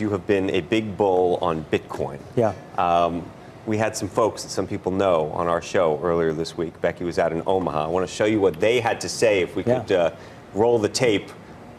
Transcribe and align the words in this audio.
You 0.00 0.10
have 0.10 0.28
been 0.28 0.48
a 0.50 0.60
big 0.60 0.96
bull 0.96 1.40
on 1.42 1.64
Bitcoin. 1.64 2.20
Yeah. 2.36 2.54
Um, 2.78 3.28
we 3.66 3.76
had 3.76 3.96
some 3.96 4.06
folks 4.08 4.44
that 4.44 4.50
some 4.50 4.64
people 4.64 4.92
know 4.92 5.32
on 5.32 5.48
our 5.48 5.60
show 5.60 5.98
earlier 6.04 6.32
this 6.32 6.56
week. 6.56 6.80
Becky 6.80 7.02
was 7.02 7.18
out 7.18 7.32
in 7.32 7.42
Omaha. 7.48 7.86
I 7.86 7.88
want 7.88 8.08
to 8.08 8.14
show 8.14 8.24
you 8.24 8.38
what 8.38 8.60
they 8.60 8.78
had 8.78 9.00
to 9.00 9.08
say 9.08 9.40
if 9.42 9.56
we 9.56 9.64
Yeah. 9.64 9.80
could 9.80 9.90
uh, 9.90 10.10
roll 10.54 10.78
the 10.78 10.88
tape 10.88 11.30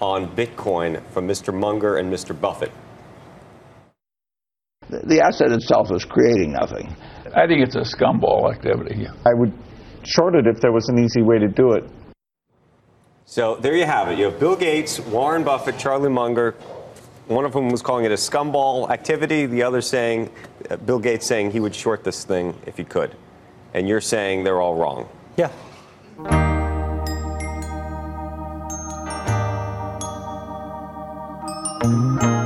on 0.02 0.28
Bitcoin 0.36 1.02
from 1.14 1.30
Mr. 1.30 1.58
Munger 1.58 1.96
and 1.96 2.12
Mr. 2.12 2.38
Buffett. 2.38 2.74
The- 4.90 5.00
The 5.06 5.22
asset 5.22 5.54
itself 5.54 5.90
is 5.90 6.04
creating 6.04 6.52
nothing. 6.52 6.94
I 7.34 7.48
think 7.48 7.62
it's 7.66 7.76
a 7.78 7.86
scumball 7.86 8.52
activity. 8.54 9.08
I 9.26 9.34
would 9.34 9.54
short 10.04 10.36
it 10.36 10.46
if 10.46 10.60
there 10.60 10.74
was 10.74 10.90
an 10.90 11.00
easy 11.00 11.22
way 11.22 11.40
to 11.40 11.48
do 11.48 11.72
it. 11.72 11.86
So 13.24 13.56
there 13.56 13.76
you 13.78 13.86
have 13.86 14.10
it. 14.10 14.18
You 14.20 14.26
have 14.26 14.42
Bill 14.42 14.58
Gates, 14.58 15.00
Warren 15.00 15.46
Buffett, 15.46 15.78
Charlie 15.78 16.10
Munger. 16.10 16.56
One 17.30 17.46
of 17.46 17.54
them 17.54 17.70
was 17.70 17.84
calling 17.84 18.06
it 18.06 18.12
a 18.12 18.16
scumball 18.16 18.90
activity. 18.90 19.46
The 19.46 19.62
other 19.62 19.82
saying, 19.82 20.32
uh, 20.68 20.78
Bill 20.78 20.98
Gates 20.98 21.28
saying 21.28 21.52
he 21.52 21.60
would 21.60 21.76
short 21.76 22.04
this 22.04 22.24
thing 22.24 22.56
if 22.66 22.76
he 22.76 22.84
could. 22.84 23.16
And 23.76 23.88
you're 23.88 24.02
saying 24.02 24.46
they're 24.46 24.60
all 24.60 24.74
wrong. 24.74 25.08
Yeah. 25.38 25.52
Hello 31.82 32.39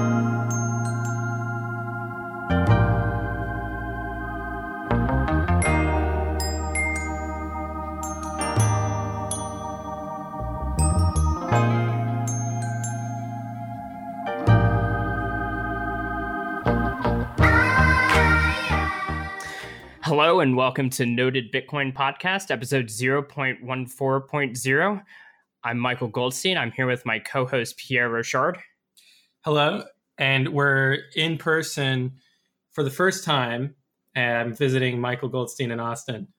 welcome 20.63 20.89
to 20.89 21.05
Noded 21.05 21.51
Bitcoin 21.51 21.93
Podcast, 21.93 22.49
episode 22.49 22.85
0.14.0. 22.85 25.03
I'm 25.65 25.77
Michael 25.77 26.07
Goldstein. 26.07 26.57
I'm 26.57 26.71
here 26.71 26.87
with 26.87 27.05
my 27.05 27.19
co 27.19 27.45
host, 27.45 27.75
Pierre 27.75 28.09
Rochard. 28.09 28.55
Hello, 29.41 29.83
and 30.17 30.53
we're 30.53 30.99
in 31.17 31.37
person 31.37 32.13
for 32.71 32.81
the 32.81 32.89
first 32.89 33.25
time. 33.25 33.75
And 34.15 34.37
I'm 34.37 34.53
visiting 34.55 35.01
Michael 35.01 35.27
Goldstein 35.27 35.69
in 35.69 35.81
Austin. 35.81 36.29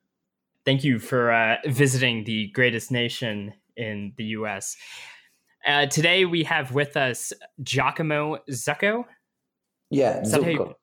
Thank 0.64 0.84
you 0.84 0.98
for 0.98 1.30
uh, 1.30 1.56
visiting 1.66 2.24
the 2.24 2.46
greatest 2.52 2.90
nation 2.90 3.52
in 3.76 4.14
the 4.16 4.24
US. 4.38 4.74
Uh, 5.66 5.84
today 5.84 6.24
we 6.24 6.44
have 6.44 6.72
with 6.72 6.96
us 6.96 7.34
Giacomo 7.62 8.38
Zucco. 8.50 9.04
Yeah, 9.90 10.22
Is 10.22 10.32
that 10.32 10.44
how 10.44 10.48
you- 10.48 10.58
Zucco. 10.60 10.74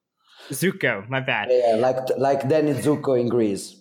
Zucco, 0.52 1.07
my 1.09 1.19
bad. 1.19 1.49
Yeah, 1.49 1.75
like 1.75 1.97
like 2.17 2.47
Danny 2.47 2.73
Zuko 2.73 3.19
in 3.19 3.30
Grease. 3.30 3.77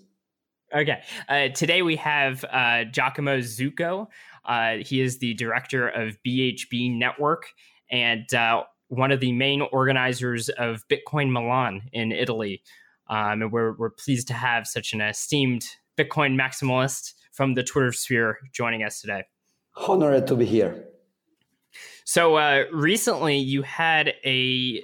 Okay. 0.75 1.03
Uh, 1.29 1.49
today 1.49 1.83
we 1.83 1.97
have 1.97 2.45
uh, 2.45 2.85
Giacomo 2.85 3.39
Zucco. 3.39 4.07
Uh, 4.45 4.77
he 4.81 5.01
is 5.01 5.19
the 5.19 5.35
director 5.35 5.89
of 5.89 6.17
BHB 6.25 6.97
Network 6.97 7.47
and 7.91 8.33
uh, 8.33 8.63
one 8.89 9.11
of 9.11 9.21
the 9.21 9.33
main 9.33 9.63
organizers 9.63 10.49
of 10.49 10.85
Bitcoin 10.89 11.33
Milan 11.33 11.83
in 11.93 12.13
Italy. 12.13 12.63
Um, 13.09 13.43
and 13.43 13.53
we're, 13.53 13.73
we're 13.73 13.91
pleased 13.91 14.29
to 14.29 14.35
have 14.35 14.69
such 14.69 14.93
an 14.93 15.01
esteemed 15.01 15.67
Bitcoin 15.99 16.41
maximalist 16.41 17.15
from 17.33 17.55
the 17.55 17.65
Twitter 17.65 17.93
sphere 17.93 18.39
joining 18.53 18.85
us 18.85 19.01
today. 19.01 19.25
Honored 19.77 20.29
to 20.29 20.37
be 20.37 20.45
here. 20.45 20.85
So 22.05 22.37
uh, 22.37 22.65
recently, 22.73 23.39
you 23.39 23.63
had 23.63 24.15
a 24.25 24.83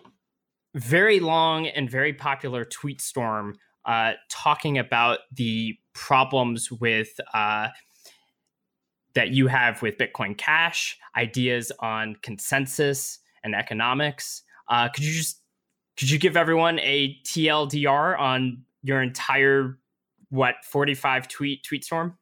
very 0.76 1.20
long 1.20 1.66
and 1.66 1.90
very 1.90 2.12
popular 2.12 2.64
tweet 2.64 3.00
storm 3.00 3.56
uh, 3.86 4.12
talking 4.30 4.78
about 4.78 5.20
the 5.32 5.74
problems 5.94 6.70
with 6.70 7.08
uh, 7.32 7.68
that 9.14 9.30
you 9.30 9.46
have 9.46 9.80
with 9.80 9.96
Bitcoin 9.96 10.36
Cash, 10.36 10.98
ideas 11.16 11.72
on 11.80 12.16
consensus 12.22 13.18
and 13.42 13.54
economics. 13.54 14.42
Uh, 14.68 14.88
could 14.88 15.04
you 15.04 15.12
just 15.12 15.40
could 15.96 16.10
you 16.10 16.18
give 16.18 16.36
everyone 16.36 16.78
a 16.80 17.16
TLDR 17.26 18.18
on 18.18 18.62
your 18.82 19.00
entire 19.00 19.78
what 20.28 20.56
forty 20.64 20.94
five 20.94 21.26
tweet 21.28 21.64
tweet 21.64 21.84
storm? 21.84 22.18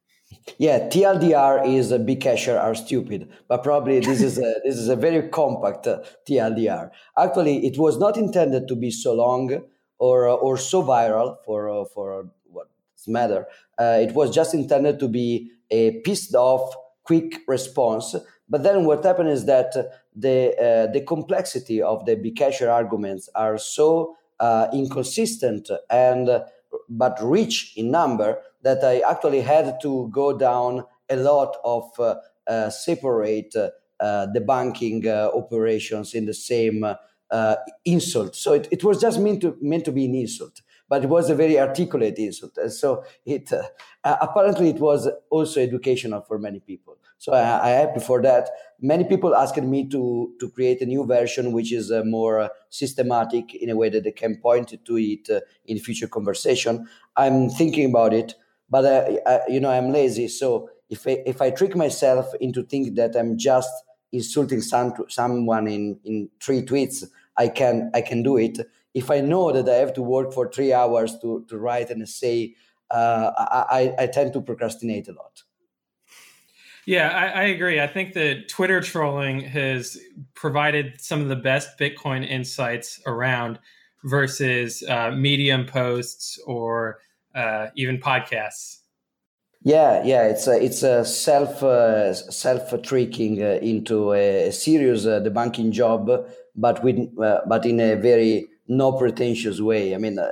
Yeah, 0.57 0.87
TLDR 0.89 1.67
is 1.67 1.91
uh, 1.91 1.97
big 1.97 2.21
cashier 2.21 2.57
are 2.57 2.75
stupid, 2.75 3.29
but 3.47 3.63
probably 3.63 3.99
this 3.99 4.21
is 4.21 4.37
a 4.37 4.55
this 4.63 4.77
is 4.77 4.89
a 4.89 4.95
very 4.95 5.29
compact 5.29 5.87
uh, 5.87 5.99
TLDR. 6.27 6.89
Actually, 7.17 7.65
it 7.65 7.77
was 7.77 7.97
not 7.97 8.17
intended 8.17 8.67
to 8.67 8.75
be 8.75 8.91
so 8.91 9.13
long 9.13 9.61
or 9.97 10.27
uh, 10.27 10.33
or 10.33 10.57
so 10.57 10.83
viral 10.83 11.37
for 11.45 11.69
uh, 11.69 11.85
for 11.93 12.29
what's 12.45 13.07
matter. 13.07 13.47
Uh, 13.79 13.99
it 14.01 14.13
was 14.13 14.33
just 14.33 14.53
intended 14.53 14.99
to 14.99 15.07
be 15.07 15.51
a 15.71 16.01
pissed 16.01 16.35
off 16.35 16.75
quick 17.03 17.41
response. 17.47 18.15
But 18.47 18.63
then 18.63 18.85
what 18.85 19.03
happened 19.03 19.29
is 19.29 19.45
that 19.45 19.73
the 20.15 20.55
uh, 20.57 20.91
the 20.91 21.01
complexity 21.01 21.81
of 21.81 22.05
the 22.05 22.15
big 22.15 22.35
Bcasher 22.35 22.71
arguments 22.71 23.29
are 23.35 23.57
so 23.57 24.15
uh, 24.39 24.67
inconsistent 24.73 25.69
and 25.89 26.29
but 26.89 27.17
rich 27.21 27.73
in 27.75 27.89
number 27.89 28.41
that 28.65 28.83
I 28.83 28.99
actually 29.09 29.41
had 29.41 29.79
to 29.83 30.09
go 30.11 30.37
down 30.37 30.83
a 31.07 31.15
lot 31.15 31.55
of 31.63 31.83
uh, 31.99 32.15
uh, 32.47 32.69
separate 32.69 33.55
uh, 33.55 33.69
uh, 33.99 34.27
operations 35.33 36.13
in 36.13 36.25
the 36.25 36.33
same 36.33 36.83
insult. 37.85 38.35
So 38.35 38.53
it, 38.53 38.67
it 38.71 38.83
was 38.83 38.99
just 38.99 39.19
meant 39.19 39.41
to 39.41 39.55
meant 39.61 39.85
to 39.85 39.91
be 39.91 40.05
an 40.05 40.15
insult, 40.15 40.61
but 40.89 41.03
it 41.03 41.09
was 41.09 41.29
a 41.29 41.35
very 41.35 41.59
articulate 41.59 42.17
insult. 42.17 42.57
And 42.57 42.73
so 42.73 43.03
it 43.25 43.53
uh, 43.53 43.63
apparently 44.03 44.69
it 44.69 44.79
was 44.79 45.09
also 45.29 45.61
educational 45.61 46.21
for 46.21 46.39
many 46.39 46.59
people. 46.59 46.97
So 47.17 47.33
I, 47.33 47.67
I 47.67 47.69
happy 47.69 47.99
for 47.99 48.21
that. 48.21 48.49
Many 48.81 49.03
people 49.05 49.35
asked 49.35 49.61
me 49.61 49.87
to 49.89 50.33
to 50.39 50.49
create 50.49 50.81
a 50.81 50.85
new 50.85 51.05
version, 51.05 51.51
which 51.51 51.71
is 51.71 51.91
uh, 51.91 52.03
more 52.03 52.49
systematic 52.69 53.53
in 53.55 53.69
a 53.69 53.75
way 53.75 53.89
that 53.89 54.03
they 54.03 54.11
can 54.11 54.37
point 54.37 54.73
to 54.85 54.97
it 54.97 55.29
in 55.65 55.79
future 55.79 56.07
conversation. 56.07 56.87
I'm 57.15 57.49
thinking 57.49 57.89
about 57.89 58.13
it, 58.13 58.35
but 58.75 58.83
uh, 58.83 59.17
I, 59.25 59.39
you 59.47 59.61
know 59.61 59.69
I'm 59.69 59.93
lazy. 59.93 60.27
So 60.27 60.69
if 60.89 61.07
I, 61.07 61.23
if 61.25 61.41
I 61.41 61.49
trick 61.49 61.77
myself 61.77 62.25
into 62.41 62.61
thinking 62.63 62.95
that 62.95 63.15
I'm 63.15 63.37
just 63.37 63.71
insulting 64.11 64.59
some, 64.59 64.93
someone 65.07 65.67
in 65.67 65.97
in 66.03 66.29
three 66.41 66.61
tweets, 66.61 67.05
I 67.37 67.47
can 67.47 67.89
I 67.93 68.01
can 68.01 68.21
do 68.21 68.35
it. 68.35 68.59
If 68.93 69.09
I 69.09 69.21
know 69.21 69.53
that 69.53 69.69
I 69.69 69.77
have 69.77 69.93
to 69.93 70.01
work 70.01 70.33
for 70.33 70.51
three 70.51 70.73
hours 70.73 71.17
to 71.21 71.45
to 71.47 71.57
write 71.57 71.89
an 71.89 72.01
essay, 72.01 72.55
uh, 72.91 73.31
I, 73.37 73.63
I 73.79 74.03
I 74.03 74.07
tend 74.07 74.33
to 74.33 74.41
procrastinate 74.41 75.07
a 75.07 75.13
lot. 75.13 75.43
Yeah, 76.85 77.09
I, 77.09 77.43
I 77.43 77.43
agree. 77.45 77.79
I 77.79 77.87
think 77.87 78.13
that 78.13 78.49
Twitter 78.49 78.81
trolling 78.81 79.39
has 79.39 79.97
provided 80.33 80.99
some 80.99 81.21
of 81.21 81.29
the 81.29 81.37
best 81.37 81.79
Bitcoin 81.79 82.27
insights 82.29 83.01
around 83.07 83.57
versus 84.03 84.83
uh, 84.89 85.11
Medium 85.11 85.65
posts 85.65 86.37
or 86.45 86.99
uh, 87.35 87.67
even 87.75 87.97
podcasts. 87.97 88.79
Yeah, 89.63 90.03
yeah, 90.03 90.27
it's 90.27 90.47
a, 90.47 90.63
it's 90.63 90.83
a 90.83 91.03
self 91.03 91.63
uh, 91.63 92.13
self 92.13 92.81
tricking 92.83 93.41
uh, 93.41 93.59
into 93.61 94.13
a 94.13 94.51
serious 94.51 95.07
uh, 95.07 95.21
debunking 95.21 95.71
job, 95.71 96.09
but 96.55 96.83
with 96.83 96.99
uh, 97.19 97.41
but 97.47 97.65
in 97.65 97.79
a 97.79 97.95
very 97.95 98.47
no 98.67 98.91
pretentious 98.91 99.59
way. 99.59 99.95
I 99.95 99.97
mean, 99.97 100.19
uh, 100.19 100.29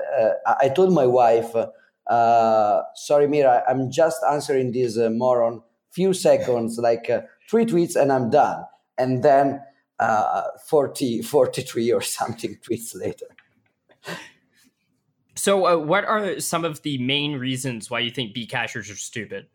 I, 0.62 0.70
told 0.70 0.94
my 0.94 1.08
wife, 1.08 1.56
uh, 1.56 2.82
"Sorry, 2.94 3.28
Mira, 3.28 3.64
I'm 3.68 3.90
just 3.90 4.24
answering 4.30 4.72
this 4.72 4.98
moron 4.98 5.64
few 5.90 6.14
seconds, 6.14 6.78
like 6.78 7.10
three 7.50 7.66
tweets, 7.66 7.96
and 7.96 8.12
I'm 8.12 8.30
done." 8.30 8.66
And 9.00 9.24
then 9.24 9.62
uh, 10.00 10.44
40, 10.68 11.22
43 11.22 11.92
or 11.92 12.02
something 12.20 12.58
tweets 12.62 12.96
later. 12.96 13.28
So, 15.36 15.66
uh, 15.66 15.78
what 15.78 16.06
are 16.06 16.40
some 16.40 16.64
of 16.64 16.82
the 16.84 16.98
main 17.00 17.34
reasons 17.34 17.90
why 17.90 18.00
you 18.00 18.12
think 18.12 18.36
Bcashers 18.36 18.92
are 18.92 18.96
stupid? 18.96 19.48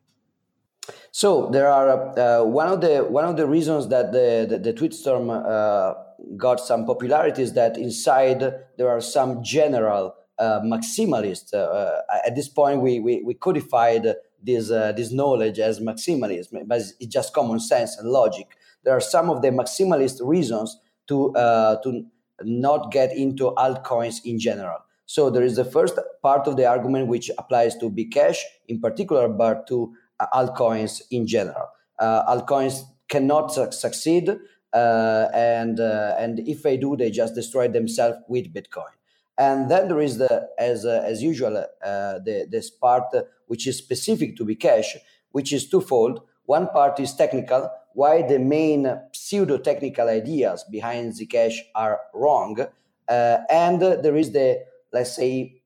So 1.11 1.51
there 1.51 1.69
are 1.69 2.19
uh, 2.19 2.45
one 2.45 2.69
of 2.69 2.81
the 2.81 3.05
one 3.05 3.25
of 3.25 3.37
the 3.37 3.47
reasons 3.47 3.89
that 3.89 4.13
the 4.13 4.47
the, 4.49 4.59
the 4.59 4.73
tweetstorm 4.73 5.29
uh, 5.31 5.95
got 6.37 6.61
some 6.61 6.87
popularity 6.87 7.43
is 7.43 7.53
that 7.55 7.77
inside 7.77 8.41
there 8.77 8.89
are 8.89 9.01
some 9.01 9.43
general 9.43 10.15
uh, 10.39 10.61
maximalists. 10.61 11.53
Uh, 11.53 12.01
at 12.27 12.35
this 12.35 12.49
point, 12.49 12.81
we 12.81 13.01
we, 13.01 13.23
we 13.23 13.35
codified 13.35 14.15
this 14.43 14.71
uh, 14.71 14.93
this 14.93 15.13
knowledge 15.13 15.59
as 15.59 15.81
maximalism, 15.81 16.67
but 16.67 16.79
it's 16.79 17.07
just 17.07 17.33
common 17.35 17.61
sense 17.61 17.97
and 17.99 18.09
logic. 18.09 18.57
There 18.85 18.95
are 18.95 19.01
some 19.01 19.31
of 19.31 19.43
the 19.43 19.49
maximalist 19.49 20.21
reasons 20.23 20.79
to 21.09 21.35
uh, 21.35 21.81
to 21.83 22.07
not 22.43 22.93
get 22.93 23.17
into 23.17 23.53
altcoins 23.57 24.21
in 24.25 24.39
general. 24.39 24.79
So 25.09 25.31
there 25.31 25.43
is 25.43 25.57
the 25.57 25.65
first 25.65 25.99
part 26.23 26.47
of 26.47 26.59
the 26.59 26.67
argument 26.67 27.09
which 27.09 27.31
applies 27.39 27.75
to 27.79 27.89
Bcash 27.89 28.37
in 28.69 28.79
particular, 28.79 29.27
but 29.27 29.67
to 29.69 29.95
uh, 30.21 30.27
altcoins 30.35 31.01
in 31.11 31.27
general. 31.27 31.67
Uh, 31.99 32.37
altcoins 32.37 32.83
cannot 33.09 33.51
su- 33.51 33.73
succeed 33.73 34.29
uh, 34.75 35.29
and 35.33 35.81
uh, 35.81 36.15
and 36.19 36.41
if 36.41 36.63
they 36.63 36.77
do, 36.77 36.95
they 36.95 37.11
just 37.11 37.35
destroy 37.35 37.69
themselves 37.69 38.19
with 38.29 38.53
Bitcoin. 38.53 38.93
And 39.39 39.71
then 39.71 39.89
there 39.89 40.01
is 40.01 40.19
the 40.19 40.51
as 40.59 40.85
uh, 40.85 41.03
as 41.07 41.23
usual 41.23 41.57
uh, 41.57 42.19
the 42.19 42.47
this 42.51 42.69
part 42.69 43.05
which 43.47 43.67
is 43.67 43.79
specific 43.79 44.37
to 44.37 44.45
Bcash, 44.45 44.97
which 45.33 45.55
is 45.55 45.71
twofold. 45.71 46.21
One 46.45 46.69
part 46.69 47.01
is 47.01 47.15
technical, 47.15 47.71
why 47.95 48.29
the 48.29 48.39
main 48.39 48.95
pseudo 49.15 49.57
technical 49.57 50.09
ideas 50.09 50.67
behind 50.71 51.15
Zcash 51.15 51.57
are 51.75 51.99
wrong, 52.13 52.67
and 53.09 53.81
there 53.81 54.17
is 54.17 54.33
the 54.33 54.65
let's 54.93 55.15
say 55.15 55.61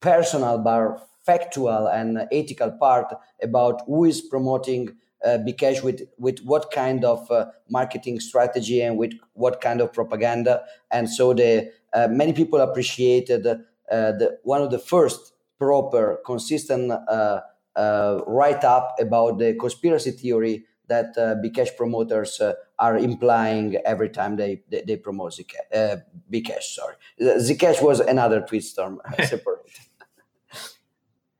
personal 0.00 0.58
but 0.58 1.08
factual 1.24 1.86
and 1.86 2.26
ethical 2.30 2.70
part 2.72 3.14
about 3.42 3.82
who 3.86 4.04
is 4.04 4.20
promoting 4.20 4.96
uh, 5.24 5.38
Bcash 5.38 5.82
with 5.82 6.02
with 6.18 6.40
what 6.44 6.70
kind 6.70 7.04
of 7.04 7.30
uh, 7.30 7.46
marketing 7.70 8.20
strategy 8.20 8.82
and 8.82 8.98
with 8.98 9.12
what 9.32 9.60
kind 9.60 9.80
of 9.80 9.92
propaganda. 9.92 10.62
And 10.90 11.08
so 11.08 11.32
the 11.32 11.70
uh, 11.94 12.08
many 12.08 12.32
people 12.34 12.60
appreciated 12.60 13.46
uh, 13.46 13.56
the 13.90 14.38
one 14.42 14.60
of 14.60 14.70
the 14.70 14.78
first 14.78 15.32
proper, 15.58 16.20
consistent 16.26 16.92
uh, 16.92 17.40
uh, 17.76 18.20
write 18.26 18.64
up 18.64 18.94
about 19.00 19.38
the 19.38 19.54
conspiracy 19.54 20.10
theory 20.10 20.64
that 20.88 21.16
uh, 21.16 21.34
Bcash 21.42 21.76
promoters 21.76 22.40
are 22.78 22.96
implying 22.96 23.76
every 23.84 24.10
time 24.10 24.36
they 24.36 24.62
they, 24.70 24.82
they 24.86 24.96
promote 24.96 25.32
Zcash. 25.32 26.02
Bcash, 26.32 26.62
sorry, 26.62 26.94
Zcash 27.20 27.82
was 27.82 28.00
another 28.00 28.40
tweet 28.40 28.64
storm 28.64 29.00
separate. 29.24 29.60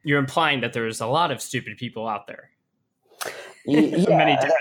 You're 0.03 0.19
implying 0.19 0.61
that 0.61 0.73
there's 0.73 1.01
a 1.01 1.07
lot 1.07 1.31
of 1.31 1.41
stupid 1.41 1.79
people 1.79 2.07
out 2.07 2.27
there. 2.27 2.51
yeah, 3.67 4.17
many 4.17 4.35
different 4.35 4.55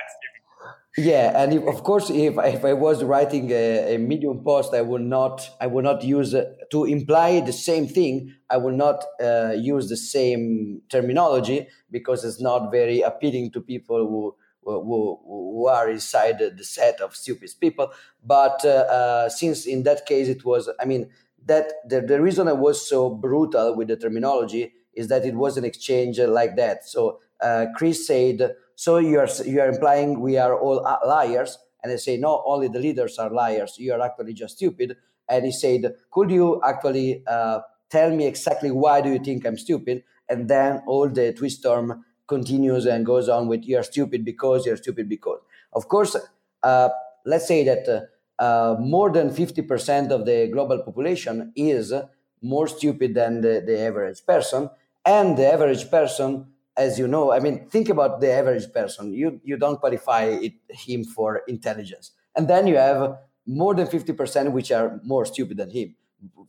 yeah, 0.98 1.42
and 1.42 1.54
if, 1.54 1.64
of 1.64 1.84
course, 1.84 2.12
if, 2.12 2.36
if 2.38 2.64
I 2.64 2.74
was 2.74 3.04
writing 3.04 3.50
a, 3.50 3.96
a, 3.96 3.98
Medium 3.98 4.44
post, 4.44 4.76
I 4.76 4.82
would 4.82 5.02
not 5.02 5.50
I 5.60 5.66
would 5.66 5.84
not 5.84 6.04
use 6.04 6.36
uh, 6.36 6.46
to 6.70 6.86
imply 6.86 7.40
the 7.40 7.52
same 7.52 7.88
thing. 7.88 8.36
I 8.48 8.58
will 8.58 8.76
not 8.76 9.04
uh, 9.20 9.54
use 9.58 9.90
the 9.90 9.98
same 9.98 10.84
terminology 10.90 11.68
because 11.90 12.24
it's 12.24 12.40
not 12.40 12.70
very 12.72 13.02
appealing 13.02 13.52
to 13.54 13.62
people 13.62 14.08
who 14.08 14.36
who, 14.66 15.20
who 15.26 15.68
are 15.68 15.90
inside 15.90 16.40
the 16.40 16.64
set 16.64 17.02
of 17.02 17.16
stupid 17.16 17.50
people. 17.60 17.92
But 18.24 18.64
uh, 18.66 18.70
uh, 18.70 19.30
since 19.30 19.66
in 19.66 19.84
that 19.84 20.06
case 20.06 20.28
it 20.28 20.46
was, 20.46 20.70
I 20.80 20.86
mean, 20.86 21.10
that 21.46 21.74
the, 21.88 22.02
the 22.02 22.22
reason 22.22 22.48
I 22.48 22.54
was 22.54 22.88
so 22.88 23.10
brutal 23.10 23.76
with 23.76 23.88
the 23.90 23.98
terminology 23.98 24.74
is 24.94 25.08
that 25.10 25.26
it 25.26 25.36
was 25.36 25.58
an 25.58 25.66
exchange 25.66 26.20
like 26.20 26.56
that. 26.56 26.86
So 26.86 27.20
uh, 27.42 27.66
Chris 27.76 28.08
said 28.08 28.56
so 28.76 28.98
you 28.98 29.20
are 29.20 29.28
you 29.46 29.62
are 29.62 29.70
implying 29.70 30.20
we 30.20 30.38
are 30.38 30.58
all 30.58 30.82
liars, 31.06 31.58
and 31.84 31.92
I 31.92 31.98
say 31.98 32.18
no, 32.18 32.44
only 32.46 32.68
the 32.70 32.80
leaders 32.80 33.20
are 33.20 33.30
liars. 33.30 33.76
You 33.78 33.94
are 33.94 34.02
actually 34.02 34.34
just 34.34 34.56
stupid. 34.56 34.98
And 35.30 35.46
he 35.46 35.52
said, 35.52 35.94
could 36.12 36.32
you 36.32 36.62
actually 36.64 37.24
uh, 37.26 37.62
tell 37.90 38.14
me 38.14 38.26
exactly 38.26 38.72
why 38.72 39.02
do 39.02 39.10
you 39.12 39.20
think 39.20 39.46
I'm 39.46 39.58
stupid? 39.58 40.04
And 40.28 40.50
then 40.50 40.82
all 40.88 41.10
the 41.10 41.34
twist 41.34 41.60
storm 41.60 42.04
continues 42.28 42.86
and 42.86 43.06
goes 43.06 43.30
on 43.30 43.48
with 43.48 43.64
you're 43.64 43.84
stupid 43.84 44.26
because 44.26 44.66
you're 44.66 44.78
stupid 44.78 45.10
because. 45.10 45.40
Of 45.74 45.88
course, 45.88 46.16
uh, 46.64 46.90
let's 47.26 47.48
say 47.48 47.64
that 47.64 47.88
uh, 47.88 48.42
uh 48.42 48.76
more 48.80 49.12
than 49.12 49.30
50% 49.30 50.12
of 50.12 50.26
the 50.26 50.50
global 50.52 50.80
population 50.80 51.52
is 51.56 51.94
more 52.42 52.68
stupid 52.68 53.14
than 53.14 53.42
the, 53.42 53.64
the 53.66 53.80
average 53.80 54.26
person. 54.26 54.70
And 55.06 55.38
the 55.38 55.52
average 55.52 55.90
person 55.92 56.54
as 56.76 56.98
you 56.98 57.08
know, 57.08 57.32
I 57.32 57.40
mean, 57.40 57.68
think 57.68 57.90
about 57.90 58.20
the 58.22 58.32
average 58.32 58.72
person. 58.74 59.14
You 59.14 59.40
you 59.44 59.58
don't 59.58 59.80
qualify 59.80 60.24
it, 60.26 60.54
him 60.70 61.04
for 61.04 61.42
intelligence, 61.48 62.12
and 62.36 62.48
then 62.48 62.68
you 62.68 62.78
have 62.78 63.18
more 63.46 63.76
than 63.76 63.88
fifty 63.88 64.14
percent 64.14 64.52
which 64.52 64.72
are 64.72 65.00
more 65.04 65.26
stupid 65.26 65.58
than 65.58 65.70
him 65.70 65.96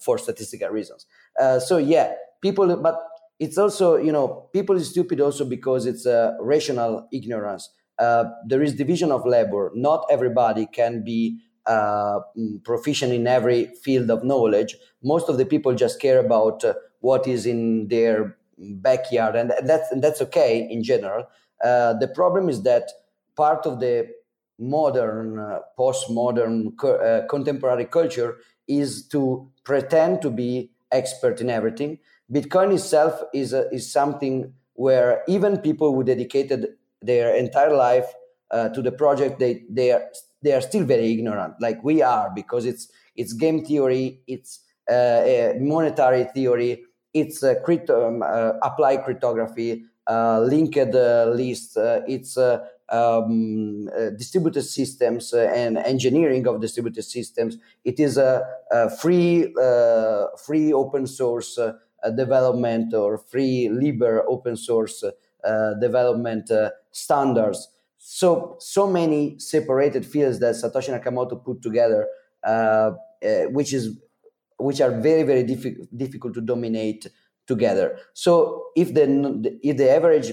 for 0.01 0.19
statistical 0.19 0.69
reasons. 0.71 1.07
Uh, 1.39 1.59
so 1.59 1.77
yeah, 1.77 2.15
people, 2.41 2.77
but 2.77 2.99
it's 3.39 3.59
also 3.59 3.97
you 3.97 4.13
know 4.13 4.49
people 4.53 4.77
is 4.77 4.91
stupid 4.91 5.21
also 5.21 5.45
because 5.45 5.87
it's 5.87 6.07
a 6.07 6.37
rational 6.41 7.09
ignorance. 7.13 7.71
Uh, 7.99 8.25
there 8.47 8.63
is 8.63 8.75
division 8.75 9.13
of 9.13 9.25
labor. 9.27 9.71
Not 9.75 10.05
everybody 10.11 10.67
can 10.67 11.05
be 11.05 11.41
uh, 11.67 12.21
mm, 12.37 12.63
proficient 12.65 13.13
in 13.13 13.27
every 13.27 13.67
field 13.83 14.11
of 14.11 14.25
knowledge. 14.25 14.77
Most 15.03 15.29
of 15.29 15.39
the 15.39 15.47
people 15.47 15.75
just 15.75 16.01
care 16.01 16.19
about 16.19 16.65
uh, 16.65 16.75
what 17.01 17.27
is 17.29 17.47
in 17.47 17.89
their 17.89 18.37
backyard, 18.59 19.37
and 19.37 19.53
that's 19.65 19.91
and 19.91 20.03
that's 20.03 20.21
okay 20.23 20.67
in 20.71 20.83
general. 20.83 21.27
Uh, 21.63 21.95
the 21.95 22.09
problem 22.09 22.49
is 22.49 22.63
that 22.65 22.91
part 23.37 23.67
of 23.67 23.81
the 23.81 24.09
modern, 24.59 25.39
uh, 25.39 25.59
postmodern, 25.79 26.77
co- 26.77 26.97
uh, 26.97 27.27
contemporary 27.27 27.85
culture 27.87 28.37
is 28.69 29.07
to 29.09 29.51
pretend 29.65 30.23
to 30.23 30.31
be 30.31 30.71
expert 30.93 31.41
in 31.41 31.51
everything. 31.51 31.99
Bitcoin 32.33 32.73
itself 32.75 33.23
is 33.33 33.53
a, 33.53 33.69
is 33.71 33.91
something 33.91 34.53
where 34.75 35.23
even 35.29 35.59
people 35.59 35.95
who 35.95 36.03
dedicated 36.03 36.69
their 37.03 37.35
entire 37.35 37.75
life 37.75 38.07
uh, 38.51 38.69
to 38.71 38.83
the 38.83 38.93
project, 38.93 39.39
they 39.39 39.63
they 39.69 39.93
are 39.93 40.03
they 40.43 40.53
are 40.53 40.61
still 40.61 40.85
very 40.85 41.13
ignorant, 41.13 41.55
like 41.61 41.83
we 41.85 42.03
are, 42.03 42.31
because 42.35 42.65
it's 42.65 42.89
it's 43.17 43.33
game 43.33 43.65
theory, 43.65 44.21
it's 44.27 44.61
uh, 44.91 45.53
monetary 45.61 46.25
theory, 46.25 46.85
it's 47.13 47.43
a 47.43 47.57
crypto, 47.61 48.09
um, 48.09 48.23
uh, 48.23 48.53
apply 48.63 48.97
cryptography, 48.99 49.85
uh, 50.07 50.41
linked 50.41 50.77
uh, 50.77 51.31
list, 51.35 51.77
it's 52.07 52.37
um, 52.91 53.89
distributed 54.19 54.63
systems 54.63 55.33
and 55.33 55.79
engineering 55.79 56.47
of 56.47 56.61
distributed 56.61 57.05
systems. 57.05 57.57
It 57.85 57.99
is 57.99 58.19
a, 58.19 58.43
a 58.71 58.91
free, 58.91 59.55
free 60.45 60.73
open 60.73 61.07
source 61.07 61.59
development 62.17 62.95
or 62.95 63.19
free 63.19 63.69
libre 63.69 64.23
open 64.29 64.57
source 64.57 65.05
development 65.81 66.51
standards. 66.91 67.69
So 67.99 68.57
so 68.61 68.87
many 68.87 69.39
separated 69.39 70.05
fields 70.05 70.39
that 70.41 70.55
Satoshi 70.55 70.91
Nakamoto 70.93 71.43
put 71.43 71.63
together, 71.63 72.07
uh, 72.45 72.91
uh, 73.25 73.45
which 73.51 73.73
is 73.73 73.99
which 74.59 74.81
are 74.81 74.91
very 75.01 75.23
very 75.23 75.43
difficult 75.43 75.89
difficult 75.97 76.35
to 76.35 76.41
dominate 76.41 77.07
together. 77.47 77.99
So 78.13 78.67
if 78.77 78.93
the 78.93 79.59
if 79.63 79.77
the 79.77 79.91
average 79.91 80.33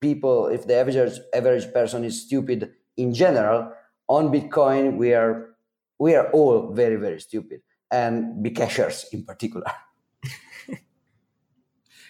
people 0.00 0.46
if 0.46 0.66
the 0.66 0.76
average 0.76 1.18
average 1.34 1.72
person 1.72 2.04
is 2.04 2.22
stupid 2.22 2.72
in 2.96 3.12
general 3.14 3.72
on 4.08 4.32
bitcoin 4.32 4.96
we 4.96 5.14
are 5.14 5.50
we 5.98 6.14
are 6.14 6.30
all 6.30 6.72
very 6.72 6.96
very 6.96 7.20
stupid. 7.20 7.60
And 7.90 8.44
bcashers 8.44 9.04
in 9.12 9.24
particular 9.24 9.66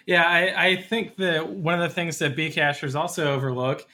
yeah 0.06 0.24
I, 0.24 0.66
I 0.66 0.76
think 0.76 1.16
that 1.16 1.48
one 1.48 1.74
of 1.74 1.80
the 1.80 1.94
things 1.94 2.18
that 2.18 2.36
bcashers 2.36 2.94
also 2.94 3.32
overlook 3.32 3.86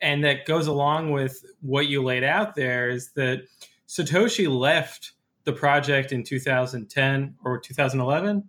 and 0.00 0.24
that 0.24 0.46
goes 0.46 0.66
along 0.66 1.12
with 1.12 1.44
what 1.60 1.86
you 1.86 2.02
laid 2.02 2.24
out 2.24 2.54
there 2.54 2.88
is 2.88 3.12
that 3.12 3.42
satoshi 3.86 4.48
left 4.48 5.12
the 5.44 5.52
project 5.52 6.12
in 6.12 6.22
2010 6.22 7.34
or 7.44 7.58
2011. 7.58 8.48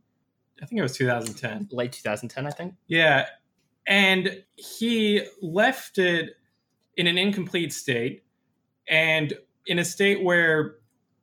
I 0.61 0.65
think 0.65 0.79
it 0.79 0.83
was 0.83 0.95
2010. 0.97 1.69
Late 1.71 1.91
2010, 1.91 2.45
I 2.45 2.51
think. 2.51 2.75
Yeah. 2.87 3.25
And 3.87 4.43
he 4.55 5.23
left 5.41 5.97
it 5.97 6.35
in 6.97 7.07
an 7.07 7.17
incomplete 7.17 7.73
state 7.73 8.23
and 8.87 9.33
in 9.65 9.79
a 9.79 9.85
state 9.85 10.23
where 10.23 10.75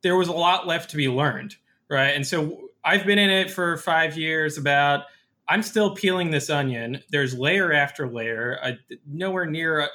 there 0.03 0.17
was 0.17 0.29
a 0.29 0.33
lot 0.33 0.67
left 0.67 0.91
to 0.91 0.97
be 0.97 1.09
learned, 1.09 1.57
right? 1.89 2.15
And 2.15 2.27
so 2.27 2.71
I've 2.85 3.07
been 3.07 3.19
in 3.19 3.31
it 3.31 3.51
for 3.51 3.77
five 3.77 4.17
years 4.17 4.59
about. 4.59 5.05
I'm 5.49 5.63
still 5.63 5.95
peeling 5.95 6.31
this 6.31 6.51
onion. 6.51 7.03
There's 7.11 7.39
layer 7.39 7.73
after 7.73 8.07
layer, 8.09 8.59
I, 8.63 8.77
nowhere 9.07 9.47
near 9.47 9.81
uh, 9.81 9.87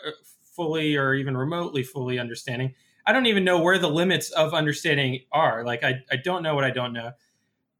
fully 0.55 0.95
or 0.95 1.13
even 1.13 1.37
remotely 1.37 1.83
fully 1.83 2.17
understanding. 2.17 2.73
I 3.05 3.13
don't 3.13 3.27
even 3.27 3.43
know 3.43 3.59
where 3.59 3.77
the 3.77 3.89
limits 3.89 4.31
of 4.31 4.53
understanding 4.53 5.19
are. 5.31 5.63
Like 5.63 5.83
I, 5.83 6.01
I 6.11 6.15
don't 6.15 6.41
know 6.41 6.55
what 6.55 6.63
I 6.63 6.71
don't 6.71 6.93
know. 6.93 7.11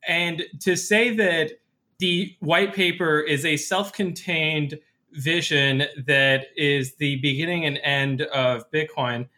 And 0.08 0.44
to 0.62 0.76
say 0.76 1.16
that 1.16 1.52
the 2.00 2.36
white 2.40 2.74
paper 2.74 3.20
is 3.20 3.46
a 3.46 3.58
self-contained 3.58 4.78
vision 5.14 5.84
that 6.06 6.48
is 6.58 6.96
the 6.96 7.16
beginning 7.18 7.66
and 7.66 7.80
end 7.84 8.22
of 8.22 8.70
Bitcoin 8.72 9.30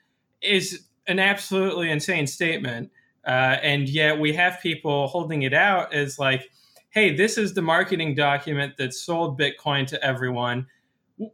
is 0.41 0.87
an 1.07 1.19
absolutely 1.19 1.91
insane 1.91 2.27
statement. 2.27 2.91
Uh, 3.27 3.57
and 3.61 3.87
yet 3.87 4.19
we 4.19 4.33
have 4.33 4.59
people 4.61 5.07
holding 5.07 5.43
it 5.43 5.53
out 5.53 5.93
as 5.93 6.17
like, 6.17 6.49
hey, 6.95 7.13
this 7.13 7.37
is 7.37 7.53
the 7.53 7.61
marketing 7.61 8.15
document 8.15 8.77
that 8.77 8.93
sold 8.93 9.37
Bitcoin 9.37 9.85
to 9.85 10.03
everyone, 10.03 10.65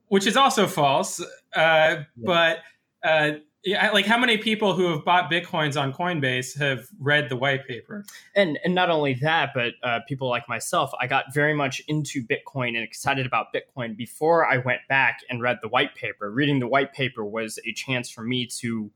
which 0.07 0.25
is 0.25 0.35
also 0.35 0.67
false. 0.67 1.21
Uh, 1.21 1.23
yeah. 1.55 2.03
But 2.17 2.57
uh, 3.03 3.31
yeah, 3.63 3.91
like 3.91 4.07
how 4.07 4.17
many 4.17 4.37
people 4.37 4.73
who 4.73 4.87
have 4.87 5.05
bought 5.05 5.31
bitcoins 5.31 5.79
on 5.79 5.93
Coinbase 5.93 6.57
have 6.57 6.87
read 6.99 7.29
the 7.29 7.35
white 7.35 7.67
paper? 7.67 8.03
And 8.35 8.57
and 8.65 8.73
not 8.73 8.89
only 8.89 9.13
that, 9.15 9.51
but 9.53 9.73
uh, 9.83 9.99
people 10.07 10.27
like 10.27 10.49
myself, 10.49 10.91
I 10.99 11.05
got 11.05 11.31
very 11.31 11.53
much 11.53 11.79
into 11.87 12.25
Bitcoin 12.25 12.69
and 12.69 12.79
excited 12.79 13.27
about 13.27 13.47
Bitcoin 13.53 13.95
before 13.95 14.47
I 14.47 14.57
went 14.57 14.81
back 14.89 15.19
and 15.29 15.41
read 15.43 15.59
the 15.61 15.67
white 15.67 15.93
paper. 15.93 16.31
Reading 16.31 16.59
the 16.59 16.67
white 16.67 16.93
paper 16.93 17.23
was 17.23 17.59
a 17.65 17.71
chance 17.73 18.09
for 18.09 18.23
me 18.23 18.47
to 18.61 18.89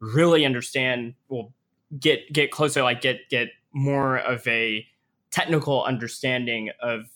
really 0.00 0.44
understand, 0.44 1.14
well, 1.28 1.54
get 1.98 2.30
get 2.30 2.50
closer, 2.50 2.82
like 2.82 3.00
get 3.00 3.30
get 3.30 3.48
more 3.72 4.18
of 4.18 4.46
a 4.46 4.86
technical 5.30 5.84
understanding 5.84 6.70
of 6.80 7.06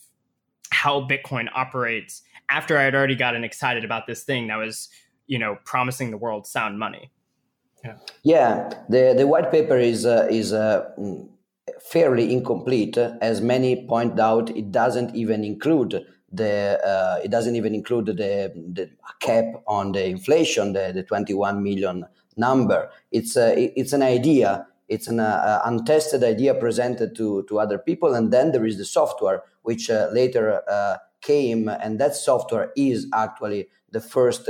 how 0.70 1.06
Bitcoin 1.06 1.48
operates 1.54 2.22
after 2.50 2.78
I 2.78 2.82
had 2.82 2.94
already 2.94 3.14
gotten 3.14 3.44
excited 3.44 3.84
about 3.84 4.06
this 4.06 4.22
thing 4.24 4.48
that 4.48 4.56
was, 4.56 4.88
you 5.26 5.38
know, 5.38 5.56
promising 5.64 6.10
the 6.10 6.18
world 6.18 6.46
sound 6.46 6.78
money. 6.78 7.10
Yeah, 7.84 7.96
yeah. 8.22 8.70
The 8.88 9.14
the 9.16 9.26
white 9.26 9.50
paper 9.50 9.76
is 9.76 10.06
uh, 10.06 10.26
is 10.30 10.52
uh, 10.52 10.90
fairly 11.80 12.32
incomplete, 12.32 12.96
as 12.96 13.40
many 13.40 13.86
point 13.86 14.18
out. 14.18 14.50
It 14.50 14.70
doesn't 14.72 15.14
even 15.14 15.44
include 15.44 16.04
the 16.32 16.80
uh, 16.84 17.20
it 17.22 17.30
doesn't 17.30 17.56
even 17.56 17.74
include 17.74 18.06
the, 18.06 18.52
the 18.72 18.90
cap 19.20 19.44
on 19.66 19.92
the 19.92 20.06
inflation, 20.06 20.72
the, 20.72 20.92
the 20.94 21.02
21 21.02 21.62
million 21.62 22.04
number. 22.36 22.90
It's 23.12 23.36
a, 23.36 23.72
it's 23.78 23.92
an 23.92 24.02
idea. 24.02 24.66
It's 24.88 25.08
an 25.08 25.20
uh, 25.20 25.62
untested 25.64 26.22
idea 26.22 26.54
presented 26.54 27.16
to, 27.16 27.44
to 27.48 27.58
other 27.58 27.78
people, 27.78 28.14
and 28.14 28.32
then 28.32 28.52
there 28.52 28.66
is 28.66 28.76
the 28.78 28.84
software, 28.84 29.42
which 29.62 29.90
uh, 29.90 30.08
later 30.12 30.62
uh, 30.68 30.96
came, 31.20 31.68
and 31.68 31.98
that 31.98 32.14
software 32.14 32.70
is 32.76 33.06
actually 33.14 33.68
the 33.90 34.00
first 34.00 34.48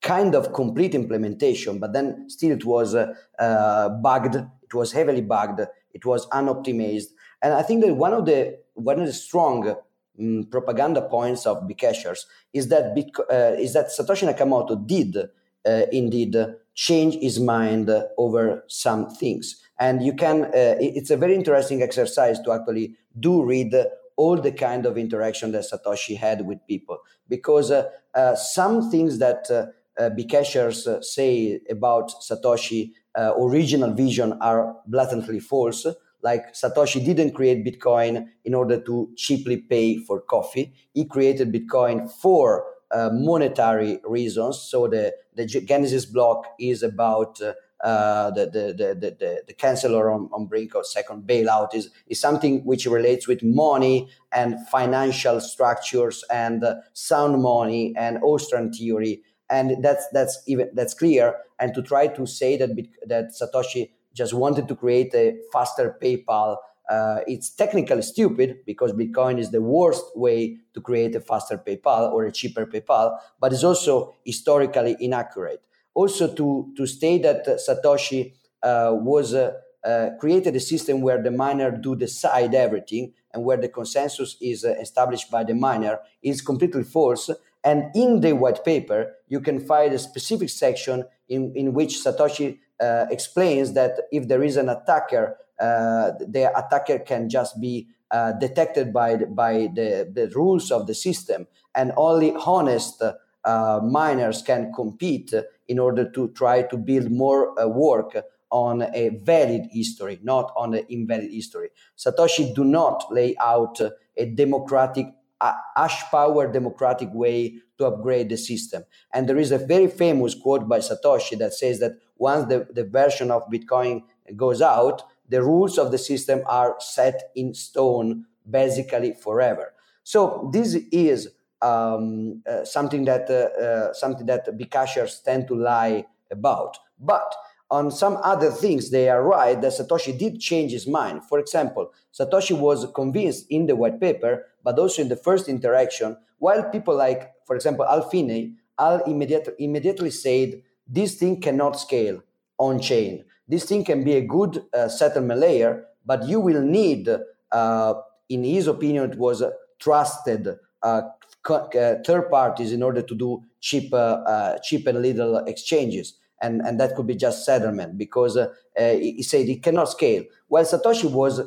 kind 0.00 0.34
of 0.34 0.52
complete 0.52 0.94
implementation. 0.94 1.78
But 1.78 1.92
then 1.92 2.28
still, 2.28 2.52
it 2.52 2.64
was 2.64 2.94
uh, 2.94 3.12
uh, 3.38 3.90
bugged. 3.90 4.36
It 4.36 4.74
was 4.74 4.92
heavily 4.92 5.20
bugged. 5.20 5.60
It 5.92 6.04
was 6.04 6.26
unoptimized, 6.28 7.08
and 7.42 7.52
I 7.54 7.62
think 7.62 7.84
that 7.84 7.94
one 7.94 8.14
of 8.14 8.24
the 8.24 8.58
one 8.74 8.98
of 9.00 9.06
the 9.06 9.12
strong 9.12 9.74
um, 10.18 10.46
propaganda 10.50 11.02
points 11.02 11.46
of 11.46 11.68
Bcashers 11.68 12.20
is 12.52 12.68
that 12.68 12.94
Bitco- 12.94 13.30
uh, 13.30 13.56
is 13.60 13.74
that 13.74 13.88
Satoshi 13.88 14.32
Nakamoto 14.32 14.86
did 14.86 15.16
uh, 15.16 15.86
indeed 15.92 16.36
change 16.74 17.16
his 17.16 17.40
mind 17.40 17.90
over 18.18 18.64
some 18.68 19.08
things, 19.10 19.62
and 19.78 20.02
you 20.02 20.14
can. 20.14 20.44
Uh, 20.44 20.76
it's 20.80 21.10
a 21.10 21.16
very 21.16 21.34
interesting 21.34 21.82
exercise 21.82 22.40
to 22.40 22.52
actually 22.52 22.96
do 23.18 23.42
read 23.42 23.74
all 24.16 24.40
the 24.40 24.52
kind 24.52 24.86
of 24.86 24.96
interaction 24.96 25.52
that 25.52 25.64
Satoshi 25.70 26.16
had 26.16 26.46
with 26.46 26.58
people, 26.66 26.98
because 27.28 27.70
uh, 27.70 27.90
uh, 28.14 28.34
some 28.34 28.90
things 28.90 29.18
that 29.18 29.50
uh, 29.50 30.10
Bcashers 30.10 31.04
say 31.04 31.60
about 31.70 32.12
Satoshi 32.22 32.92
original 33.16 33.94
vision 33.94 34.34
are 34.42 34.76
blatantly 34.86 35.40
false 35.40 35.86
like 36.22 36.54
Satoshi 36.54 37.04
didn't 37.04 37.34
create 37.34 37.64
Bitcoin 37.64 38.26
in 38.44 38.54
order 38.54 38.80
to 38.80 39.10
cheaply 39.16 39.58
pay 39.58 39.98
for 39.98 40.20
coffee. 40.20 40.74
He 40.92 41.04
created 41.04 41.52
Bitcoin 41.52 42.10
for 42.10 42.64
uh, 42.90 43.10
monetary 43.12 44.00
reasons. 44.04 44.58
So 44.58 44.88
the, 44.88 45.14
the 45.34 45.46
Genesis 45.46 46.04
block 46.04 46.44
is 46.58 46.82
about 46.82 47.40
uh, 47.84 48.06
uh, 48.26 48.30
the, 48.30 48.46
the, 48.46 48.94
the, 48.98 49.16
the, 49.18 49.42
the 49.46 49.52
chancellor 49.52 50.10
on, 50.10 50.28
on 50.32 50.46
brink 50.46 50.74
of 50.74 50.86
second 50.86 51.26
bailout 51.26 51.74
is, 51.74 51.90
is 52.08 52.20
something 52.20 52.64
which 52.64 52.86
relates 52.86 53.28
with 53.28 53.42
money 53.42 54.08
and 54.32 54.56
financial 54.68 55.40
structures 55.40 56.24
and 56.30 56.64
uh, 56.64 56.74
sound 56.94 57.42
money 57.42 57.94
and 57.96 58.18
Austrian 58.22 58.72
theory. 58.72 59.22
And 59.50 59.82
that's, 59.84 60.06
that's 60.12 60.42
even, 60.46 60.70
that's 60.74 60.94
clear. 60.94 61.36
And 61.58 61.74
to 61.74 61.82
try 61.82 62.08
to 62.08 62.26
say 62.26 62.56
that, 62.56 62.70
that 63.06 63.32
Satoshi 63.40 63.90
just 64.14 64.34
wanted 64.34 64.66
to 64.68 64.74
create 64.74 65.14
a 65.14 65.36
faster 65.52 65.96
PayPal. 66.02 66.56
Uh, 66.90 67.18
it's 67.26 67.50
technically 67.50 68.02
stupid 68.02 68.58
because 68.64 68.92
Bitcoin 68.92 69.38
is 69.38 69.50
the 69.50 69.60
worst 69.60 70.04
way 70.16 70.56
to 70.72 70.80
create 70.80 71.14
a 71.14 71.20
faster 71.20 71.58
PayPal 71.58 72.12
or 72.12 72.24
a 72.24 72.32
cheaper 72.32 72.64
PayPal, 72.64 73.18
but 73.40 73.52
it's 73.52 73.64
also 73.64 74.14
historically 74.24 74.96
inaccurate. 75.00 75.66
Also, 75.96 76.34
to, 76.34 76.72
to 76.76 76.86
state 76.86 77.22
that 77.22 77.46
Satoshi 77.46 78.34
uh, 78.62 78.92
was 78.92 79.32
uh, 79.32 79.52
uh, 79.82 80.10
created 80.20 80.54
a 80.54 80.60
system 80.60 81.00
where 81.00 81.22
the 81.22 81.30
miner 81.30 81.70
do 81.70 81.96
decide 81.96 82.54
everything 82.54 83.14
and 83.32 83.44
where 83.46 83.56
the 83.56 83.68
consensus 83.68 84.36
is 84.40 84.64
uh, 84.64 84.74
established 84.80 85.30
by 85.30 85.42
the 85.42 85.54
miner 85.54 85.98
is 86.22 86.42
completely 86.42 86.84
false. 86.84 87.30
And 87.64 87.84
in 87.94 88.20
the 88.20 88.32
white 88.34 88.62
paper, 88.62 89.14
you 89.28 89.40
can 89.40 89.58
find 89.58 89.94
a 89.94 89.98
specific 89.98 90.50
section 90.50 91.04
in, 91.30 91.52
in 91.56 91.72
which 91.72 91.94
Satoshi 92.04 92.58
uh, 92.78 93.06
explains 93.10 93.72
that 93.72 93.92
if 94.12 94.28
there 94.28 94.42
is 94.42 94.58
an 94.58 94.68
attacker, 94.68 95.38
uh, 95.58 96.12
the 96.20 96.52
attacker 96.54 96.98
can 96.98 97.30
just 97.30 97.58
be 97.58 97.88
uh, 98.10 98.32
detected 98.32 98.92
by 98.92 99.16
the, 99.16 99.26
by 99.26 99.68
the, 99.74 100.10
the 100.12 100.30
rules 100.34 100.70
of 100.70 100.86
the 100.86 100.94
system, 100.94 101.46
and 101.74 101.92
only 101.96 102.34
honest 102.44 103.02
uh, 103.02 103.80
miners 103.82 104.42
can 104.42 104.72
compete 104.74 105.32
in 105.68 105.78
order 105.78 106.10
to 106.10 106.28
try 106.28 106.62
to 106.62 106.76
build 106.76 107.10
more 107.10 107.58
uh, 107.60 107.66
work 107.66 108.16
on 108.50 108.82
a 108.94 109.08
valid 109.22 109.62
history, 109.70 110.18
not 110.22 110.52
on 110.56 110.74
an 110.74 110.84
invalid 110.88 111.30
history. 111.30 111.68
Satoshi 111.98 112.54
do 112.54 112.64
not 112.64 113.04
lay 113.10 113.34
out 113.40 113.80
a 114.16 114.26
democratic, 114.26 115.06
hash 115.40 116.02
power 116.10 116.50
democratic 116.50 117.12
way 117.12 117.58
to 117.78 117.86
upgrade 117.86 118.28
the 118.28 118.36
system. 118.36 118.84
And 119.12 119.28
there 119.28 119.38
is 119.38 119.50
a 119.50 119.58
very 119.58 119.88
famous 119.88 120.34
quote 120.34 120.68
by 120.68 120.78
Satoshi 120.78 121.36
that 121.38 121.54
says 121.54 121.80
that 121.80 121.98
once 122.16 122.48
the, 122.48 122.66
the 122.70 122.84
version 122.84 123.30
of 123.30 123.42
Bitcoin 123.50 124.02
goes 124.36 124.62
out, 124.62 125.02
the 125.28 125.42
rules 125.42 125.76
of 125.76 125.90
the 125.90 125.98
system 125.98 126.42
are 126.46 126.76
set 126.78 127.30
in 127.34 127.52
stone 127.52 128.26
basically 128.48 129.12
forever. 129.12 129.74
So 130.04 130.48
this 130.52 130.74
is 130.92 131.30
um, 131.66 132.42
uh, 132.48 132.64
something 132.64 133.04
that 133.04 133.24
uh, 133.30 133.62
uh, 133.62 133.92
something 133.92 134.26
that 134.26 134.46
Bcashers 134.58 135.22
tend 135.22 135.48
to 135.48 135.54
lie 135.54 136.04
about. 136.30 136.78
But 136.98 137.34
on 137.70 137.90
some 137.90 138.18
other 138.22 138.50
things, 138.50 138.90
they 138.90 139.08
are 139.08 139.22
right 139.22 139.60
that 139.60 139.72
Satoshi 139.72 140.16
did 140.16 140.40
change 140.40 140.72
his 140.72 140.86
mind. 140.86 141.24
For 141.28 141.38
example, 141.38 141.92
Satoshi 142.18 142.56
was 142.58 142.86
convinced 142.94 143.46
in 143.50 143.66
the 143.66 143.74
white 143.74 144.00
paper, 144.00 144.46
but 144.62 144.78
also 144.78 145.02
in 145.02 145.08
the 145.08 145.16
first 145.16 145.48
interaction, 145.48 146.16
while 146.38 146.62
people 146.70 146.94
like, 146.94 147.32
for 147.46 147.56
example, 147.56 147.84
Hal 147.86 148.08
Finney, 148.08 148.54
Al 148.78 149.02
immediately, 149.04 149.54
immediately 149.58 150.10
said 150.10 150.62
this 150.86 151.16
thing 151.16 151.40
cannot 151.40 151.78
scale 151.80 152.22
on 152.58 152.78
chain. 152.80 153.24
This 153.48 153.64
thing 153.64 153.84
can 153.84 154.04
be 154.04 154.14
a 154.14 154.20
good 154.20 154.64
uh, 154.72 154.88
settlement 154.88 155.40
layer, 155.40 155.86
but 156.04 156.28
you 156.28 156.40
will 156.40 156.62
need, 156.62 157.08
uh, 157.50 157.94
in 158.28 158.44
his 158.44 158.66
opinion, 158.68 159.10
it 159.10 159.18
was 159.18 159.42
trusted 159.78 160.56
uh, 160.82 161.02
third 161.46 162.28
parties 162.30 162.72
in 162.72 162.82
order 162.82 163.02
to 163.02 163.14
do 163.14 163.42
cheap, 163.60 163.92
uh, 163.92 164.58
cheap 164.62 164.86
and 164.86 165.00
little 165.00 165.38
exchanges. 165.38 166.18
And, 166.42 166.60
and 166.60 166.78
that 166.80 166.94
could 166.94 167.06
be 167.06 167.14
just 167.14 167.46
settlement 167.46 167.96
because 167.96 168.38
he 168.76 169.22
said 169.22 169.48
it 169.48 169.62
cannot 169.62 169.88
scale. 169.88 170.24
While 170.48 170.64
Satoshi 170.64 171.10
was, 171.10 171.40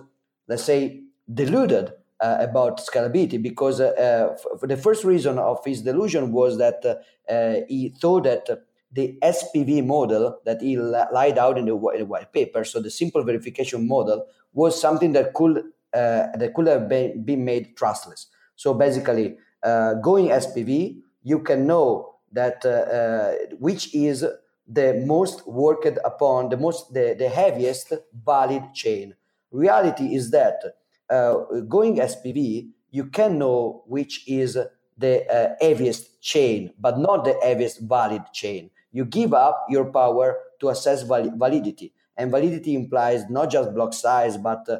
let's 0.47 0.63
say, 0.63 1.03
deluded 1.31 1.93
uh, 2.21 2.37
about 2.39 2.79
scalability 2.79 3.41
because 3.41 3.79
uh, 3.79 4.35
the 4.63 4.77
first 4.77 5.03
reason 5.03 5.37
of 5.39 5.63
his 5.65 5.81
delusion 5.81 6.31
was 6.31 6.57
that 6.57 6.83
uh, 7.29 7.65
he 7.67 7.93
thought 8.01 8.23
that 8.23 8.47
the 8.91 9.17
SPV 9.21 9.85
model 9.85 10.39
that 10.45 10.61
he 10.61 10.77
laid 10.77 11.37
out 11.37 11.57
in 11.57 11.65
the, 11.65 11.75
in 11.75 11.99
the, 11.99 12.05
white 12.05 12.33
paper, 12.33 12.63
so 12.63 12.81
the 12.81 12.89
simple 12.89 13.23
verification 13.23 13.87
model, 13.87 14.25
was 14.53 14.79
something 14.79 15.13
that 15.13 15.33
could 15.33 15.59
uh, 15.93 16.27
that 16.37 16.53
could 16.55 16.67
have 16.67 16.87
been, 16.87 17.23
been 17.23 17.43
made 17.45 17.75
trustless. 17.75 18.27
So 18.55 18.73
basically, 18.73 19.37
uh, 19.63 19.95
going 19.95 20.31
SPV, 20.31 21.01
you 21.23 21.39
can 21.39 21.67
know 21.67 22.15
that 22.31 22.63
uh, 22.65 22.69
uh, 22.69 23.35
which 23.59 23.93
is 23.93 24.25
the 24.67 24.93
most 25.05 25.47
worked 25.47 25.97
upon, 26.05 26.49
the 26.49 26.57
most 26.57 26.93
the, 26.93 27.15
the 27.17 27.29
heaviest 27.29 27.93
valid 28.25 28.63
chain. 28.73 29.15
Reality 29.51 30.15
is 30.15 30.31
that 30.31 30.61
uh, 31.09 31.33
going 31.67 31.97
SPV, 31.97 32.69
you 32.91 33.05
can 33.05 33.39
know 33.39 33.83
which 33.87 34.27
is 34.27 34.57
the 34.97 35.25
uh, 35.27 35.55
heaviest 35.61 36.21
chain, 36.21 36.71
but 36.79 36.99
not 36.99 37.23
the 37.25 37.37
heaviest 37.41 37.79
valid 37.81 38.21
chain 38.33 38.69
you 38.91 39.05
give 39.05 39.33
up 39.33 39.65
your 39.69 39.85
power 39.85 40.37
to 40.59 40.69
assess 40.69 41.03
val- 41.03 41.31
validity. 41.37 41.93
And 42.17 42.31
validity 42.31 42.75
implies 42.75 43.29
not 43.29 43.49
just 43.49 43.73
block 43.73 43.93
size, 43.93 44.37
but 44.37 44.67
uh, 44.67 44.79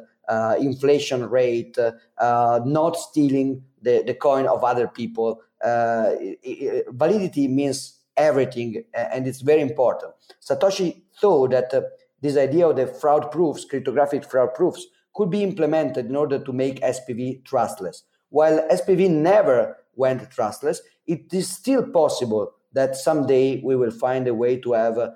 inflation 0.60 1.28
rate, 1.28 1.76
uh, 1.78 2.60
not 2.64 2.96
stealing 2.96 3.64
the, 3.82 4.02
the 4.06 4.14
coin 4.14 4.46
of 4.46 4.64
other 4.64 4.86
people. 4.86 5.40
Uh, 5.64 6.10
it, 6.20 6.38
it, 6.42 6.86
validity 6.90 7.48
means 7.48 7.98
everything, 8.16 8.84
and 8.94 9.26
it's 9.26 9.40
very 9.40 9.60
important. 9.60 10.12
Satoshi 10.40 11.02
thought 11.20 11.50
that 11.50 11.72
uh, 11.74 11.82
this 12.20 12.36
idea 12.36 12.68
of 12.68 12.76
the 12.76 12.86
fraud 12.86 13.30
proofs, 13.30 13.64
cryptographic 13.64 14.24
fraud 14.24 14.54
proofs, 14.54 14.86
could 15.14 15.30
be 15.30 15.42
implemented 15.42 16.06
in 16.06 16.16
order 16.16 16.38
to 16.38 16.52
make 16.52 16.80
SPV 16.80 17.44
trustless. 17.44 18.04
While 18.28 18.66
SPV 18.70 19.10
never 19.10 19.76
went 19.96 20.30
trustless, 20.30 20.82
it 21.06 21.32
is 21.32 21.48
still 21.48 21.82
possible 21.82 22.52
that 22.72 22.94
someday 22.94 23.60
we 23.62 23.74
will 23.74 23.90
find 23.90 24.28
a 24.28 24.34
way 24.34 24.56
to 24.58 24.72
have 24.72 24.98
a, 24.98 25.14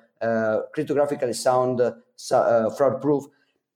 cryptographically 0.74 1.34
sound 1.34 1.80
uh, 1.80 1.92
uh, 2.32 2.70
fraud 2.70 3.02
proof. 3.02 3.24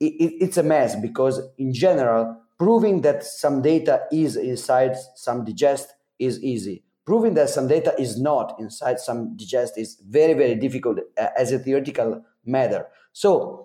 It, 0.01 0.13
it, 0.25 0.35
it's 0.41 0.57
a 0.57 0.63
mess 0.63 0.95
because, 0.97 1.41
in 1.59 1.73
general, 1.73 2.41
proving 2.59 3.01
that 3.03 3.25
some 3.25 3.63
data 3.63 4.03
is 4.13 4.37
inside 4.37 4.97
some 5.17 5.45
digest 5.45 5.95
is 6.19 6.43
easy. 6.43 6.85
proving 7.09 7.33
that 7.33 7.49
some 7.49 7.67
data 7.67 7.95
is 7.99 8.21
not 8.21 8.55
inside 8.61 8.99
some 9.01 9.35
digest 9.35 9.79
is 9.79 9.97
very 10.19 10.35
very 10.35 10.55
difficult 10.55 10.99
uh, 11.17 11.29
as 11.39 11.53
a 11.53 11.59
theoretical 11.59 12.23
matter. 12.45 12.87
So 13.13 13.65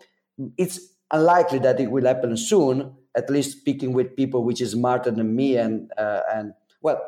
it's 0.58 0.80
unlikely 1.12 1.60
that 1.60 1.80
it 1.80 1.92
will 1.92 2.06
happen 2.06 2.38
soon. 2.38 2.96
At 3.16 3.30
least 3.30 3.60
speaking 3.60 3.92
with 3.94 4.16
people 4.16 4.44
which 4.44 4.62
is 4.62 4.72
smarter 4.72 5.12
than 5.12 5.36
me 5.36 5.58
and 5.58 5.92
uh, 5.98 6.22
and 6.34 6.54
well 6.82 7.02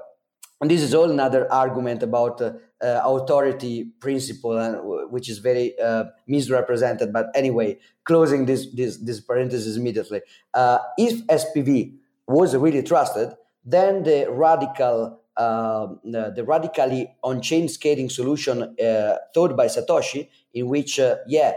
and 0.62 0.72
this 0.72 0.82
is 0.82 0.94
all 0.94 1.12
another 1.12 1.52
argument 1.52 2.02
about 2.02 2.42
uh, 2.42 2.54
uh, 2.82 3.02
authority 3.04 3.92
principle, 4.00 4.58
and 4.58 4.78
which 5.12 5.30
is 5.30 5.40
very 5.40 5.78
uh, 5.80 6.06
misrepresented. 6.28 7.12
But 7.12 7.28
anyway, 7.36 7.78
closing 8.06 8.46
this 8.46 8.68
this, 8.74 8.98
this 8.98 9.20
parenthesis 9.20 9.76
immediately. 9.76 10.22
Uh, 10.54 10.80
if 10.98 11.26
SPV 11.28 11.96
was 12.28 12.56
really 12.56 12.84
trusted, 12.84 13.34
then 13.66 14.04
the 14.04 14.28
radical 14.30 15.20
um, 15.38 16.00
the 16.04 16.46
radically 16.48 17.14
on-chain 17.22 17.68
scaling 17.68 18.10
solution 18.10 18.76
uh, 18.80 19.18
thought 19.34 19.58
by 19.58 19.66
Satoshi, 19.68 20.30
in 20.54 20.68
which 20.68 21.00
uh, 21.00 21.18
yeah, 21.28 21.54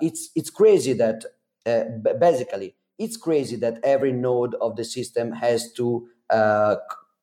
it's 0.00 0.30
it's 0.34 0.48
crazy 0.48 0.94
that 0.94 1.24
basically 2.18 2.74
it's 2.98 3.16
crazy 3.16 3.56
that 3.56 3.78
every 3.84 4.12
node 4.12 4.54
of 4.54 4.76
the 4.76 4.84
system 4.84 5.32
has 5.32 5.72
to 5.74 6.08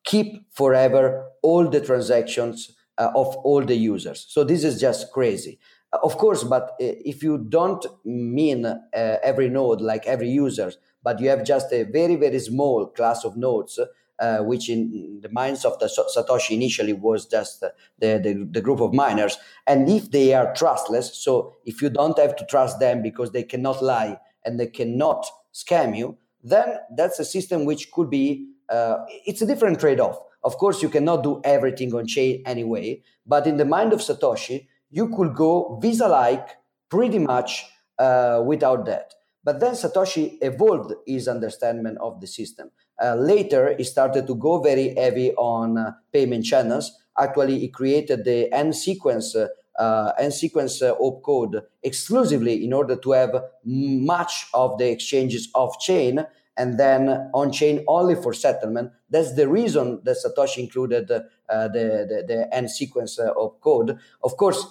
keep 0.04 0.46
forever 0.52 1.26
all 1.42 1.68
the 1.68 1.80
transactions 1.80 2.76
uh, 2.98 3.10
of 3.14 3.36
all 3.38 3.64
the 3.64 3.74
users. 3.74 4.26
So 4.28 4.44
this 4.44 4.64
is 4.64 4.80
just 4.80 5.12
crazy. 5.12 5.58
Uh, 5.92 5.98
of 6.02 6.18
course, 6.18 6.44
but 6.44 6.70
uh, 6.72 6.94
if 7.04 7.22
you 7.22 7.38
don't 7.38 7.84
mean 8.04 8.66
uh, 8.66 8.78
every 8.92 9.48
node 9.48 9.80
like 9.80 10.06
every 10.06 10.30
user, 10.30 10.72
but 11.02 11.20
you 11.20 11.28
have 11.28 11.44
just 11.44 11.72
a 11.72 11.84
very, 11.84 12.16
very 12.16 12.38
small 12.38 12.86
class 12.86 13.24
of 13.24 13.36
nodes, 13.36 13.78
uh, 14.18 14.38
which 14.40 14.68
in 14.68 15.18
the 15.22 15.30
minds 15.30 15.64
of 15.64 15.78
the 15.78 15.86
Satoshi 15.86 16.50
initially 16.50 16.92
was 16.92 17.26
just 17.26 17.60
the, 17.60 17.72
the, 17.98 18.48
the, 18.50 18.60
group 18.60 18.80
of 18.80 18.92
miners. 18.92 19.38
And 19.66 19.88
if 19.88 20.10
they 20.10 20.34
are 20.34 20.52
trustless, 20.54 21.14
so 21.14 21.56
if 21.64 21.80
you 21.80 21.88
don't 21.88 22.18
have 22.18 22.36
to 22.36 22.44
trust 22.44 22.80
them 22.80 23.02
because 23.02 23.32
they 23.32 23.44
cannot 23.44 23.82
lie 23.82 24.18
and 24.44 24.60
they 24.60 24.66
cannot 24.66 25.26
scam 25.54 25.96
you, 25.96 26.18
then 26.42 26.76
that's 26.94 27.18
a 27.18 27.24
system 27.24 27.64
which 27.64 27.90
could 27.92 28.10
be 28.10 28.50
uh, 28.70 29.04
it's 29.26 29.42
a 29.42 29.46
different 29.46 29.80
trade-off. 29.80 30.18
Of 30.42 30.56
course, 30.56 30.82
you 30.82 30.88
cannot 30.88 31.22
do 31.22 31.40
everything 31.44 31.94
on 31.94 32.06
chain 32.06 32.42
anyway, 32.46 33.02
but 33.26 33.46
in 33.46 33.56
the 33.56 33.64
mind 33.64 33.92
of 33.92 34.00
Satoshi, 34.00 34.68
you 34.90 35.14
could 35.14 35.34
go 35.34 35.78
Visa-like 35.82 36.48
pretty 36.88 37.18
much 37.18 37.66
uh, 37.98 38.42
without 38.44 38.86
that. 38.86 39.12
But 39.44 39.60
then 39.60 39.72
Satoshi 39.72 40.38
evolved 40.40 40.94
his 41.06 41.28
understanding 41.28 41.96
of 41.98 42.20
the 42.20 42.26
system. 42.26 42.70
Uh, 43.02 43.14
later, 43.14 43.74
he 43.76 43.84
started 43.84 44.26
to 44.26 44.34
go 44.34 44.60
very 44.60 44.94
heavy 44.94 45.32
on 45.34 45.78
uh, 45.78 45.92
payment 46.12 46.44
channels. 46.44 46.92
Actually, 47.18 47.58
he 47.58 47.68
created 47.68 48.24
the 48.24 48.48
nSequence 48.52 49.34
uh, 49.78 50.12
nSequence 50.20 50.82
uh, 50.82 50.94
opcode 50.96 51.62
exclusively 51.82 52.64
in 52.64 52.72
order 52.72 52.96
to 52.96 53.12
have 53.12 53.44
much 53.64 54.46
of 54.52 54.76
the 54.78 54.90
exchanges 54.90 55.48
off 55.54 55.80
chain 55.80 56.26
and 56.56 56.78
then 56.78 57.30
on 57.32 57.52
chain 57.52 57.84
only 57.88 58.14
for 58.14 58.32
settlement. 58.32 58.92
That's 59.08 59.34
the 59.34 59.48
reason 59.48 60.00
that 60.04 60.16
Satoshi 60.16 60.58
included 60.58 61.10
uh, 61.10 61.20
the, 61.48 62.06
the, 62.08 62.24
the 62.26 62.48
nSequence 62.54 63.18
uh, 63.18 63.32
opcode. 63.34 63.98
Of 64.22 64.36
course, 64.36 64.66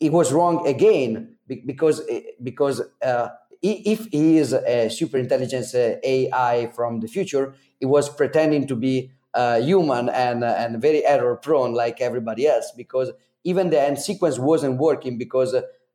it 0.00 0.12
was 0.12 0.32
wrong 0.32 0.66
again 0.66 1.36
because, 1.46 2.02
because 2.42 2.82
uh, 3.02 3.28
if 3.62 4.06
he 4.06 4.38
is 4.38 4.52
a 4.52 4.88
super 4.88 5.18
intelligence 5.18 5.74
uh, 5.74 5.96
AI 6.02 6.70
from 6.74 7.00
the 7.00 7.08
future, 7.08 7.54
he 7.80 7.86
was 7.86 8.08
pretending 8.08 8.66
to 8.66 8.76
be 8.76 9.10
uh, 9.34 9.60
human 9.60 10.08
and, 10.08 10.44
uh, 10.44 10.54
and 10.58 10.80
very 10.80 11.04
error 11.04 11.36
prone 11.36 11.72
like 11.74 12.00
everybody 12.00 12.46
else 12.46 12.72
because 12.76 13.10
even 13.44 13.70
the 13.70 13.76
nSequence 13.76 14.38
wasn't 14.38 14.78
working 14.78 15.18
because 15.18 15.54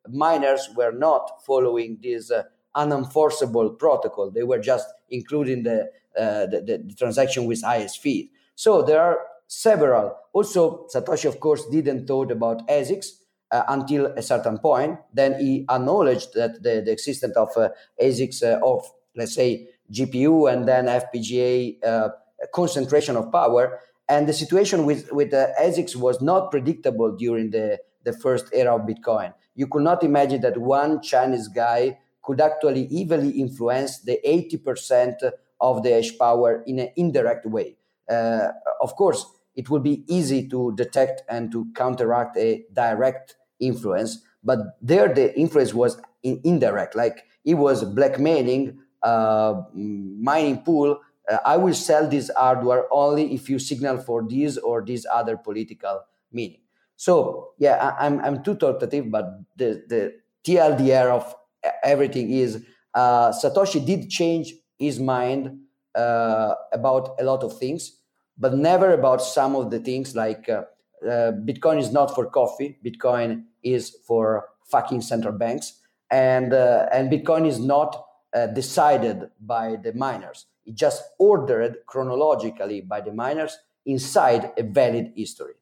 miners 0.09 0.69
were 0.75 0.91
not 0.91 1.43
following 1.45 1.97
this 2.01 2.31
unenforceable 2.75 3.77
protocol. 3.77 4.31
They 4.31 4.43
were 4.43 4.59
just 4.59 4.87
including 5.09 5.63
the, 5.63 5.89
uh, 6.17 6.47
the, 6.47 6.83
the, 6.87 6.95
transaction 6.95 7.45
with 7.45 7.63
fee. 7.95 8.31
So 8.55 8.81
there 8.81 9.01
are 9.01 9.19
several. 9.47 10.15
Also, 10.33 10.87
Satoshi, 10.93 11.25
of 11.25 11.39
course, 11.39 11.65
didn't 11.67 12.07
thought 12.07 12.31
about 12.31 12.67
ASICs 12.67 13.07
uh, 13.51 13.63
until 13.67 14.07
a 14.07 14.21
certain 14.21 14.57
point. 14.57 14.99
Then 15.13 15.39
he 15.39 15.65
acknowledged 15.69 16.33
that 16.33 16.63
the, 16.63 16.81
the 16.85 16.91
existence 16.91 17.35
of 17.37 17.49
uh, 17.55 17.69
ASICs 18.01 18.43
uh, 18.43 18.59
of, 18.65 18.83
let's 19.15 19.35
say, 19.35 19.69
GPU 19.91 20.51
and 20.51 20.67
then 20.67 20.85
FPGA 20.85 21.83
uh, 21.85 22.09
concentration 22.53 23.15
of 23.15 23.31
power. 23.31 23.79
And 24.09 24.27
the 24.27 24.33
situation 24.33 24.85
with, 24.85 25.11
with 25.11 25.31
the 25.31 25.53
ASICs 25.61 25.95
was 25.95 26.21
not 26.21 26.51
predictable 26.51 27.15
during 27.15 27.51
the, 27.51 27.79
the 28.03 28.13
first 28.13 28.47
era 28.53 28.75
of 28.75 28.81
Bitcoin. 28.81 29.33
You 29.55 29.67
could 29.67 29.83
not 29.83 30.03
imagine 30.03 30.41
that 30.41 30.57
one 30.57 31.01
Chinese 31.01 31.47
guy 31.47 31.99
could 32.23 32.41
actually 32.41 32.85
evenly 32.85 33.31
influence 33.31 33.99
the 33.99 34.19
80% 34.25 35.31
of 35.61 35.83
the 35.83 35.91
hash 35.91 36.17
power 36.17 36.63
in 36.65 36.79
an 36.79 36.89
indirect 36.95 37.45
way. 37.45 37.77
Uh, 38.09 38.49
of 38.81 38.95
course, 38.95 39.25
it 39.55 39.69
will 39.69 39.79
be 39.79 40.03
easy 40.07 40.47
to 40.49 40.73
detect 40.75 41.21
and 41.29 41.51
to 41.51 41.67
counteract 41.75 42.37
a 42.37 42.65
direct 42.73 43.35
influence, 43.59 44.19
but 44.43 44.59
there 44.81 45.13
the 45.13 45.37
influence 45.37 45.73
was 45.73 46.01
in 46.23 46.41
indirect, 46.43 46.95
like 46.95 47.25
it 47.45 47.55
was 47.55 47.83
blackmailing 47.83 48.79
uh, 49.03 49.61
mining 49.73 50.59
pool. 50.59 50.99
Uh, 51.31 51.37
I 51.45 51.57
will 51.57 51.73
sell 51.73 52.09
this 52.09 52.31
hardware 52.35 52.85
only 52.91 53.33
if 53.33 53.49
you 53.49 53.59
signal 53.59 53.97
for 53.97 54.25
this 54.27 54.57
or 54.57 54.83
this 54.83 55.05
other 55.11 55.37
political 55.37 56.01
meaning. 56.31 56.61
So 56.95 57.51
yeah, 57.59 57.75
I, 57.99 58.05
am 58.05 58.19
I'm, 58.19 58.25
I'm 58.25 58.43
too 58.43 58.55
talkative, 58.55 59.11
but 59.11 59.25
the 59.55 59.83
the 59.87 60.13
TLDR 60.45 61.09
of 61.09 61.35
everything 61.83 62.31
is 62.31 62.63
uh, 62.93 63.31
Satoshi 63.31 63.85
did 63.85 64.09
change 64.09 64.53
his 64.77 64.99
mind 64.99 65.59
uh, 65.95 66.55
about 66.71 67.15
a 67.19 67.23
lot 67.23 67.43
of 67.43 67.57
things, 67.57 67.99
but 68.37 68.53
never 68.55 68.93
about 68.93 69.21
some 69.21 69.55
of 69.55 69.71
the 69.71 69.79
things 69.79 70.15
like 70.15 70.49
uh, 70.49 70.63
uh 71.03 71.31
Bitcoin 71.31 71.79
is 71.79 71.91
not 71.91 72.15
for 72.15 72.25
coffee. 72.25 72.77
Bitcoin 72.85 73.43
is 73.63 73.97
for 74.07 74.49
fucking 74.65 75.01
central 75.01 75.33
banks, 75.33 75.79
and 76.11 76.53
uh, 76.53 76.87
and 76.91 77.11
Bitcoin 77.11 77.47
is 77.47 77.59
not 77.59 78.05
uh, 78.33 78.47
decided 78.47 79.29
by 79.39 79.75
the 79.75 79.93
miners. 79.93 80.45
It 80.65 80.75
just 80.75 81.03
ordered 81.19 81.77
chronologically 81.87 82.81
by 82.81 83.01
the 83.01 83.13
miners 83.13 83.57
inside 83.85 84.51
a 84.57 84.63
valid 84.63 85.11
history. 85.15 85.53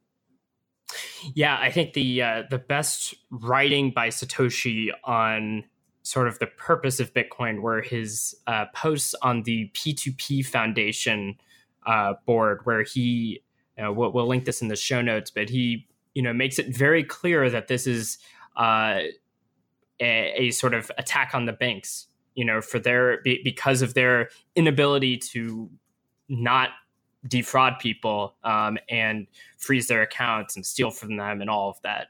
Yeah, 1.34 1.58
I 1.60 1.72
think 1.72 1.94
the 1.94 2.22
uh, 2.22 2.44
the 2.50 2.58
best 2.58 3.16
writing 3.30 3.92
by 3.92 4.10
Satoshi 4.10 4.90
on 5.04 5.64
sort 6.04 6.28
of 6.28 6.40
the 6.40 6.48
purpose 6.48 7.00
of 7.00 7.14
Bitcoin 7.14 7.62
were 7.62 7.82
his 7.82 8.36
uh, 8.48 8.66
posts 8.74 9.14
on 9.22 9.44
the 9.44 9.70
P2P 9.74 10.46
Foundation 10.46 11.38
uh, 11.86 12.14
board, 12.26 12.62
where 12.64 12.84
he, 12.84 13.42
we'll, 13.78 14.12
we'll, 14.12 14.28
link 14.28 14.46
this 14.46 14.62
in 14.62 14.68
the 14.68 14.76
show 14.76 15.02
notes, 15.02 15.32
but 15.32 15.50
he, 15.50 15.88
you 16.14 16.22
know, 16.22 16.34
makes 16.34 16.60
it 16.60 16.76
very 16.76 17.04
clear 17.04 17.50
that 17.50 17.68
this 17.68 17.88
is 17.88 18.18
uh, 18.56 19.00
a, 20.00 20.34
a, 20.36 20.52
sort 20.52 20.74
of 20.74 20.92
attack 20.98 21.34
on 21.34 21.46
the 21.46 21.54
banks, 21.54 22.08
you 22.36 22.46
know, 22.46 22.62
for 22.62 22.80
their 22.80 23.22
because 23.24 23.82
of 23.82 23.94
their 23.94 24.30
inability 24.56 25.18
to 25.18 25.70
not 26.28 26.70
defraud 27.28 27.78
people 27.80 28.36
um, 28.44 28.78
and 28.90 29.28
freeze 29.58 29.88
their 29.88 30.02
accounts 30.02 30.56
and 30.56 30.66
steal 30.66 30.90
from 30.90 31.18
them 31.18 31.42
and 31.42 31.50
all 31.50 31.70
of 31.70 31.82
that. 31.84 32.08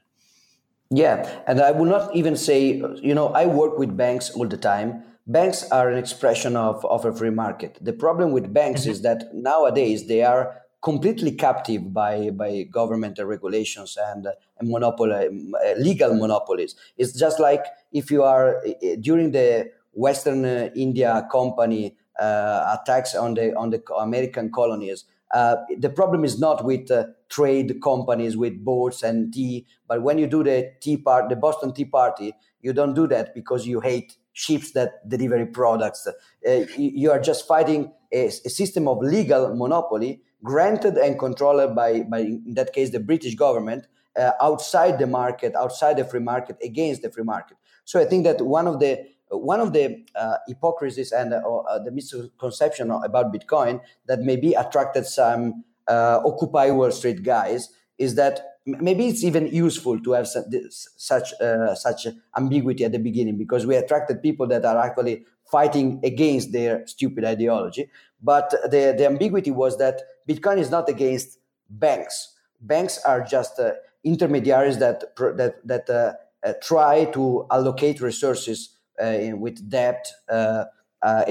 Yeah, 0.94 1.42
and 1.46 1.58
I 1.60 1.70
will 1.70 1.86
not 1.86 2.14
even 2.14 2.36
say, 2.36 2.82
you 3.00 3.14
know, 3.14 3.28
I 3.28 3.46
work 3.46 3.78
with 3.78 3.96
banks 3.96 4.30
all 4.30 4.46
the 4.46 4.58
time. 4.58 5.02
Banks 5.26 5.64
are 5.70 5.88
an 5.88 5.96
expression 5.96 6.54
of, 6.54 6.84
of 6.84 7.06
a 7.06 7.14
free 7.14 7.30
market. 7.30 7.78
The 7.80 7.94
problem 7.94 8.32
with 8.32 8.52
banks 8.52 8.82
mm-hmm. 8.82 8.90
is 8.90 9.02
that 9.02 9.34
nowadays 9.34 10.06
they 10.06 10.22
are 10.22 10.54
completely 10.82 11.32
captive 11.32 11.94
by, 11.94 12.28
by 12.30 12.64
governmental 12.70 13.24
regulations 13.24 13.96
and, 14.08 14.26
and 14.58 14.68
monopoly, 14.68 15.12
uh, 15.14 15.72
legal 15.78 16.14
monopolies. 16.14 16.74
It's 16.98 17.18
just 17.18 17.40
like 17.40 17.64
if 17.92 18.10
you 18.10 18.22
are 18.24 18.62
during 19.00 19.30
the 19.30 19.70
Western 19.92 20.44
uh, 20.44 20.68
India 20.74 21.26
Company 21.30 21.96
uh, 22.20 22.76
attacks 22.78 23.14
on 23.14 23.34
the 23.34 23.54
on 23.56 23.70
the 23.70 23.82
American 23.98 24.50
colonies. 24.50 25.04
Uh, 25.32 25.56
the 25.78 25.88
problem 25.88 26.24
is 26.24 26.38
not 26.38 26.64
with 26.64 26.90
uh, 26.90 27.04
trade 27.32 27.80
companies 27.82 28.36
with 28.36 28.62
boats 28.62 29.02
and 29.02 29.32
tea, 29.32 29.66
but 29.88 30.02
when 30.02 30.18
you 30.18 30.26
do 30.26 30.44
the 30.44 30.70
tea 30.80 30.98
part, 30.98 31.30
the 31.30 31.36
Boston 31.36 31.72
Tea 31.72 31.86
Party, 31.86 32.34
you 32.60 32.72
don't 32.74 32.94
do 32.94 33.06
that 33.08 33.34
because 33.34 33.66
you 33.66 33.80
hate 33.80 34.16
ships 34.34 34.72
that 34.72 35.08
deliver 35.08 35.44
products. 35.46 36.06
Uh, 36.06 36.50
you 36.76 37.10
are 37.10 37.20
just 37.20 37.46
fighting 37.46 37.90
a, 38.12 38.26
a, 38.26 38.30
system 38.30 38.86
of 38.86 38.98
legal 38.98 39.54
monopoly 39.56 40.20
granted 40.44 40.96
and 40.96 41.18
controlled 41.18 41.74
by, 41.74 42.02
by 42.02 42.20
in 42.20 42.54
that 42.54 42.72
case, 42.74 42.90
the 42.90 43.00
British 43.00 43.34
government 43.34 43.86
uh, 44.16 44.32
outside 44.40 44.98
the 44.98 45.06
market, 45.06 45.54
outside 45.54 45.96
the 45.96 46.04
free 46.04 46.20
market, 46.20 46.56
against 46.62 47.00
the 47.02 47.10
free 47.10 47.24
market. 47.24 47.56
So 47.84 47.98
I 47.98 48.04
think 48.04 48.24
that 48.24 48.42
one 48.42 48.66
of 48.66 48.78
the 48.78 49.06
one 49.28 49.60
of 49.60 49.72
the 49.72 50.04
uh, 50.14 50.36
hypocrisies 50.46 51.10
and 51.10 51.32
uh, 51.32 51.38
uh, 51.38 51.78
the 51.82 51.90
misconception 51.90 52.90
about 52.90 53.32
Bitcoin 53.32 53.80
that 54.06 54.20
maybe 54.20 54.52
attracted 54.52 55.06
some 55.06 55.64
uh, 55.92 56.20
Occupy 56.30 56.70
Wall 56.70 56.90
Street 56.90 57.22
guys 57.22 57.68
is 57.98 58.14
that 58.14 58.34
maybe 58.66 59.04
it's 59.08 59.24
even 59.24 59.46
useful 59.48 60.00
to 60.00 60.12
have 60.12 60.26
such 60.28 61.32
uh, 61.40 61.74
such 61.74 62.06
ambiguity 62.36 62.84
at 62.84 62.92
the 62.92 62.98
beginning 62.98 63.36
because 63.36 63.66
we 63.66 63.76
attracted 63.76 64.22
people 64.22 64.46
that 64.46 64.64
are 64.64 64.78
actually 64.86 65.24
fighting 65.50 66.00
against 66.02 66.52
their 66.52 66.86
stupid 66.86 67.24
ideology. 67.24 67.90
But 68.22 68.50
the, 68.74 68.94
the 68.96 69.06
ambiguity 69.06 69.50
was 69.50 69.76
that 69.78 70.00
Bitcoin 70.28 70.58
is 70.58 70.70
not 70.70 70.88
against 70.88 71.38
banks. 71.68 72.34
Banks 72.60 72.98
are 73.04 73.22
just 73.22 73.58
uh, 73.58 73.72
intermediaries 74.04 74.78
that 74.78 74.98
that 75.40 75.54
that 75.64 75.90
uh, 75.90 76.12
uh, 76.46 76.52
try 76.62 77.04
to 77.16 77.46
allocate 77.50 78.00
resources 78.00 78.58
uh, 79.02 79.36
with 79.44 79.68
debt 79.68 80.06
uh, 80.28 80.64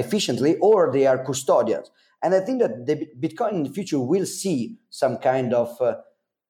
efficiently, 0.04 0.58
or 0.58 0.92
they 0.92 1.08
are 1.08 1.20
custodians. 1.24 1.90
And 2.24 2.36
I 2.36 2.40
think 2.40 2.62
that 2.62 2.86
the 2.86 3.08
Bitcoin 3.20 3.52
in 3.54 3.64
the 3.64 3.70
future 3.70 4.00
will 4.00 4.26
see 4.26 4.78
some 4.90 5.18
kind 5.18 5.54
of 5.54 5.80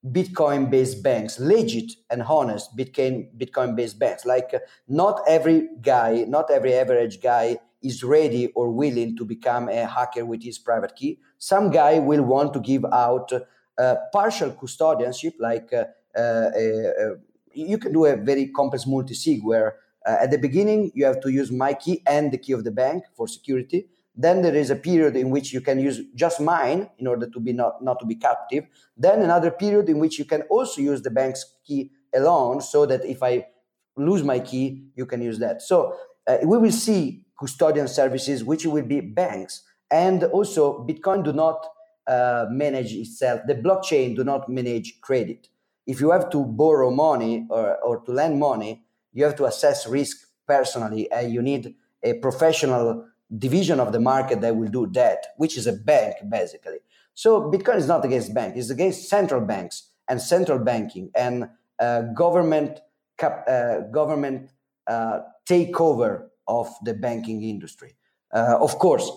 Bitcoin 0.05 0.69
based 0.69 1.03
banks, 1.03 1.39
legit 1.39 1.91
and 2.09 2.23
honest 2.23 2.75
Bitcoin 2.75 3.27
Bitcoin 3.37 3.75
based 3.75 3.99
banks. 3.99 4.25
Like 4.25 4.51
uh, 4.53 4.59
not 4.87 5.21
every 5.27 5.69
guy, 5.81 6.25
not 6.27 6.49
every 6.49 6.73
average 6.73 7.21
guy 7.21 7.57
is 7.83 8.03
ready 8.03 8.47
or 8.55 8.71
willing 8.71 9.15
to 9.17 9.25
become 9.25 9.69
a 9.69 9.85
hacker 9.85 10.25
with 10.25 10.43
his 10.43 10.57
private 10.57 10.95
key. 10.95 11.19
Some 11.37 11.69
guy 11.69 11.99
will 11.99 12.23
want 12.23 12.53
to 12.53 12.59
give 12.59 12.83
out 12.85 13.31
uh, 13.77 13.95
partial 14.11 14.51
custodianship, 14.51 15.33
like 15.39 15.71
uh, 15.71 16.19
uh, 16.19 16.49
you 17.53 17.77
can 17.77 17.93
do 17.93 18.05
a 18.05 18.15
very 18.15 18.47
complex 18.47 18.87
multi 18.87 19.13
sig 19.13 19.43
where 19.43 19.77
uh, 20.05 20.17
at 20.21 20.31
the 20.31 20.37
beginning 20.37 20.91
you 20.95 21.05
have 21.05 21.21
to 21.21 21.29
use 21.29 21.51
my 21.51 21.73
key 21.73 22.01
and 22.07 22.31
the 22.31 22.37
key 22.37 22.53
of 22.53 22.63
the 22.63 22.71
bank 22.71 23.03
for 23.15 23.27
security 23.27 23.87
then 24.15 24.41
there 24.41 24.55
is 24.55 24.69
a 24.69 24.75
period 24.75 25.15
in 25.15 25.29
which 25.29 25.53
you 25.53 25.61
can 25.61 25.79
use 25.79 26.01
just 26.15 26.41
mine 26.41 26.89
in 26.97 27.07
order 27.07 27.29
to 27.29 27.39
be 27.39 27.53
not, 27.53 27.83
not 27.83 27.99
to 27.99 28.05
be 28.05 28.15
captive. 28.15 28.65
Then 28.97 29.21
another 29.21 29.51
period 29.51 29.87
in 29.89 29.99
which 29.99 30.19
you 30.19 30.25
can 30.25 30.41
also 30.43 30.81
use 30.81 31.01
the 31.01 31.11
bank's 31.11 31.45
key 31.65 31.91
alone, 32.13 32.61
so 32.61 32.85
that 32.85 33.05
if 33.05 33.23
I 33.23 33.47
lose 33.95 34.23
my 34.23 34.39
key, 34.39 34.83
you 34.95 35.05
can 35.05 35.21
use 35.21 35.39
that. 35.39 35.61
So 35.61 35.95
uh, 36.27 36.37
we 36.43 36.57
will 36.57 36.71
see 36.71 37.25
custodian 37.39 37.87
services, 37.87 38.43
which 38.43 38.65
will 38.65 38.83
be 38.83 38.99
banks, 38.99 39.63
and 39.89 40.23
also 40.25 40.85
Bitcoin 40.85 41.23
do 41.23 41.33
not 41.33 41.65
uh, 42.07 42.45
manage 42.49 42.93
itself. 42.93 43.41
The 43.47 43.55
blockchain 43.55 44.15
do 44.15 44.23
not 44.23 44.49
manage 44.49 44.99
credit. 45.01 45.47
If 45.87 45.99
you 46.01 46.11
have 46.11 46.29
to 46.31 46.45
borrow 46.45 46.91
money 46.91 47.47
or, 47.49 47.77
or 47.77 48.01
to 48.01 48.11
lend 48.11 48.39
money, 48.39 48.83
you 49.13 49.23
have 49.23 49.35
to 49.37 49.45
assess 49.45 49.87
risk 49.87 50.27
personally, 50.47 51.11
and 51.11 51.33
you 51.33 51.41
need 51.41 51.75
a 52.03 52.13
professional 52.15 53.05
division 53.37 53.79
of 53.79 53.91
the 53.91 53.99
market 53.99 54.41
that 54.41 54.55
will 54.55 54.69
do 54.69 54.87
that, 54.87 55.27
which 55.37 55.57
is 55.57 55.67
a 55.67 55.73
bank 55.73 56.15
basically. 56.29 56.77
So 57.13 57.51
Bitcoin 57.51 57.77
is 57.77 57.87
not 57.87 58.05
against 58.05 58.33
banks; 58.33 58.57
it's 58.57 58.69
against 58.69 59.09
central 59.09 59.41
banks 59.41 59.89
and 60.07 60.21
central 60.21 60.59
banking 60.59 61.11
and 61.15 61.49
uh, 61.79 62.01
government 62.13 62.79
cap, 63.17 63.45
uh, 63.47 63.81
government 63.91 64.51
uh, 64.87 65.19
takeover 65.47 66.27
of 66.47 66.67
the 66.83 66.93
banking 66.93 67.43
industry. 67.43 67.95
Uh, 68.33 68.57
of 68.59 68.77
course, 68.79 69.09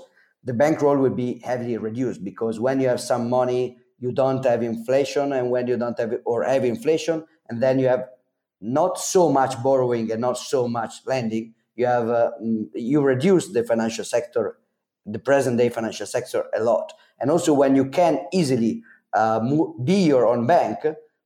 the 0.43 0.53
bankroll 0.53 0.97
will 0.97 1.15
be 1.15 1.41
heavily 1.45 1.77
reduced 1.77 2.23
because 2.23 2.61
when 2.61 2.81
you 2.81 2.89
have 2.89 3.01
some 3.01 3.31
money, 3.31 3.79
you 3.99 4.13
don't 4.13 4.45
have 4.45 4.63
inflation, 4.63 5.33
and 5.33 5.51
when 5.51 5.67
you 5.67 5.77
don't 5.77 5.99
have 5.99 6.15
or 6.25 6.45
have 6.45 6.65
inflation, 6.65 7.25
and 7.49 7.63
then 7.63 7.79
you 7.79 7.89
have 7.89 8.09
not 8.61 8.99
so 8.99 9.31
much 9.31 9.63
borrowing 9.63 10.11
and 10.11 10.21
not 10.21 10.39
so 10.39 10.69
much 10.69 10.95
lending, 11.07 11.55
you 11.77 11.87
have 11.87 12.09
uh, 12.09 12.31
mm, 12.43 12.67
you 12.75 13.01
reduce 13.03 13.49
the 13.49 13.65
financial 13.65 14.05
sector 14.05 14.59
the 15.07 15.19
present 15.19 15.59
day 15.59 15.69
financial 15.69 16.07
sector 16.07 16.47
a 16.57 16.63
lot. 16.63 16.93
And 17.21 17.31
also 17.31 17.53
when 17.53 17.77
you 17.77 17.87
can 17.91 18.27
easily 18.33 18.83
uh, 19.13 19.41
be 19.85 19.95
your 19.95 20.27
own 20.27 20.47
bank 20.47 20.79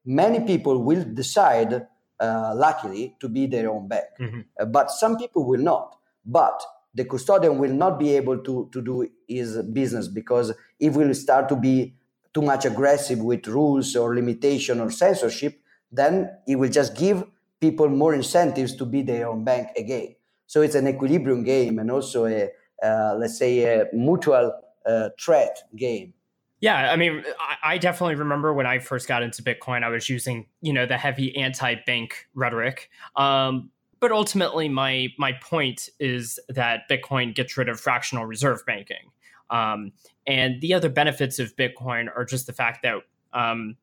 many 0.09 0.41
people 0.41 0.83
will 0.83 1.05
decide 1.05 1.87
uh, 2.19 2.53
luckily 2.55 3.15
to 3.21 3.29
be 3.29 3.47
their 3.47 3.71
own 3.71 3.87
bank. 3.87 4.07
Mm-hmm. 4.19 4.41
uh, 4.59 4.65
but 4.65 4.91
some 4.91 5.19
people 5.19 5.47
will 5.47 5.61
not. 5.61 5.97
But 6.25 6.61
the 6.95 7.05
custodian 7.05 7.59
will 7.59 7.73
not 7.73 7.99
be 7.99 8.17
able 8.17 8.39
to, 8.39 8.69
to 8.73 8.83
do 8.83 9.09
his 9.29 9.63
business 9.63 10.09
because 10.09 10.53
if 10.81 10.95
we 10.95 11.13
start 11.15 11.49
to 11.51 11.57
be 11.57 11.95
too 12.33 12.43
much 12.43 12.65
aggressive 12.65 13.21
with 13.21 13.47
rules 13.47 13.95
or 13.95 14.15
limitation 14.15 14.81
or 14.81 14.91
censorship 14.91 15.61
then 15.91 16.31
it 16.47 16.57
will 16.57 16.69
just 16.69 16.97
give 16.97 17.25
people 17.61 17.89
more 17.89 18.15
incentives 18.15 18.77
to 18.77 18.85
be 18.85 19.03
their 19.03 19.29
own 19.29 19.45
bank 19.45 19.69
again 19.77 20.15
so 20.49 20.63
it's 20.63 20.75
an 20.75 20.89
equilibrium 20.89 21.45
game 21.45 21.79
and 21.79 21.91
also 21.91 22.27
a, 22.27 22.49
uh, 22.83 23.15
let's 23.17 23.39
say, 23.39 23.63
a 23.63 23.87
mutual 23.93 24.53
uh, 24.85 25.11
threat 25.21 25.59
game. 25.77 26.15
Yeah, 26.61 26.91
I 26.91 26.97
mean, 26.97 27.23
I, 27.63 27.79
definitely 27.79 28.17
remember 28.17 28.53
when 28.53 28.67
I 28.67 28.81
first 28.81 29.07
got 29.07 29.23
into 29.23 29.45
Bitcoin, 29.45 29.85
I 29.85 29.91
was 29.91 30.09
using, 30.09 30.47
you 30.61 30.73
know, 30.73 30.87
the 30.87 30.97
heavy 30.97 31.37
anti-bank 31.37 32.27
rhetoric. 32.35 32.91
Um, 33.15 33.71
but 34.01 34.11
ultimately, 34.11 34.69
my 34.69 35.09
my 35.19 35.33
point 35.35 35.89
is 36.01 36.41
that 36.49 36.89
Bitcoin 36.91 37.35
gets 37.35 37.57
rid 37.57 37.69
of 37.69 37.79
fractional 37.79 38.27
reserve 38.27 38.65
banking, 38.67 39.13
um, 39.51 39.93
and 40.27 40.61
the 40.61 40.75
other 40.75 40.89
benefits 40.89 41.39
of 41.39 41.55
Bitcoin 41.57 42.09
are 42.17 42.25
just 42.25 42.47
the 42.47 42.53
fact 42.53 42.83
that 42.83 42.95
um, 43.33 43.77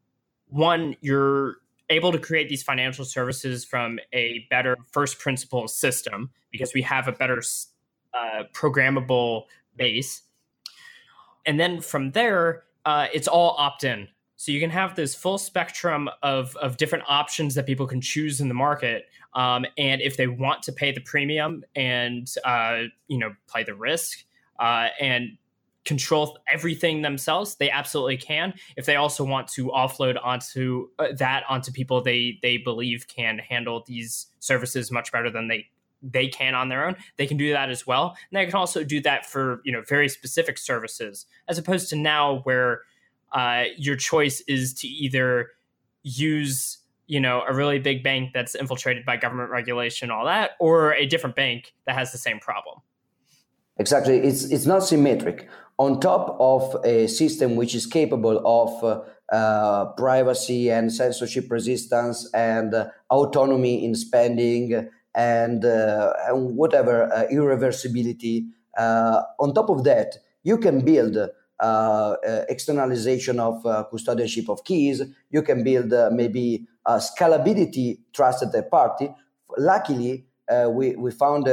one, 0.48 0.96
you're 1.02 1.58
able 1.90 2.12
to 2.12 2.20
create 2.20 2.50
these 2.50 2.64
financial 2.64 3.06
services 3.06 3.64
from 3.64 4.00
a 4.14 4.46
better 4.50 4.78
first 4.92 5.20
principles 5.20 5.76
system 5.76 6.32
because 6.52 6.74
we 6.74 6.82
have 6.82 7.08
a 7.08 7.12
better 7.12 7.42
uh, 8.14 8.44
programmable 8.54 9.44
base. 9.76 10.24
And 11.46 11.60
then 11.60 11.82
from 11.82 12.12
there, 12.12 12.64
uh, 12.86 13.08
it's 13.14 13.28
all 13.28 13.56
opt 13.58 13.84
in. 13.84 14.08
So 14.38 14.52
you 14.52 14.60
can 14.60 14.70
have 14.70 14.96
this 14.96 15.16
full 15.16 15.38
spectrum 15.38 16.10
of, 16.22 16.56
of 16.58 16.78
different 16.78 17.06
options 17.08 17.56
that 17.56 17.66
people 17.66 17.88
can 17.88 18.02
choose 18.02 18.42
in 18.42 18.48
the 18.48 18.54
market. 18.54 19.06
Um, 19.34 19.66
and 19.78 20.02
if 20.02 20.18
they 20.18 20.28
want 20.28 20.64
to 20.64 20.72
pay 20.72 20.92
the 20.92 21.02
premium 21.02 21.64
and 21.76 22.28
uh, 22.44 22.84
you 23.08 23.18
know 23.18 23.34
play 23.48 23.64
the 23.64 23.76
risk 23.76 24.20
uh, 24.60 24.88
and 25.00 25.38
control 25.86 26.38
everything 26.52 27.02
themselves 27.04 27.56
they 27.56 27.70
absolutely 27.70 28.18
can. 28.18 28.54
If 28.76 28.86
they 28.86 28.96
also 28.96 29.24
want 29.24 29.48
to 29.50 29.68
offload 29.68 30.18
onto 30.22 30.90
uh, 31.00 31.10
that 31.18 31.44
onto 31.48 31.72
people 31.72 32.02
they 32.02 32.40
they 32.42 32.58
believe 32.58 33.08
can 33.08 33.38
handle 33.38 33.84
these 33.88 34.28
services 34.40 34.92
much 34.92 35.12
better 35.12 35.30
than 35.30 35.48
they 35.48 35.68
they 36.02 36.28
can 36.28 36.54
on 36.54 36.70
their 36.70 36.86
own 36.86 36.96
they 37.18 37.28
can 37.28 37.38
do 37.38 37.52
that 37.52 37.70
as 37.70 37.88
well. 37.88 38.18
And 38.32 38.40
they 38.40 38.46
can 38.46 38.56
also 38.56 38.84
do 38.84 39.00
that 39.02 39.26
for 39.26 39.62
you 39.64 39.72
know 39.72 39.84
very 39.88 40.10
specific 40.10 40.58
services 40.58 41.28
as 41.48 41.58
opposed 41.58 41.90
to 41.90 41.96
now 41.96 42.40
where 42.40 42.82
uh, 43.32 43.66
your 43.78 43.96
choice 43.96 44.42
is 44.48 44.74
to 44.76 44.88
either 44.88 45.52
use 46.04 46.80
you 47.08 47.20
know 47.20 47.44
a 47.48 47.54
really 47.54 47.78
big 47.78 48.04
bank 48.04 48.32
that's 48.34 48.56
infiltrated 48.56 49.06
by 49.06 49.18
government 49.18 49.52
regulation 49.52 50.10
all 50.10 50.26
that 50.26 50.52
or 50.60 50.94
a 50.94 51.06
different 51.06 51.36
bank 51.36 51.74
that 51.86 51.96
has 51.96 52.12
the 52.12 52.18
same 52.18 52.40
problem. 52.40 52.82
Exactly. 53.78 54.20
It's 54.20 54.46
it's 54.46 54.66
not 54.66 54.84
symmetric 54.84 55.48
on 55.78 56.00
top 56.00 56.38
of 56.40 56.76
a 56.86 57.08
system 57.08 57.56
which 57.56 57.76
is 57.76 57.86
capable 57.86 58.42
of 58.46 58.84
uh, 58.84 59.02
uh, 59.34 59.86
privacy 59.94 60.70
and 60.70 60.94
censorship 60.94 61.50
resistance 61.50 62.30
and 62.34 62.74
uh, 62.74 62.88
autonomy 63.10 63.84
in 63.84 63.96
spending 63.96 64.88
and, 65.16 65.66
uh, 65.66 66.14
and 66.28 66.56
whatever 66.56 67.12
uh, 67.12 67.26
irreversibility. 67.32 68.48
Uh, 68.78 69.22
on 69.40 69.54
top 69.54 69.70
of 69.70 69.84
that, 69.84 70.18
you 70.44 70.58
can 70.58 70.84
build 70.86 71.18
externalization 72.50 73.40
of 73.40 73.64
custodianship 73.64 74.50
of 74.50 74.64
keys. 74.64 75.02
You 75.32 75.42
can 75.42 75.64
build 75.64 75.92
maybe 76.14 76.68
a 76.86 76.98
scalability 76.98 78.00
trusted 78.14 78.52
third 78.52 78.70
party. 78.70 79.10
Luckily, 79.58 80.26
we, 80.70 80.96
we 80.98 81.12
found 81.12 81.48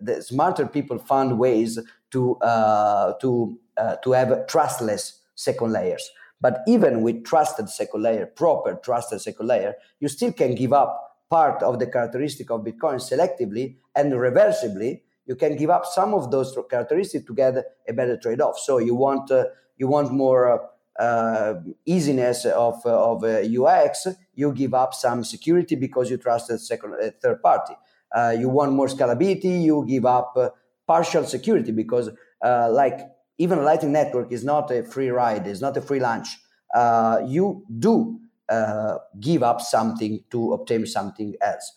the 0.00 0.22
smarter 0.22 0.66
people 0.66 0.98
found 0.98 1.38
ways 1.38 1.78
to 2.10 2.36
uh, 2.36 3.14
to 3.20 3.58
uh, 3.76 3.96
to 3.96 4.12
have 4.12 4.46
trustless 4.46 5.20
second 5.34 5.72
layers. 5.72 6.10
But 6.40 6.60
even 6.66 7.02
with 7.02 7.24
trusted 7.24 7.68
second 7.68 8.02
layer, 8.02 8.26
proper 8.26 8.78
trusted 8.82 9.20
second 9.20 9.46
layer, 9.46 9.74
you 10.00 10.08
still 10.08 10.32
can 10.32 10.54
give 10.54 10.72
up 10.72 11.18
part 11.30 11.62
of 11.62 11.78
the 11.78 11.86
characteristic 11.86 12.50
of 12.50 12.62
Bitcoin 12.62 13.00
selectively 13.00 13.76
and 13.94 14.12
reversibly. 14.12 15.00
You 15.26 15.34
can 15.34 15.56
give 15.56 15.70
up 15.70 15.86
some 15.86 16.14
of 16.14 16.30
those 16.30 16.56
characteristics 16.70 17.24
to 17.24 17.34
get 17.34 17.56
a 17.88 17.92
better 17.92 18.16
trade-off. 18.16 18.58
So 18.58 18.78
you 18.78 18.94
want 18.94 19.30
uh, 19.30 19.46
you 19.76 19.88
want 19.88 20.12
more 20.12 20.70
uh, 20.98 21.54
easiness 21.84 22.44
of 22.44 22.84
of 22.86 23.24
UX. 23.24 24.06
Uh, 24.06 24.14
you 24.34 24.52
give 24.52 24.74
up 24.74 24.94
some 24.94 25.24
security 25.24 25.74
because 25.74 26.10
you 26.10 26.16
trust 26.18 26.50
a 26.50 26.58
second 26.58 26.94
a 27.00 27.10
third 27.10 27.42
party. 27.42 27.74
Uh, 28.14 28.34
you 28.38 28.48
want 28.48 28.72
more 28.72 28.86
scalability. 28.86 29.62
You 29.62 29.84
give 29.86 30.06
up 30.06 30.32
uh, 30.36 30.50
partial 30.86 31.24
security 31.24 31.72
because 31.72 32.10
uh, 32.44 32.68
like 32.70 33.00
even 33.38 33.64
lightning 33.64 33.92
network 33.92 34.32
is 34.32 34.44
not 34.44 34.70
a 34.70 34.82
free 34.82 35.08
ride 35.08 35.46
it's 35.46 35.60
not 35.60 35.76
a 35.76 35.80
free 35.80 36.00
lunch 36.00 36.28
uh, 36.74 37.20
you 37.26 37.64
do 37.78 38.18
uh, 38.48 38.96
give 39.20 39.42
up 39.42 39.60
something 39.60 40.22
to 40.30 40.52
obtain 40.52 40.86
something 40.86 41.34
else 41.40 41.72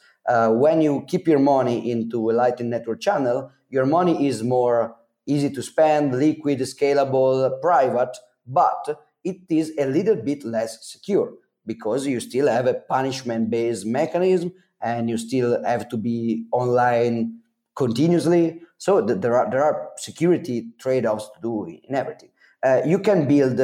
when 0.51 0.79
you 0.79 1.03
keep 1.07 1.27
your 1.27 1.39
money 1.39 1.89
into 1.89 2.29
a 2.29 2.33
lightning 2.33 2.69
network 2.69 3.01
channel 3.01 3.51
your 3.69 3.85
money 3.85 4.27
is 4.27 4.43
more 4.43 4.95
easy 5.25 5.49
to 5.49 5.61
spend 5.61 6.13
liquid 6.17 6.59
scalable 6.59 7.59
private 7.61 8.15
but 8.45 9.01
it 9.23 9.37
is 9.49 9.73
a 9.79 9.85
little 9.85 10.15
bit 10.15 10.43
less 10.43 10.87
secure 10.91 11.33
because 11.65 12.05
you 12.05 12.19
still 12.19 12.47
have 12.47 12.67
a 12.67 12.73
punishment 12.73 13.49
based 13.49 13.85
mechanism 13.85 14.51
and 14.81 15.09
you 15.09 15.17
still 15.17 15.63
have 15.63 15.89
to 15.89 15.97
be 15.97 16.45
online 16.51 17.39
continuously. 17.75 18.61
So 18.77 19.05
th- 19.05 19.19
there 19.19 19.35
are 19.35 19.49
there 19.49 19.63
are 19.63 19.89
security 19.97 20.71
trade 20.79 21.05
offs 21.05 21.29
to 21.35 21.41
do 21.41 21.65
in 21.65 21.95
everything. 21.95 22.29
Uh, 22.63 22.81
you 22.85 22.99
can 22.99 23.27
build 23.27 23.59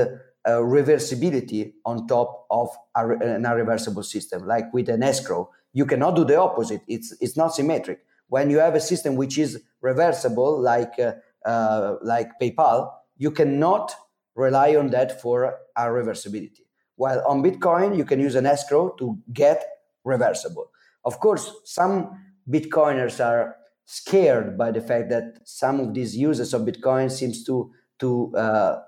reversibility 0.48 1.74
on 1.86 2.08
top 2.08 2.46
of 2.50 2.70
a, 2.96 3.10
an 3.10 3.46
irreversible 3.46 4.04
system, 4.04 4.46
like 4.46 4.74
with 4.74 4.90
an 4.90 5.04
escrow. 5.04 5.50
You 5.74 5.86
cannot 5.86 6.16
do 6.16 6.24
the 6.24 6.40
opposite. 6.40 6.82
It's 6.88 7.16
it's 7.20 7.36
not 7.36 7.54
symmetric. 7.54 8.00
When 8.28 8.50
you 8.50 8.60
have 8.60 8.76
a 8.76 8.80
system 8.80 9.16
which 9.16 9.38
is 9.38 9.62
reversible, 9.82 10.60
like 10.60 10.94
uh, 11.00 11.14
uh 11.48 11.96
like 12.02 12.30
PayPal, 12.42 12.92
you 13.18 13.32
cannot 13.32 13.94
rely 14.36 14.76
on 14.76 14.90
that 14.92 15.22
for 15.22 15.56
a 15.76 15.84
reversibility. 15.86 16.66
While 16.96 17.24
on 17.28 17.44
Bitcoin, 17.44 17.98
you 17.98 18.06
can 18.06 18.20
use 18.20 18.36
an 18.36 18.46
escrow 18.46 18.90
to 19.00 19.18
get 19.34 19.66
reversible. 20.04 20.72
Of 21.06 21.20
course, 21.20 21.52
some 21.64 22.10
Bitcoiners 22.50 23.24
are 23.24 23.56
scared 23.86 24.58
by 24.58 24.72
the 24.72 24.82
fact 24.82 25.10
that 25.10 25.40
some 25.44 25.80
of 25.80 25.94
these 25.94 26.18
users 26.18 26.54
of 26.54 26.64
Bitcoin 26.64 27.12
seems 27.12 27.44
to 27.46 27.72
to 28.00 28.36
uh, 28.36 28.82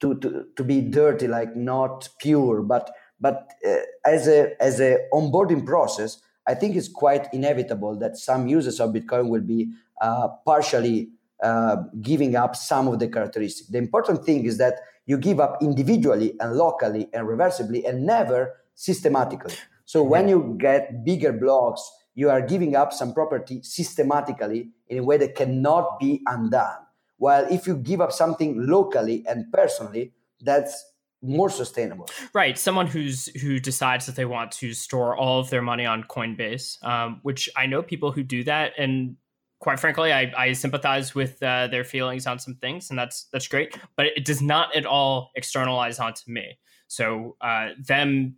to, 0.00 0.18
to 0.20 0.44
to 0.56 0.64
be 0.64 0.80
dirty, 0.80 1.26
like 1.26 1.56
not 1.56 2.08
pure. 2.20 2.62
But 2.62 2.90
but 3.20 3.52
uh, 3.66 3.76
as 4.04 4.28
a 4.28 4.60
as 4.62 4.80
a 4.80 4.98
onboarding 5.12 5.66
process, 5.66 6.20
I 6.46 6.54
think 6.54 6.76
it's 6.76 6.88
quite 6.88 7.28
inevitable 7.32 7.98
that 7.98 8.16
some 8.16 8.46
users 8.46 8.80
of 8.80 8.90
Bitcoin 8.90 9.28
will 9.28 9.40
be 9.40 9.72
uh, 10.00 10.28
partially 10.44 11.10
uh, 11.42 11.76
giving 12.00 12.36
up 12.36 12.54
some 12.56 12.88
of 12.88 12.98
the 12.98 13.08
characteristics. 13.08 13.68
The 13.68 13.78
important 13.78 14.24
thing 14.24 14.44
is 14.44 14.58
that 14.58 14.80
you 15.06 15.18
give 15.18 15.40
up 15.40 15.62
individually 15.62 16.34
and 16.40 16.54
locally 16.54 17.08
and 17.12 17.26
reversibly 17.26 17.88
and 17.88 18.06
never 18.06 18.56
systematically. 18.74 19.54
So 19.86 20.02
when 20.02 20.28
you 20.28 20.56
get 20.60 21.04
bigger 21.04 21.32
blocks, 21.32 21.82
you 22.14 22.28
are 22.28 22.42
giving 22.42 22.76
up 22.76 22.92
some 22.92 23.14
property 23.14 23.62
systematically 23.62 24.70
in 24.88 24.98
a 24.98 25.02
way 25.02 25.16
that 25.16 25.34
cannot 25.34 25.98
be 25.98 26.22
undone. 26.26 26.78
While 27.18 27.46
if 27.50 27.66
you 27.66 27.76
give 27.76 28.00
up 28.00 28.12
something 28.12 28.66
locally 28.66 29.24
and 29.26 29.50
personally, 29.52 30.12
that's 30.40 30.84
more 31.22 31.48
sustainable. 31.48 32.08
Right. 32.34 32.58
Someone 32.58 32.86
who's 32.86 33.26
who 33.40 33.58
decides 33.58 34.06
that 34.06 34.16
they 34.16 34.24
want 34.24 34.52
to 34.52 34.74
store 34.74 35.16
all 35.16 35.40
of 35.40 35.50
their 35.50 35.62
money 35.62 35.86
on 35.86 36.04
Coinbase, 36.04 36.84
um, 36.84 37.20
which 37.22 37.48
I 37.56 37.66
know 37.66 37.82
people 37.82 38.12
who 38.12 38.22
do 38.22 38.44
that, 38.44 38.72
and 38.76 39.16
quite 39.60 39.80
frankly, 39.80 40.12
I, 40.12 40.32
I 40.36 40.52
sympathize 40.52 41.14
with 41.14 41.42
uh, 41.42 41.68
their 41.68 41.84
feelings 41.84 42.26
on 42.26 42.38
some 42.38 42.54
things, 42.56 42.90
and 42.90 42.98
that's 42.98 43.28
that's 43.32 43.48
great. 43.48 43.78
But 43.96 44.06
it 44.06 44.24
does 44.24 44.42
not 44.42 44.74
at 44.76 44.84
all 44.84 45.30
externalize 45.34 45.98
onto 45.98 46.30
me. 46.30 46.58
So 46.88 47.36
uh, 47.40 47.70
them 47.82 48.36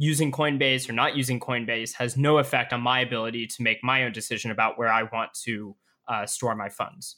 using 0.00 0.32
Coinbase 0.32 0.88
or 0.88 0.94
not 0.94 1.14
using 1.14 1.38
Coinbase 1.38 1.92
has 1.92 2.16
no 2.16 2.38
effect 2.38 2.72
on 2.72 2.80
my 2.80 3.00
ability 3.00 3.46
to 3.46 3.62
make 3.62 3.84
my 3.84 4.02
own 4.02 4.12
decision 4.12 4.50
about 4.50 4.78
where 4.78 4.88
I 4.88 5.02
want 5.02 5.34
to 5.44 5.76
uh, 6.08 6.24
store 6.24 6.56
my 6.56 6.70
funds. 6.70 7.16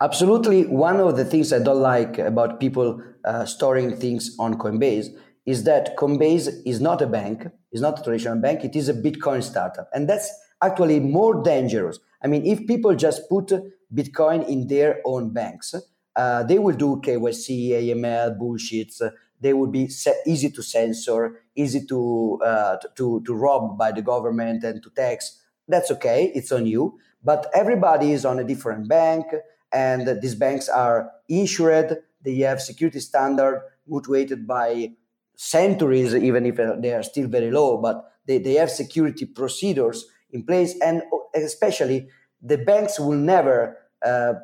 Absolutely. 0.00 0.64
One 0.66 1.00
of 1.00 1.16
the 1.16 1.24
things 1.24 1.52
I 1.52 1.58
don't 1.58 1.82
like 1.82 2.16
about 2.18 2.60
people 2.60 3.02
uh, 3.24 3.44
storing 3.44 3.96
things 3.96 4.36
on 4.38 4.54
Coinbase 4.58 5.08
is 5.44 5.64
that 5.64 5.96
Coinbase 5.96 6.62
is 6.64 6.80
not 6.80 7.02
a 7.02 7.06
bank, 7.06 7.48
is 7.72 7.80
not 7.80 7.98
a 7.98 8.02
traditional 8.04 8.40
bank, 8.40 8.64
it 8.64 8.76
is 8.76 8.88
a 8.88 8.94
Bitcoin 8.94 9.42
startup. 9.42 9.90
And 9.92 10.08
that's 10.08 10.30
actually 10.62 11.00
more 11.00 11.42
dangerous. 11.42 11.98
I 12.22 12.28
mean, 12.28 12.46
if 12.46 12.64
people 12.68 12.94
just 12.94 13.28
put 13.28 13.50
Bitcoin 13.92 14.48
in 14.48 14.68
their 14.68 15.00
own 15.04 15.30
banks, 15.32 15.74
uh, 16.14 16.44
they 16.44 16.60
will 16.60 16.76
do 16.76 17.00
KYC, 17.04 17.70
AML, 17.70 18.38
bullshits. 18.38 19.00
They 19.40 19.52
would 19.52 19.72
be 19.72 19.90
easy 20.26 20.50
to 20.50 20.62
censor, 20.62 21.42
easy 21.54 21.86
to, 21.86 22.40
uh, 22.44 22.76
to, 22.96 23.22
to 23.24 23.34
rob 23.34 23.78
by 23.78 23.92
the 23.92 24.02
government 24.02 24.64
and 24.64 24.82
to 24.82 24.90
tax. 24.90 25.40
That's 25.66 25.90
okay, 25.92 26.32
it's 26.34 26.52
on 26.52 26.66
you. 26.66 26.98
But 27.22 27.50
everybody 27.54 28.12
is 28.12 28.24
on 28.24 28.38
a 28.38 28.44
different 28.44 28.88
bank, 28.88 29.26
and 29.72 30.20
these 30.22 30.34
banks 30.34 30.68
are 30.68 31.10
insured. 31.28 31.98
They 32.22 32.36
have 32.38 32.60
security 32.60 33.00
standard 33.00 33.62
motivated 33.86 34.46
by 34.46 34.92
centuries, 35.36 36.14
even 36.14 36.46
if 36.46 36.56
they 36.80 36.92
are 36.92 37.02
still 37.02 37.28
very 37.28 37.50
low, 37.50 37.78
but 37.78 38.04
they, 38.26 38.38
they 38.38 38.54
have 38.54 38.70
security 38.70 39.24
procedures 39.24 40.06
in 40.30 40.44
place, 40.44 40.74
and 40.80 41.02
especially 41.34 42.08
the 42.42 42.58
banks 42.58 42.98
will 43.00 43.16
never 43.16 43.78
uh, 44.04 44.34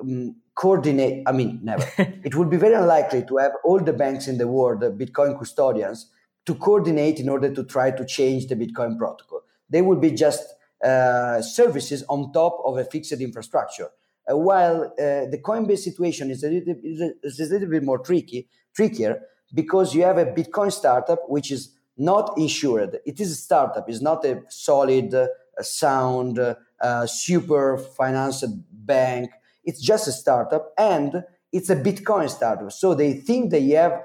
um, 0.00 0.36
coordinate. 0.54 1.22
I 1.26 1.32
mean, 1.32 1.60
never. 1.62 1.86
it 1.98 2.34
would 2.34 2.50
be 2.50 2.56
very 2.56 2.74
unlikely 2.74 3.24
to 3.28 3.36
have 3.38 3.52
all 3.64 3.80
the 3.80 3.92
banks 3.92 4.28
in 4.28 4.38
the 4.38 4.48
world, 4.48 4.80
the 4.80 4.90
Bitcoin 4.90 5.38
custodians, 5.38 6.10
to 6.46 6.54
coordinate 6.54 7.20
in 7.20 7.28
order 7.28 7.52
to 7.52 7.64
try 7.64 7.90
to 7.90 8.04
change 8.04 8.46
the 8.46 8.56
Bitcoin 8.56 8.98
protocol. 8.98 9.42
They 9.70 9.82
would 9.82 10.00
be 10.00 10.10
just 10.10 10.44
uh, 10.84 11.40
services 11.40 12.04
on 12.08 12.32
top 12.32 12.60
of 12.64 12.76
a 12.78 12.84
fixed 12.84 13.12
infrastructure. 13.12 13.88
Uh, 14.30 14.36
while 14.36 14.84
uh, 14.84 15.26
the 15.30 15.40
Coinbase 15.42 15.78
situation 15.78 16.30
is 16.30 16.44
a, 16.44 16.50
little, 16.50 16.74
is 17.22 17.40
a 17.40 17.52
little 17.52 17.68
bit 17.68 17.82
more 17.82 17.98
tricky, 17.98 18.48
trickier 18.74 19.20
because 19.54 19.94
you 19.94 20.02
have 20.02 20.18
a 20.18 20.26
Bitcoin 20.26 20.72
startup 20.72 21.20
which 21.28 21.50
is 21.50 21.74
not 21.96 22.36
insured. 22.38 22.98
It 23.04 23.20
is 23.20 23.32
a 23.32 23.36
startup. 23.36 23.88
It's 23.88 24.00
not 24.00 24.24
a 24.24 24.42
solid, 24.48 25.14
uh, 25.14 25.28
sound, 25.60 26.38
uh, 26.38 27.06
super 27.06 27.78
financed 27.78 28.46
bank. 28.72 29.30
It's 29.64 29.80
just 29.80 30.08
a 30.08 30.12
startup 30.12 30.72
and 30.78 31.24
it's 31.52 31.70
a 31.70 31.76
Bitcoin 31.76 32.28
startup. 32.28 32.72
So 32.72 32.94
they 32.94 33.12
think 33.12 33.50
they 33.50 33.68
have 33.70 34.02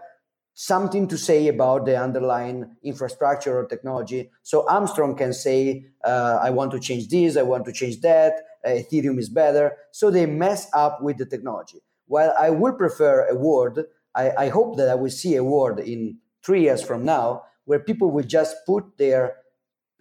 something 0.54 1.08
to 1.08 1.18
say 1.18 1.48
about 1.48 1.86
the 1.86 1.96
underlying 1.96 2.76
infrastructure 2.84 3.60
or 3.60 3.68
technology. 3.68 4.32
So 4.42 4.68
Armstrong 4.68 5.16
can 5.16 5.32
say, 5.32 5.86
uh, 6.04 6.40
I 6.42 6.50
want 6.50 6.72
to 6.72 6.80
change 6.80 7.10
this, 7.10 7.38
I 7.38 7.44
want 7.44 7.66
to 7.66 7.72
change 7.72 8.02
that, 8.02 8.34
uh, 8.66 8.70
Ethereum 8.70 9.20
is 9.20 9.30
better. 9.30 9.78
So 9.92 10.10
they 10.10 10.26
mess 10.26 10.68
up 10.74 11.02
with 11.02 11.18
the 11.18 11.28
technology. 11.28 11.78
While 12.08 12.34
I 12.40 12.50
would 12.50 12.78
prefer 12.78 13.28
a 13.28 13.36
word, 13.36 13.86
I, 14.16 14.32
I 14.46 14.50
hope 14.50 14.78
that 14.78 14.90
I 14.90 14.96
will 14.96 15.12
see 15.12 15.36
a 15.36 15.44
word 15.44 15.80
in 15.80 16.18
three 16.44 16.64
years 16.64 16.82
from 16.82 17.06
now 17.06 17.44
where 17.66 17.80
people 17.80 18.10
will 18.10 18.24
just 18.24 18.56
put 18.66 18.98
their 18.98 19.36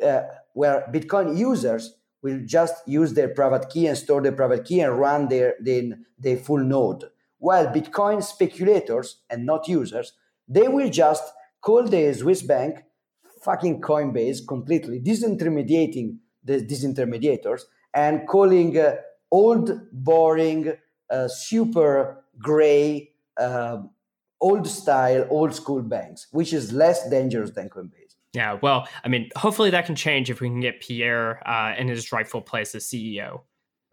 uh, 0.03 0.23
where 0.55 0.89
Bitcoin 0.93 1.37
users 1.37 1.96
will 2.23 2.41
just 2.45 2.75
use 2.87 3.15
their 3.15 3.29
private 3.29 3.69
key 3.69 3.87
and 3.87 3.97
store 3.97 4.23
their 4.23 4.33
private 4.33 4.65
key 4.65 4.81
and 4.81 4.99
run 4.99 5.29
their 5.29 5.55
their, 5.61 5.83
their 6.19 6.37
full 6.37 6.59
node. 6.59 7.05
While 7.39 7.67
Bitcoin 7.67 8.23
speculators 8.23 9.19
and 9.31 9.45
not 9.45 9.69
users, 9.69 10.13
they 10.49 10.69
will 10.69 10.91
just 10.91 11.25
call 11.61 11.85
the 11.85 12.13
Swiss 12.15 12.43
bank 12.43 12.85
fucking 13.43 13.81
Coinbase 13.81 14.47
completely, 14.47 15.01
disintermediating 15.01 16.19
the 16.43 16.61
disintermediators 16.61 17.63
and 17.95 18.27
calling 18.27 18.79
uh, 18.79 18.97
old, 19.31 19.71
boring, 19.93 20.73
uh, 21.11 21.29
super 21.29 22.25
gray 22.39 23.11
uh, 23.39 23.79
old 24.41 24.67
style, 24.67 25.27
old 25.31 25.55
school 25.55 25.83
banks, 25.83 26.27
which 26.31 26.53
is 26.53 26.73
less 26.73 27.09
dangerous 27.09 27.51
than 27.51 27.69
Coinbase. 27.69 28.06
Yeah, 28.37 28.59
well, 28.61 28.87
I 29.03 29.09
mean, 29.09 29.31
hopefully 29.35 29.71
that 29.71 29.87
can 29.87 29.97
change 29.97 30.29
if 30.29 30.43
we 30.43 30.49
can 30.49 30.61
get 30.61 30.83
Pierre 30.83 31.41
uh, 31.49 31.75
in 31.79 31.89
his 31.89 32.13
rightful 32.13 32.43
place 32.43 32.75
as 32.75 32.85
CEO. 32.85 33.41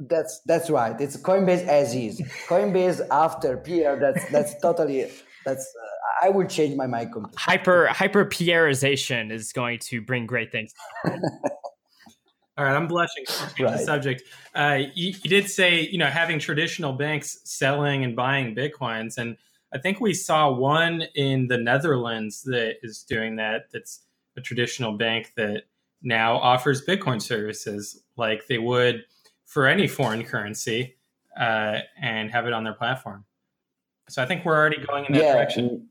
That's 0.02 0.42
that's 0.46 0.70
right. 0.70 1.00
It's 1.00 1.16
Coinbase 1.16 1.66
as 1.66 1.96
is. 1.96 2.20
Coinbase 2.50 3.08
after 3.10 3.56
Pierre. 3.56 3.98
That's 3.98 4.30
that's 4.32 4.60
totally 4.60 5.10
that's. 5.46 5.64
Uh, 5.66 6.26
I 6.26 6.30
would 6.30 6.50
change 6.50 6.76
my 6.76 6.88
mind 6.88 7.14
completely. 7.14 7.38
Hyper 7.40 7.88
hyper 7.88 8.26
Pierreization 8.26 9.32
is 9.32 9.54
going 9.54 9.80
to 9.80 10.02
bring 10.02 10.26
great 10.26 10.52
things. 10.52 10.74
All 11.06 12.66
right, 12.66 12.76
I'm 12.76 12.88
blushing. 12.88 13.24
Right. 13.58 13.78
The 13.78 13.86
subject. 13.86 14.24
Uh, 14.54 14.80
you, 14.94 15.14
you, 15.24 15.30
did 15.30 15.50
say, 15.50 15.88
you 15.90 15.98
know, 15.98 16.08
having 16.08 16.38
traditional 16.38 16.94
banks 16.94 17.40
selling 17.46 18.04
and 18.04 18.14
buying 18.16 18.54
bitcoins, 18.56 19.18
and 19.18 19.38
I 19.74 19.80
think 19.80 20.02
we 20.02 20.14
saw 20.14 20.52
one 20.52 21.04
in 21.16 21.48
the 21.48 21.58
Netherlands 21.58 22.44
that 22.44 22.76
is 22.84 23.04
doing 23.04 23.38
that. 23.38 23.72
That's 23.72 24.02
a 24.38 24.42
traditional 24.42 24.94
bank 24.98 25.32
that 25.38 25.64
now 26.02 26.38
offers 26.38 26.86
Bitcoin 26.86 27.22
services 27.22 28.04
like 28.18 28.48
they 28.48 28.58
would 28.58 29.04
for 29.46 29.68
any 29.68 29.88
foreign 29.88 30.24
currency 30.24 30.96
uh, 31.40 31.80
and 32.02 32.32
have 32.32 32.46
it 32.46 32.54
on 32.54 32.64
their 32.64 32.74
platform. 32.74 33.26
So 34.10 34.22
I 34.22 34.26
think 34.26 34.44
we're 34.44 34.58
already 34.58 34.84
going 34.86 35.06
in 35.06 35.14
that 35.14 35.24
yeah, 35.24 35.34
direction. 35.34 35.88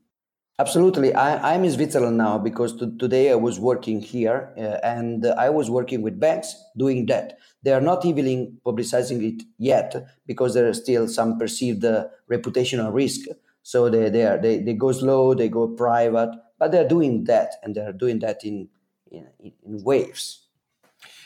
Absolutely. 0.59 1.15
I, 1.15 1.55
am 1.55 1.63
in 1.63 1.71
Switzerland 1.71 2.17
now 2.17 2.37
because 2.37 2.75
to, 2.77 2.95
today 2.97 3.31
I 3.31 3.35
was 3.35 3.59
working 3.59 4.01
here 4.01 4.53
uh, 4.55 4.85
and 4.85 5.25
I 5.25 5.49
was 5.49 5.69
working 5.71 6.03
with 6.03 6.19
banks 6.19 6.55
doing 6.77 7.07
that. 7.07 7.39
They 7.63 7.73
are 7.73 7.81
not 7.81 8.05
even 8.05 8.59
publicizing 8.63 9.23
it 9.23 9.43
yet 9.57 9.95
because 10.27 10.53
there 10.53 10.67
is 10.67 10.77
still 10.77 11.07
some 11.07 11.39
perceived 11.39 11.83
uh, 11.83 12.05
reputational 12.31 12.93
risk 12.93 13.21
so 13.63 13.89
they 13.89 14.09
they 14.09 14.25
are 14.25 14.37
they, 14.37 14.59
they 14.59 14.73
go 14.73 14.91
slow, 14.91 15.33
they 15.33 15.47
go 15.47 15.67
private, 15.69 16.29
but 16.63 16.71
they're 16.71 16.87
doing 16.87 17.25
that, 17.25 17.55
and 17.61 17.75
they're 17.75 17.91
doing 17.91 18.19
that 18.19 18.45
in 18.45 18.69
in, 19.11 19.27
in 19.65 19.83
waves. 19.83 20.47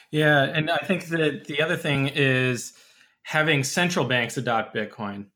Yeah, 0.10 0.42
and 0.46 0.72
I 0.72 0.78
think 0.78 1.10
that 1.10 1.46
the 1.46 1.62
other 1.62 1.78
thing 1.78 2.08
is 2.08 2.74
having 3.22 3.64
central 3.64 4.06
banks 4.06 4.36
adopt 4.36 4.76
Bitcoin 4.76 5.28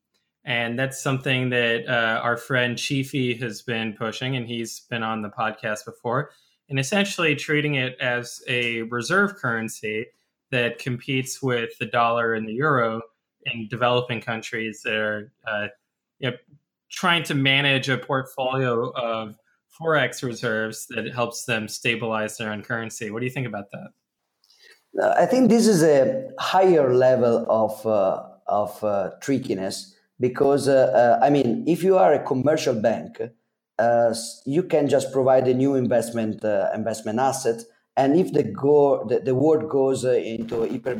And 0.44 0.80
that's 0.80 1.00
something 1.00 1.52
that 1.52 1.88
uh, 1.88 2.20
our 2.20 2.36
friend 2.36 2.76
Chiefy 2.80 3.36
has 3.36 3.62
been 3.62 3.94
pushing, 3.94 4.36
and 4.36 4.48
he's 4.48 4.80
been 4.90 5.04
on 5.04 5.22
the 5.22 5.30
podcast 5.30 5.86
before, 5.86 6.32
and 6.68 6.80
essentially 6.80 7.36
treating 7.36 7.76
it 7.76 7.96
as 8.02 8.42
a 8.48 8.82
reserve 8.84 9.36
currency 9.36 10.08
that 10.50 10.80
competes 10.80 11.44
with 11.44 11.78
the 11.78 11.86
dollar 11.86 12.34
and 12.34 12.48
the 12.48 12.54
euro 12.54 13.02
in 13.46 13.68
developing 13.68 14.20
countries 14.20 14.82
that 14.84 14.96
are 14.96 15.32
uh, 15.48 15.68
you 16.18 16.32
know, 16.32 16.38
trying 16.90 17.24
to 17.24 17.36
manage 17.36 17.88
a 17.88 17.98
portfolio 17.98 18.90
of 18.94 19.38
forex 19.82 20.24
reserves 20.24 20.86
that 20.88 21.12
helps 21.14 21.46
them 21.46 21.68
stabilize 21.68 22.38
their 22.38 22.52
own 22.52 22.62
currency. 22.62 23.10
What 23.12 23.20
do 23.20 23.26
you 23.26 23.32
think 23.32 23.48
about 23.48 23.72
that? 23.72 23.90
Uh, 25.02 25.14
I 25.18 25.26
think 25.26 25.50
this 25.50 25.68
is 25.68 25.84
a 25.84 26.30
higher 26.40 26.94
level 26.94 27.46
of 27.50 27.86
uh, 27.86 28.24
of 28.48 28.84
uh, 28.84 29.12
trickiness 29.22 29.96
because 30.20 30.68
uh, 30.68 31.18
uh, 31.22 31.26
I 31.26 31.30
mean, 31.30 31.64
if 31.68 31.84
you 31.84 31.98
are 31.98 32.14
a 32.14 32.24
commercial 32.24 32.76
bank, 32.76 33.22
uh, 33.80 34.14
you 34.46 34.64
can 34.64 34.90
just 34.90 35.12
provide 35.12 35.48
a 35.48 35.54
new 35.54 35.76
investment 35.76 36.44
investment 36.76 37.20
asset, 37.20 37.62
and 37.96 38.20
if 38.20 38.34
the 38.34 38.44
go 38.44 39.06
the, 39.08 39.20
the 39.20 39.36
world 39.36 39.70
goes 39.70 40.04
into 40.04 40.68
hyper 40.70 41.00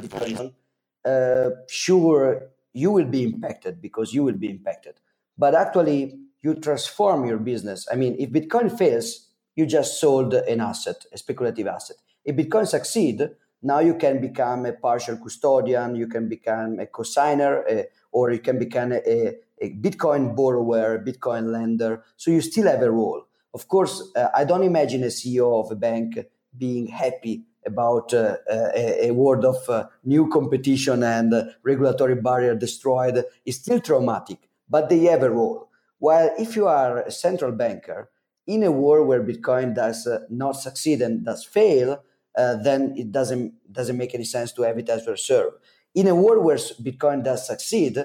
sure 1.68 2.52
you 2.74 2.90
will 2.90 3.06
be 3.06 3.24
impacted 3.24 3.82
because 3.82 4.14
you 4.14 4.24
will 4.24 4.38
be 4.38 4.50
impacted. 4.50 4.94
But 5.38 5.56
actually, 5.56 6.18
you 6.42 6.56
transform 6.56 7.26
your 7.26 7.38
business. 7.38 7.88
I 7.92 7.96
mean, 7.96 8.16
if 8.20 8.32
Bitcoin 8.32 8.76
fails, 8.76 9.28
you 9.56 9.66
just 9.66 10.00
sold 10.00 10.34
an 10.34 10.60
asset, 10.62 11.06
a 11.14 11.18
speculative 11.18 11.68
asset. 11.68 11.98
If 12.24 12.36
Bitcoin 12.36 12.68
succeed, 12.68 13.30
now 13.64 13.80
you 13.80 13.96
can 13.96 14.20
become 14.20 14.66
a 14.66 14.74
partial 14.74 15.18
custodian, 15.18 15.96
you 15.96 16.08
can 16.08 16.28
become 16.28 16.80
a 16.80 16.88
cosigner, 16.88 17.62
uh, 17.72 17.84
or 18.12 18.32
you 18.32 18.40
can 18.40 18.58
become 18.58 18.92
a, 18.92 19.36
a, 19.62 19.70
Bitcoin 19.74 20.36
borrower, 20.36 20.96
a 20.96 21.00
Bitcoin 21.00 21.52
lender. 21.52 22.04
So 22.18 22.32
you 22.32 22.42
still 22.42 22.68
have 22.68 22.82
a 22.82 22.90
role. 22.90 23.24
Of 23.54 23.68
course, 23.68 24.10
uh, 24.16 24.30
I 24.34 24.44
don't 24.46 24.64
imagine 24.64 25.04
a 25.04 25.08
CEO 25.08 25.64
of 25.64 25.72
a 25.72 25.76
bank 25.76 26.18
being 26.58 26.88
happy 26.88 27.44
about 27.66 28.14
uh, 28.14 28.38
a, 28.50 29.08
a, 29.08 29.12
world 29.12 29.46
of 29.46 29.70
uh, 29.70 29.88
new 30.04 30.28
competition 30.30 31.04
and 31.04 31.34
uh, 31.34 31.44
regulatory 31.62 32.16
barrier 32.16 32.56
destroyed 32.56 33.24
is 33.46 33.58
still 33.58 33.80
traumatic, 33.80 34.50
but 34.68 34.90
they 34.90 35.00
have 35.04 35.22
a 35.22 35.30
role. 35.30 35.70
While 36.02 36.32
if 36.40 36.56
you 36.56 36.66
are 36.68 37.04
a 37.04 37.12
central 37.12 37.52
banker 37.52 38.10
in 38.48 38.64
a 38.64 38.72
world 38.72 39.08
where 39.08 39.24
Bitcoin 39.24 39.76
does 39.76 40.08
uh, 40.08 40.22
not 40.32 40.54
succeed 40.54 41.00
and 41.04 41.24
does 41.24 41.46
fail, 41.46 42.04
uh, 42.36 42.56
then 42.56 42.96
it 42.98 43.12
doesn't 43.12 43.54
doesn't 43.72 43.98
make 43.98 44.16
any 44.16 44.24
sense 44.24 44.52
to 44.54 44.64
have 44.64 44.80
it 44.80 44.90
as 44.90 45.06
reserve. 45.06 45.54
In 45.94 46.08
a 46.08 46.16
world 46.16 46.44
where 46.44 46.58
Bitcoin 46.58 47.24
does 47.24 47.46
succeed, 47.46 48.04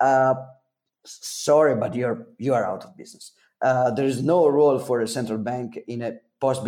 uh, 0.00 0.34
sorry, 1.04 1.76
but 1.76 1.94
you're 1.94 2.26
you 2.36 2.52
are 2.52 2.66
out 2.66 2.84
of 2.84 2.96
business. 2.96 3.30
Uh, 3.62 3.92
there 3.92 4.06
is 4.06 4.24
no 4.24 4.48
role 4.48 4.80
for 4.80 5.00
a 5.00 5.06
central 5.06 5.38
bank 5.38 5.78
in 5.86 6.02
a 6.02 6.18
post 6.40 6.62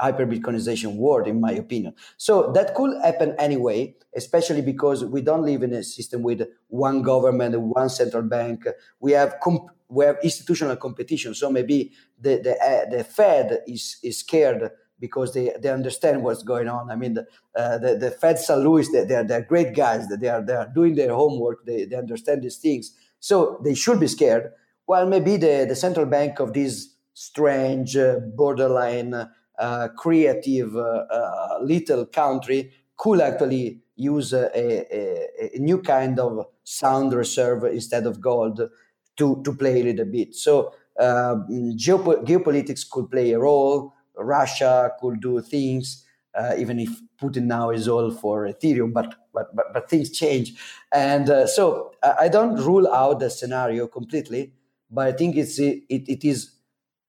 hyper 0.00 0.26
Bitcoinization 0.26 0.96
world, 0.96 1.26
in 1.26 1.40
my 1.40 1.52
opinion. 1.52 1.94
So 2.16 2.52
that 2.52 2.74
could 2.74 2.96
happen 3.02 3.34
anyway, 3.38 3.96
especially 4.14 4.62
because 4.62 5.04
we 5.04 5.22
don't 5.22 5.42
live 5.42 5.62
in 5.62 5.72
a 5.72 5.82
system 5.82 6.22
with 6.22 6.42
one 6.68 7.02
government, 7.02 7.58
one 7.58 7.88
central 7.88 8.22
bank. 8.22 8.66
We 9.00 9.12
have 9.12 9.36
comp- 9.42 9.70
we 9.88 10.04
have 10.04 10.18
institutional 10.22 10.76
competition. 10.76 11.34
So 11.34 11.50
maybe 11.50 11.92
the 12.20 12.36
the, 12.36 12.52
uh, 12.52 12.96
the 12.96 13.04
Fed 13.04 13.60
is 13.66 13.98
is 14.02 14.18
scared 14.18 14.70
because 15.00 15.32
they, 15.32 15.54
they 15.60 15.70
understand 15.70 16.22
what's 16.22 16.42
going 16.42 16.68
on. 16.68 16.90
I 16.90 16.96
mean, 16.96 17.14
the, 17.14 17.26
uh, 17.54 17.78
the, 17.78 17.96
the 17.96 18.10
Fed 18.10 18.38
St. 18.38 18.58
Louis, 18.60 18.90
they, 18.90 19.04
they're, 19.04 19.24
they're 19.24 19.42
great 19.42 19.74
guys. 19.74 20.08
They 20.08 20.28
are, 20.28 20.42
they 20.42 20.54
are 20.54 20.68
doing 20.74 20.94
their 20.94 21.14
homework. 21.14 21.64
They, 21.64 21.84
they 21.84 21.96
understand 21.96 22.42
these 22.42 22.56
things. 22.56 22.96
So 23.20 23.60
they 23.64 23.74
should 23.74 24.00
be 24.00 24.08
scared. 24.08 24.50
Well, 24.86 25.06
maybe 25.06 25.36
the, 25.36 25.66
the 25.68 25.76
central 25.76 26.06
bank 26.06 26.40
of 26.40 26.52
this 26.52 26.94
strange, 27.14 27.96
uh, 27.96 28.16
borderline, 28.34 29.14
uh, 29.58 29.88
creative 29.96 30.76
uh, 30.76 31.04
uh, 31.10 31.58
little 31.62 32.06
country 32.06 32.72
could 32.96 33.20
actually 33.20 33.82
use 33.96 34.32
a, 34.32 34.50
a, 34.56 35.56
a, 35.56 35.58
new 35.58 35.82
kind 35.82 36.18
of 36.20 36.46
sound 36.62 37.12
reserve 37.12 37.64
instead 37.64 38.06
of 38.06 38.20
gold 38.20 38.60
to, 39.18 39.42
to 39.44 39.52
play 39.54 39.80
a 39.80 39.84
little 39.84 40.06
bit. 40.06 40.34
So 40.34 40.72
geopo- 40.98 42.24
geopolitics 42.24 42.88
could 42.90 43.10
play 43.10 43.32
a 43.32 43.38
role 43.38 43.94
Russia 44.18 44.92
could 45.00 45.20
do 45.20 45.40
things, 45.40 46.04
uh, 46.34 46.54
even 46.58 46.78
if 46.78 46.90
Putin 47.20 47.44
now 47.44 47.70
is 47.70 47.88
all 47.88 48.10
for 48.10 48.46
Ethereum, 48.46 48.92
but 48.92 49.14
but 49.32 49.54
but, 49.54 49.72
but 49.72 49.88
things 49.88 50.10
change, 50.10 50.54
and 50.92 51.30
uh, 51.30 51.46
so 51.46 51.92
I 52.02 52.28
don't 52.28 52.56
rule 52.56 52.88
out 52.92 53.20
the 53.20 53.30
scenario 53.30 53.86
completely, 53.86 54.52
but 54.90 55.06
I 55.06 55.12
think 55.12 55.36
it's 55.36 55.58
it, 55.58 55.84
it 55.88 56.24
is. 56.24 56.50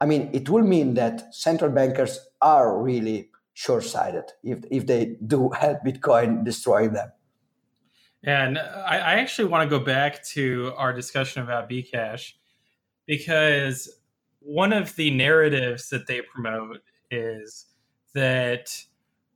I 0.01 0.05
mean, 0.05 0.29
it 0.33 0.49
will 0.49 0.63
mean 0.63 0.93
that 0.93 1.33
central 1.33 1.71
bankers 1.71 2.19
are 2.41 2.81
really 2.81 3.29
short-sighted 3.53 4.25
if 4.43 4.59
if 4.71 4.85
they 4.85 5.17
do 5.25 5.49
help 5.59 5.79
Bitcoin 5.83 6.43
destroy 6.45 6.87
them. 6.87 7.11
And 8.23 8.57
I, 8.57 8.97
I 8.97 9.13
actually 9.15 9.47
want 9.47 9.69
to 9.69 9.77
go 9.77 9.83
back 9.83 10.23
to 10.27 10.73
our 10.75 10.93
discussion 10.93 11.41
about 11.41 11.69
Bcash 11.69 12.33
because 13.05 13.89
one 14.39 14.73
of 14.73 14.95
the 14.95 15.11
narratives 15.11 15.89
that 15.89 16.07
they 16.07 16.21
promote 16.21 16.81
is 17.11 17.67
that 18.13 18.69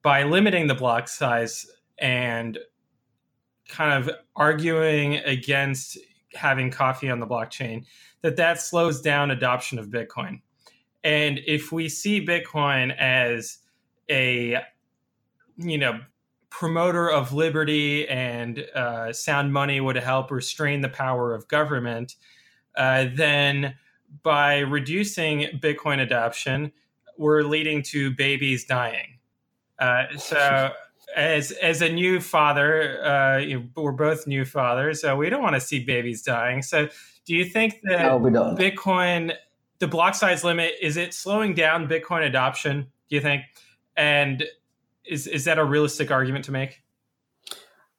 by 0.01 0.23
limiting 0.23 0.67
the 0.67 0.75
block 0.75 1.07
size 1.07 1.65
and 1.97 2.57
kind 3.69 4.03
of 4.03 4.15
arguing 4.35 5.15
against 5.17 5.97
having 6.35 6.69
coffee 6.69 7.09
on 7.09 7.19
the 7.19 7.27
blockchain 7.27 7.85
that 8.21 8.35
that 8.35 8.59
slows 8.59 9.01
down 9.01 9.31
adoption 9.31 9.79
of 9.79 9.87
bitcoin. 9.87 10.41
And 11.03 11.39
if 11.45 11.71
we 11.71 11.89
see 11.89 12.25
bitcoin 12.25 12.95
as 12.97 13.59
a 14.09 14.57
you 15.57 15.77
know 15.77 15.99
promoter 16.53 17.09
of 17.09 17.33
liberty 17.33 18.07
and 18.07 18.63
uh, 18.75 19.11
sound 19.11 19.51
money 19.51 19.81
would 19.81 19.95
help 19.95 20.29
restrain 20.29 20.81
the 20.81 20.89
power 20.89 21.33
of 21.33 21.47
government 21.47 22.15
uh, 22.77 23.05
then 23.15 23.73
by 24.21 24.59
reducing 24.59 25.59
bitcoin 25.59 25.99
adoption 25.99 26.71
we're 27.17 27.41
leading 27.41 27.81
to 27.81 28.11
babies 28.11 28.65
dying. 28.65 29.19
Uh, 29.79 30.05
so, 30.17 30.71
as 31.15 31.51
as 31.51 31.81
a 31.81 31.89
new 31.89 32.19
father, 32.19 33.03
uh, 33.05 33.37
you 33.37 33.59
know, 33.59 33.65
we're 33.75 33.91
both 33.91 34.27
new 34.27 34.45
fathers, 34.45 35.01
so 35.01 35.15
we 35.15 35.29
don't 35.29 35.41
want 35.41 35.55
to 35.55 35.61
see 35.61 35.83
babies 35.83 36.21
dying. 36.21 36.61
So, 36.61 36.87
do 37.25 37.35
you 37.35 37.45
think 37.45 37.81
that 37.83 38.03
no, 38.03 38.19
Bitcoin, 38.19 39.33
the 39.79 39.87
block 39.87 40.15
size 40.15 40.43
limit, 40.43 40.73
is 40.81 40.97
it 40.97 41.13
slowing 41.13 41.53
down 41.53 41.87
Bitcoin 41.87 42.25
adoption? 42.25 42.87
Do 43.09 43.15
you 43.15 43.21
think? 43.21 43.43
And 43.95 44.43
is 45.05 45.27
is 45.27 45.45
that 45.45 45.57
a 45.57 45.65
realistic 45.65 46.11
argument 46.11 46.45
to 46.45 46.51
make? 46.51 46.81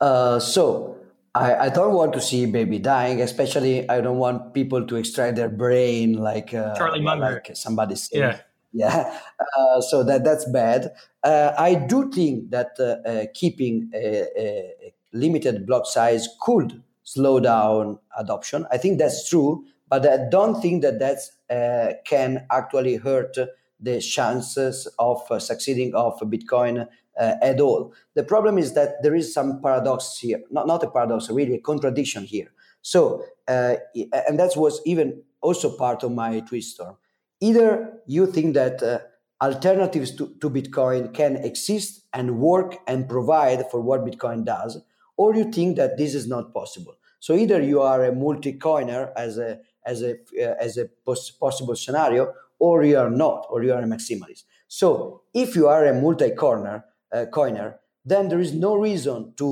Uh, 0.00 0.38
so 0.38 0.96
I, 1.34 1.54
I, 1.54 1.68
don't 1.68 1.94
want 1.94 2.12
to 2.14 2.20
see 2.20 2.46
baby 2.46 2.78
dying, 2.78 3.20
especially 3.20 3.88
I 3.88 4.00
don't 4.00 4.18
want 4.18 4.52
people 4.52 4.84
to 4.86 4.96
extract 4.96 5.36
their 5.36 5.48
brain 5.48 6.14
like 6.18 6.52
uh, 6.52 6.74
Charlie 6.74 7.00
Munger, 7.00 7.42
like 7.44 7.56
somebody 7.56 7.96
said. 7.96 8.18
Yeah. 8.18 8.40
Yeah. 8.76 9.20
Uh, 9.56 9.80
so 9.80 10.02
that 10.02 10.24
that's 10.24 10.50
bad. 10.50 10.90
Uh, 11.22 11.52
i 11.56 11.76
do 11.76 12.10
think 12.10 12.50
that 12.50 12.72
uh, 12.80 13.08
uh 13.08 13.26
keeping 13.32 13.88
a, 13.94 14.26
a, 14.36 14.94
limited 15.12 15.64
block 15.64 15.86
size 15.86 16.26
could 16.40 16.82
slow 17.04 17.38
down 17.38 18.00
adoption. 18.18 18.66
I 18.72 18.78
think 18.78 18.98
that's 18.98 19.28
true 19.28 19.64
but 19.88 20.06
i 20.06 20.18
don't 20.30 20.60
think 20.60 20.82
that 20.82 20.98
that 20.98 21.18
uh, 21.50 21.92
can 22.04 22.46
actually 22.50 22.96
hurt 22.96 23.36
the 23.84 24.00
chances 24.00 24.88
of 24.98 25.20
uh, 25.30 25.38
succeeding 25.38 25.94
of 25.94 26.18
bitcoin 26.20 26.86
at 27.18 27.60
all. 27.60 27.94
The 28.14 28.24
problem 28.24 28.58
is 28.58 28.74
that 28.74 29.02
there 29.02 29.14
is 29.14 29.32
some 29.32 29.62
paradox 29.62 30.18
here 30.18 30.40
not, 30.50 30.66
not 30.66 30.82
a 30.82 30.90
paradox 30.90 31.30
really 31.30 31.54
a 31.54 31.60
contradiction 31.60 32.24
here. 32.24 32.50
So 32.82 33.24
and 33.46 34.38
that 34.40 34.52
was 34.56 34.80
even 34.84 35.22
also 35.40 35.76
part 35.76 36.02
of 36.02 36.10
my 36.10 36.40
tweet 36.40 36.64
storm 36.64 36.96
Either 37.40 38.00
you 38.06 38.26
think 38.26 38.54
that 38.54 38.82
uh, 38.82 39.00
alternatives 39.42 40.14
to, 40.16 40.34
to 40.40 40.48
Bitcoin 40.48 41.12
can 41.12 41.36
exist 41.36 42.06
and 42.14 42.38
work 42.38 42.76
and 42.86 43.06
provide 43.06 43.70
for 43.70 43.82
what 43.82 44.04
Bitcoin 44.04 44.46
does, 44.46 44.80
or 45.18 45.34
you 45.34 45.52
think 45.52 45.76
that 45.76 45.98
this 45.98 46.14
is 46.14 46.26
not 46.26 46.54
possible. 46.54 46.94
So 47.20 47.34
either 47.34 47.60
you 47.60 47.82
are 47.82 48.04
a 48.04 48.12
multi-coiner 48.12 49.12
as 49.16 49.36
a 49.36 49.60
as 49.84 50.02
a 50.02 50.12
uh, 50.40 50.54
as 50.58 50.78
a 50.78 50.86
pos- 51.04 51.30
possible 51.30 51.76
scenario, 51.76 52.32
or 52.64 52.82
you 52.82 52.98
are 53.04 53.10
not, 53.10 53.46
or 53.50 53.62
you 53.62 53.72
are 53.76 53.82
a 53.82 53.92
maximalist. 53.94 54.44
So 54.68 55.22
if 55.34 55.54
you 55.56 55.66
are 55.68 55.84
a 55.86 56.00
multi-corner 56.04 56.76
uh, 57.12 57.26
coiner, 57.36 57.78
then 58.06 58.28
there 58.28 58.40
is 58.46 58.52
no 58.54 58.72
reason 58.88 59.34
to 59.40 59.48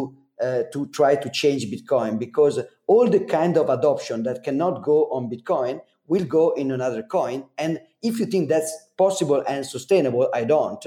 uh, 0.46 0.62
to 0.72 0.86
try 0.98 1.12
to 1.14 1.28
change 1.30 1.62
Bitcoin 1.74 2.18
because 2.18 2.58
all 2.92 3.06
the 3.08 3.24
kind 3.38 3.56
of 3.56 3.68
adoption 3.68 4.24
that 4.24 4.42
cannot 4.42 4.82
go 4.82 4.98
on 5.16 5.30
Bitcoin 5.34 5.80
will 6.08 6.24
go 6.24 6.44
in 6.60 6.72
another 6.72 7.02
coin. 7.18 7.44
And 7.64 7.80
if 8.02 8.18
you 8.18 8.26
think 8.26 8.48
that's 8.48 8.72
possible 8.96 9.44
and 9.46 9.64
sustainable, 9.64 10.28
I 10.34 10.42
don't, 10.44 10.84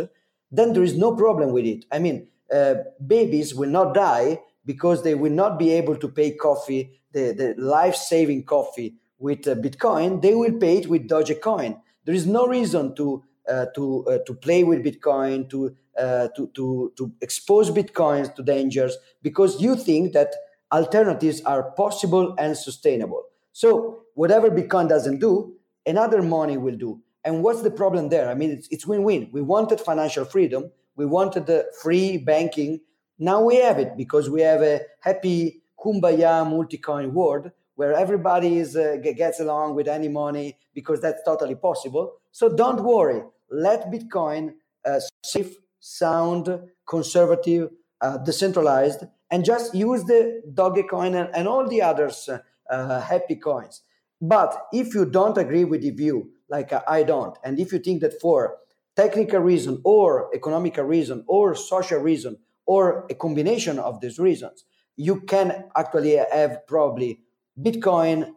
then 0.52 0.74
there 0.74 0.84
is 0.90 0.98
no 0.98 1.16
problem 1.16 1.54
with 1.54 1.66
it. 1.66 1.86
I 1.96 2.00
mean, 2.00 2.28
uh, 2.58 2.76
babies 3.16 3.56
will 3.56 3.70
not 3.70 3.94
die 3.94 4.40
because 4.66 5.04
they 5.04 5.16
will 5.16 5.32
not 5.44 5.58
be 5.58 5.72
able 5.80 5.96
to 6.04 6.10
pay 6.10 6.32
coffee, 6.48 7.00
the, 7.14 7.26
the 7.42 7.50
life 7.58 7.96
saving 7.96 8.44
coffee 8.44 8.96
with 9.18 9.48
uh, 9.48 9.56
Bitcoin, 9.56 10.22
they 10.22 10.36
will 10.36 10.58
pay 10.60 10.78
it 10.80 10.88
with 10.88 11.08
Dogecoin. 11.08 11.80
There 12.06 12.16
is 12.16 12.26
no 12.26 12.48
reason 12.48 12.96
to 12.96 13.24
uh, 13.50 13.68
to 13.76 14.06
uh, 14.08 14.18
to 14.26 14.34
play 14.34 14.64
with 14.64 14.84
Bitcoin, 14.84 15.50
to 15.50 15.76
uh, 16.00 16.30
to 16.36 16.48
to 16.56 16.94
to 16.98 17.12
expose 17.22 17.70
Bitcoins 17.72 18.34
to 18.36 18.44
dangers 18.44 18.98
because 19.22 19.62
you 19.62 19.76
think 19.76 20.14
that 20.14 20.34
alternatives 20.72 21.42
are 21.42 21.72
possible 21.72 22.36
and 22.38 22.58
sustainable. 22.58 23.24
So 23.52 24.04
whatever 24.16 24.50
Bitcoin 24.50 24.90
doesn't 24.90 25.20
do, 25.20 25.56
another 25.86 26.22
money 26.22 26.58
will 26.58 26.76
do. 26.76 27.02
And 27.24 27.44
what's 27.44 27.62
the 27.62 27.72
problem 27.72 28.10
there? 28.10 28.30
I 28.30 28.36
mean, 28.36 28.52
it's, 28.52 28.68
it's 28.70 28.86
win-win. 28.86 29.30
We 29.32 29.42
wanted 29.42 29.80
financial 29.80 30.26
freedom. 30.26 30.72
We 30.96 31.06
wanted 31.06 31.48
the 31.48 31.66
free 31.82 32.18
banking. 32.18 32.82
Now 33.18 33.42
we 33.42 33.56
have 33.58 33.80
it 33.80 33.98
because 33.98 34.30
we 34.30 34.42
have 34.42 34.62
a 34.62 34.82
happy 35.00 35.64
kumbaya 35.80 36.48
multi-coin 36.48 37.14
world 37.14 37.52
where 37.76 37.94
everybody 37.94 38.58
is, 38.58 38.76
uh, 38.76 38.98
gets 39.02 39.40
along 39.40 39.76
with 39.76 39.88
any 39.88 40.08
money 40.08 40.58
because 40.74 41.02
that's 41.02 41.24
totally 41.24 41.56
possible. 41.56 42.14
So 42.32 42.50
don't 42.50 42.84
worry. 42.84 43.22
Let 43.50 43.92
Bitcoin 43.92 44.54
uh, 44.86 45.00
safe, 45.24 45.56
sound, 45.80 46.50
conservative, 46.88 47.70
uh, 48.02 48.18
decentralized, 48.18 49.04
and 49.32 49.44
just 49.44 49.74
use 49.76 50.04
the 50.04 50.42
Dogecoin 50.54 51.16
and, 51.20 51.30
and 51.36 51.48
all 51.48 51.68
the 51.68 51.82
others 51.82 52.30
uh, 52.30 52.40
uh, 52.70 53.02
happy 53.02 53.36
coins. 53.36 53.82
But 54.22 54.68
if 54.72 54.96
you 54.96 55.06
don't 55.06 55.38
agree 55.38 55.66
with 55.66 55.82
the 55.82 55.92
view, 55.92 56.32
like 56.50 56.72
uh, 56.72 56.82
I 56.88 57.04
don't, 57.04 57.38
and 57.44 57.60
if 57.60 57.74
you 57.74 57.80
think 57.80 58.02
that 58.02 58.20
for 58.22 58.58
technical 58.96 59.40
reason 59.40 59.82
or 59.84 60.30
economical 60.34 60.86
reason 60.86 61.24
or 61.28 61.56
social 61.56 62.00
reason 62.00 62.38
or 62.66 63.06
a 63.10 63.16
combination 63.16 63.78
of 63.78 64.00
these 64.00 64.18
reasons, 64.20 64.64
you 64.96 65.22
can 65.22 65.66
actually 65.76 66.16
have 66.16 66.66
probably 66.68 67.20
Bitcoin 67.62 68.32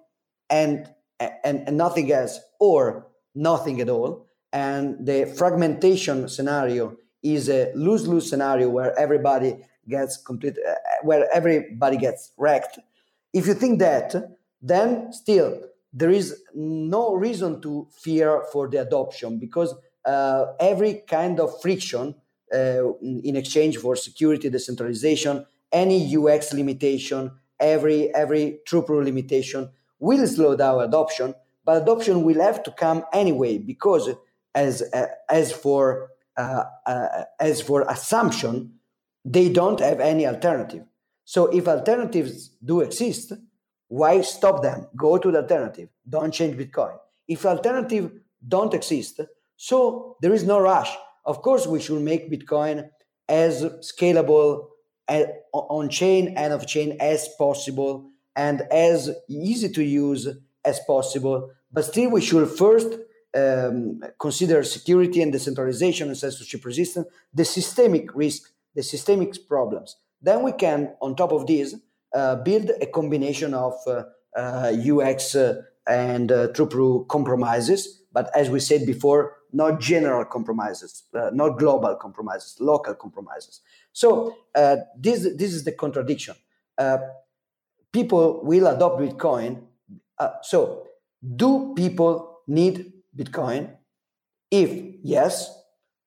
and, 0.51 0.89
and, 1.21 1.67
and 1.67 1.77
nothing 1.77 2.13
else 2.13 2.41
or 2.59 3.07
nothing 3.35 3.81
at 3.81 3.89
all. 3.89 4.27
And 4.53 5.07
the 5.07 5.27
fragmentation 5.37 6.29
scenario 6.29 6.97
is 7.23 7.49
a 7.49 7.73
lose-lose 7.75 8.29
scenario 8.31 8.69
where 8.69 8.99
everybody 8.99 9.59
gets 9.89 10.17
complete, 10.17 10.57
uh, 10.67 10.75
where 11.03 11.29
everybody 11.33 11.97
gets 11.97 12.33
wrecked. 12.37 12.79
If 13.33 13.47
you 13.47 13.55
think 13.55 13.79
that, 13.81 14.15
then 14.63 15.13
still 15.13 15.61
there 15.93 16.11
is 16.11 16.43
no 16.55 17.15
reason 17.15 17.61
to 17.63 17.89
fear 17.91 18.45
for 18.53 18.69
the 18.69 18.79
adoption 18.79 19.39
because 19.39 19.75
uh, 20.05 20.47
every 20.61 21.03
kind 21.09 21.41
of 21.41 21.61
friction 21.61 22.15
uh, 22.53 22.93
in 23.03 23.37
exchange 23.37 23.77
for 23.77 23.97
security, 23.97 24.49
decentralization, 24.49 25.45
any 25.73 26.17
UX 26.17 26.53
limitation, 26.53 27.31
every 27.61 28.15
every 28.15 28.61
throughput 28.69 29.05
limitation 29.05 29.71
will 29.99 30.27
slow 30.27 30.57
down 30.57 30.81
adoption, 30.81 31.35
but 31.65 31.83
adoption 31.83 32.23
will 32.23 32.41
have 32.41 32.63
to 32.63 32.71
come 32.71 33.05
anyway 33.13 33.59
because 33.59 34.11
as 34.55 34.83
uh, 34.93 35.07
as 35.29 35.53
for 35.53 36.11
uh, 36.37 36.65
uh, 36.87 37.25
as 37.41 37.61
for 37.61 37.83
assumption, 37.89 38.75
they 39.25 39.49
don't 39.49 39.81
have 39.81 40.01
any 40.01 40.27
alternative. 40.27 40.85
So 41.25 41.47
if 41.47 41.69
alternatives 41.69 42.51
do 42.65 42.81
exist, 42.81 43.33
why 43.89 44.21
stop 44.23 44.63
them? 44.63 44.87
Go 44.97 45.19
to 45.19 45.31
the 45.31 45.43
alternative. 45.43 45.89
Don't 46.09 46.33
change 46.33 46.57
Bitcoin. 46.57 46.97
If 47.27 47.45
alternative 47.45 48.13
don't 48.47 48.73
exist, 48.73 49.21
so 49.57 50.17
there 50.23 50.33
is 50.33 50.45
no 50.45 50.61
rush. 50.61 50.97
Of 51.25 51.43
course, 51.43 51.67
we 51.67 51.81
should 51.81 52.01
make 52.01 52.31
Bitcoin 52.31 52.89
as 53.29 53.63
scalable 53.81 54.69
on 55.53 55.89
chain 55.89 56.35
and 56.37 56.53
off 56.53 56.67
chain 56.67 56.97
as 57.01 57.29
possible 57.39 58.11
and 58.37 58.63
as 58.71 59.11
easy 59.29 59.69
to 59.71 59.83
use 59.83 60.29
as 60.65 60.81
possible. 60.87 61.51
But 61.73 61.85
still, 61.85 62.11
we 62.11 62.21
should 62.21 62.49
first 62.49 62.99
um, 63.35 64.01
consider 64.19 64.63
security 64.63 65.23
and 65.23 65.33
decentralization 65.33 66.09
and 66.09 66.17
censorship 66.17 66.65
resistance, 66.65 67.09
the 67.33 67.45
systemic 67.45 68.15
risk, 68.15 68.51
the 68.75 68.83
systemic 68.83 69.35
problems. 69.49 69.97
Then 70.21 70.43
we 70.43 70.53
can, 70.53 70.95
on 71.01 71.17
top 71.17 71.33
of 71.33 71.47
this, 71.47 71.75
uh, 72.15 72.37
build 72.37 72.71
a 72.81 72.87
combination 72.87 73.55
of 73.55 73.75
uh, 73.87 74.05
uh, 74.37 74.73
UX 74.73 75.35
uh, 75.35 75.63
and 75.87 76.33
uh, 76.33 76.49
true 76.49 77.07
compromises. 77.09 78.03
But 78.13 78.31
as 78.35 78.51
we 78.51 78.61
said 78.61 78.87
before, 78.87 79.38
not 79.53 79.81
general 79.81 80.25
compromises, 80.25 81.05
uh, 81.15 81.31
not 81.33 81.59
global 81.59 81.97
compromises, 81.97 82.57
local 82.61 82.95
compromises. 82.95 83.61
So 83.93 84.37
uh, 84.55 84.77
this 84.99 85.27
this 85.37 85.53
is 85.53 85.65
the 85.65 85.73
contradiction. 85.73 86.35
Uh, 86.77 86.99
people 87.93 88.41
will 88.45 88.67
adopt 88.67 89.01
Bitcoin. 89.01 89.63
Uh, 90.19 90.31
so, 90.43 90.87
do 91.37 91.75
people 91.77 92.41
need 92.47 92.93
Bitcoin? 93.17 93.71
If 94.51 94.97
yes, 95.03 95.51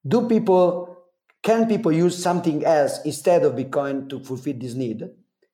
do 0.08 0.28
people 0.28 0.92
can 1.44 1.68
people 1.68 1.92
use 1.92 2.22
something 2.22 2.64
else 2.64 3.00
instead 3.04 3.44
of 3.44 3.54
Bitcoin 3.54 4.10
to 4.10 4.20
fulfill 4.20 4.56
this 4.58 4.74
need? 4.76 5.04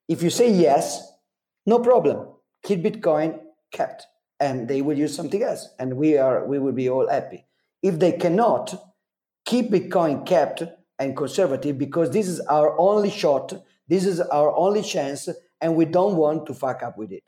If 0.08 0.22
you 0.22 0.30
say 0.30 0.52
yes, 0.52 1.02
no 1.66 1.80
problem. 1.80 2.28
Keep 2.64 2.84
Bitcoin 2.84 3.40
kept, 3.72 4.06
and 4.40 4.68
they 4.68 4.82
will 4.82 4.98
use 4.98 5.16
something 5.16 5.42
else, 5.42 5.70
and 5.80 5.96
we 5.96 6.18
are 6.18 6.46
we 6.46 6.60
will 6.60 6.74
be 6.74 6.90
all 6.90 7.08
happy. 7.08 7.47
If 7.84 8.00
they 8.00 8.14
cannot, 8.14 8.76
keep 9.46 9.72
Bitcoin 9.72 10.26
kept 10.26 10.64
and 11.00 11.18
conservative 11.18 11.78
because 11.78 12.12
this 12.12 12.28
is 12.30 12.42
our 12.42 12.80
only 12.80 13.12
shot. 13.12 13.54
This 13.88 14.06
is 14.06 14.22
our 14.22 14.56
only 14.56 14.84
chance, 14.84 15.30
and 15.62 15.76
we 15.76 15.86
don't 15.86 16.18
want 16.18 16.48
to 16.48 16.54
fuck 16.56 16.84
up 16.84 16.98
with 16.98 17.12
it. 17.12 17.24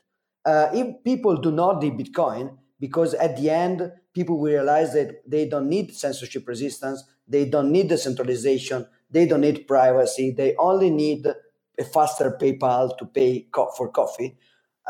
Uh, 0.46 0.68
if 0.74 1.02
people 1.04 1.36
do 1.36 1.52
not 1.52 1.82
need 1.82 1.94
Bitcoin, 1.98 2.56
because 2.80 3.14
at 3.14 3.36
the 3.38 3.50
end 3.50 3.92
people 4.14 4.38
will 4.38 4.52
realize 4.52 4.94
that 4.94 5.22
they 5.30 5.48
don't 5.48 5.68
need 5.68 5.94
censorship 5.94 6.48
resistance, 6.48 7.04
they 7.28 7.44
don't 7.46 7.72
need 7.72 7.88
decentralization, 7.88 8.86
they 9.10 9.26
don't 9.26 9.42
need 9.42 9.66
privacy, 9.68 10.32
they 10.36 10.56
only 10.58 10.90
need 10.90 11.26
a 11.78 11.84
faster 11.84 12.38
PayPal 12.40 12.96
to 12.98 13.06
pay 13.06 13.48
co- 13.52 13.70
for 13.76 13.90
coffee. 13.90 14.38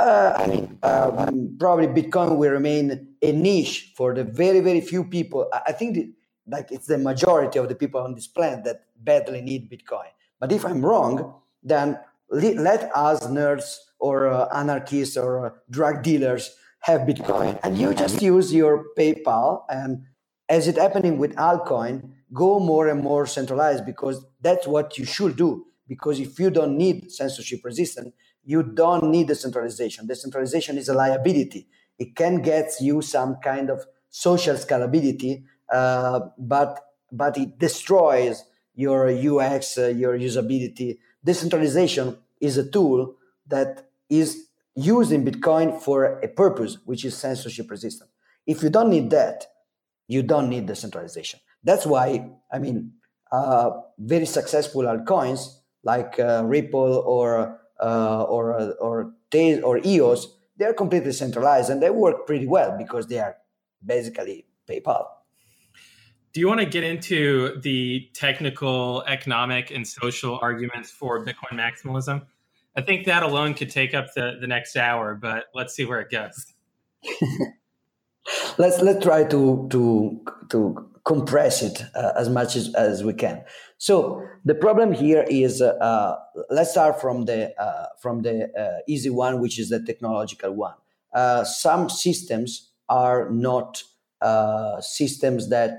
Uh, 0.01 0.33
I 0.35 0.47
mean, 0.47 0.79
um, 0.83 1.57
probably 1.59 1.87
Bitcoin 1.87 2.39
will 2.39 2.51
remain 2.51 3.07
a 3.21 3.33
niche 3.33 3.93
for 3.95 4.15
the 4.15 4.25
very, 4.25 4.61
very 4.61 4.81
few 4.81 5.05
people. 5.05 5.51
I, 5.67 5.73
think 5.73 5.95
that, 5.97 6.11
like 6.47 6.73
it's 6.73 6.87
the 6.87 6.97
majority 6.97 7.59
of 7.59 7.69
the 7.69 7.75
people 7.75 8.01
on 8.01 8.15
this 8.15 8.27
planet 8.27 8.65
that 8.65 8.87
badly 8.97 9.43
need 9.43 9.71
Bitcoin. 9.71 10.09
But 10.39 10.53
if 10.53 10.65
I'm 10.65 10.83
wrong, 10.83 11.35
then 11.63 11.99
le- 12.31 12.59
let 12.59 12.91
us 12.97 13.27
nerds 13.27 13.77
or 13.99 14.29
uh, 14.29 14.49
anarchists 14.55 15.19
or 15.19 15.47
uh, 15.47 15.51
drug 15.69 16.03
dealers 16.03 16.51
have 16.81 17.03
Bitcoin, 17.03 17.61
and 17.63 17.77
you 17.77 17.93
just 17.93 18.23
use 18.23 18.55
your 18.55 18.87
PayPal. 18.99 19.65
And 19.69 20.05
as 20.49 20.67
it 20.67 20.77
happening 20.77 21.19
with 21.19 21.37
altcoin, 21.37 22.11
go 22.33 22.59
more 22.59 22.89
and 22.89 23.03
more 23.03 23.27
centralized 23.27 23.85
because 23.85 24.25
that's 24.41 24.67
what 24.67 24.97
you 24.97 25.05
should 25.05 25.37
do 25.37 25.67
because 25.91 26.21
if 26.21 26.39
you 26.39 26.51
don't 26.51 26.79
need 26.79 27.11
censorship 27.11 27.65
resistance, 27.65 28.15
you 28.45 28.63
don't 28.63 29.11
need 29.11 29.29
decentralization. 29.29 30.07
Decentralization 30.07 30.79
is 30.79 30.89
a 30.89 30.95
liability. 30.95 31.69
It 31.99 32.17
can 32.17 32.43
get 32.43 32.73
you 32.81 33.03
some 33.03 33.37
kind 33.43 33.71
of 33.71 33.85
social 34.09 34.57
scalability, 34.57 35.45
uh, 35.73 36.21
but 36.39 36.81
but 37.13 37.37
it 37.37 37.59
destroys 37.59 38.45
your 38.75 39.09
UX, 39.09 39.77
uh, 39.79 39.89
your 39.89 40.19
usability. 40.19 40.99
Decentralization 41.25 42.17
is 42.41 42.57
a 42.57 42.69
tool 42.69 43.17
that 43.47 43.91
is 44.09 44.47
used 44.75 45.13
in 45.13 45.25
Bitcoin 45.25 45.81
for 45.81 46.19
a 46.21 46.29
purpose, 46.29 46.79
which 46.85 47.05
is 47.05 47.17
censorship 47.17 47.71
resistant. 47.71 48.11
If 48.47 48.63
you 48.63 48.71
don't 48.71 48.91
need 48.91 49.11
that, 49.11 49.47
you 50.09 50.23
don't 50.23 50.49
need 50.49 50.67
decentralization. 50.67 51.41
That's 51.63 51.85
why, 51.85 52.31
I 52.51 52.59
mean, 52.59 52.93
uh, 53.31 53.71
very 53.99 54.27
successful 54.27 54.83
altcoins 54.83 55.59
like 55.85 56.19
uh, 56.19 56.43
Ripple 56.45 57.05
or 57.07 57.61
uh, 57.81 58.23
or 58.25 58.59
uh, 58.59 58.71
or 58.81 59.13
or 59.63 59.81
EOS, 59.85 60.27
they're 60.57 60.75
completely 60.75 61.13
centralized 61.13 61.71
and 61.71 61.83
they 61.83 61.91
work 61.91 62.27
pretty 62.27 62.47
well 62.47 62.77
because 62.77 63.07
they 63.07 63.19
are 63.19 63.37
basically 63.85 64.47
PayPal. 64.69 65.07
Do 66.33 66.41
you 66.41 66.47
want 66.47 66.61
to 66.61 66.67
get 66.67 66.85
into 66.85 67.61
the 67.61 68.09
technical, 68.15 69.03
economic, 69.09 69.73
and 69.73 69.87
social 69.87 70.39
arguments 70.41 70.91
for 70.91 71.25
Bitcoin 71.25 71.55
maximalism? 71.55 72.25
I 72.77 72.83
think 72.83 73.07
that 73.07 73.25
alone 73.25 73.55
could 73.55 73.71
take 73.71 73.95
up 73.95 74.15
the, 74.15 74.39
the 74.41 74.47
next 74.47 74.77
hour, 74.77 75.17
but 75.17 75.47
let's 75.55 75.75
see 75.75 75.85
where 75.85 76.01
it 76.01 76.11
goes. 76.11 76.47
let's 78.59 78.81
let's 78.81 79.03
try 79.05 79.25
to 79.25 79.67
to 79.71 80.21
to 80.51 80.91
compress 81.11 81.61
it 81.61 81.83
uh, 81.97 82.13
as 82.17 82.29
much 82.29 82.55
as, 82.55 82.73
as 82.77 83.03
we 83.03 83.13
can. 83.13 83.43
So 83.79 84.23
the 84.45 84.55
problem 84.55 84.93
here 84.93 85.25
is 85.29 85.61
uh, 85.61 85.71
uh, 85.91 86.17
let's 86.51 86.71
start 86.71 87.01
from 87.01 87.25
the 87.25 87.41
uh, 87.61 87.87
from 88.01 88.23
the 88.23 88.35
uh, 88.57 88.79
easy 88.87 89.11
one, 89.11 89.41
which 89.41 89.59
is 89.59 89.71
the 89.71 89.83
technological 89.83 90.53
one. 90.55 90.77
Some 91.45 91.91
systems 91.91 92.71
are 92.89 93.29
not 93.31 93.83
systems 94.81 95.49
that 95.49 95.77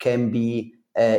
can 0.00 0.30
be 0.30 0.74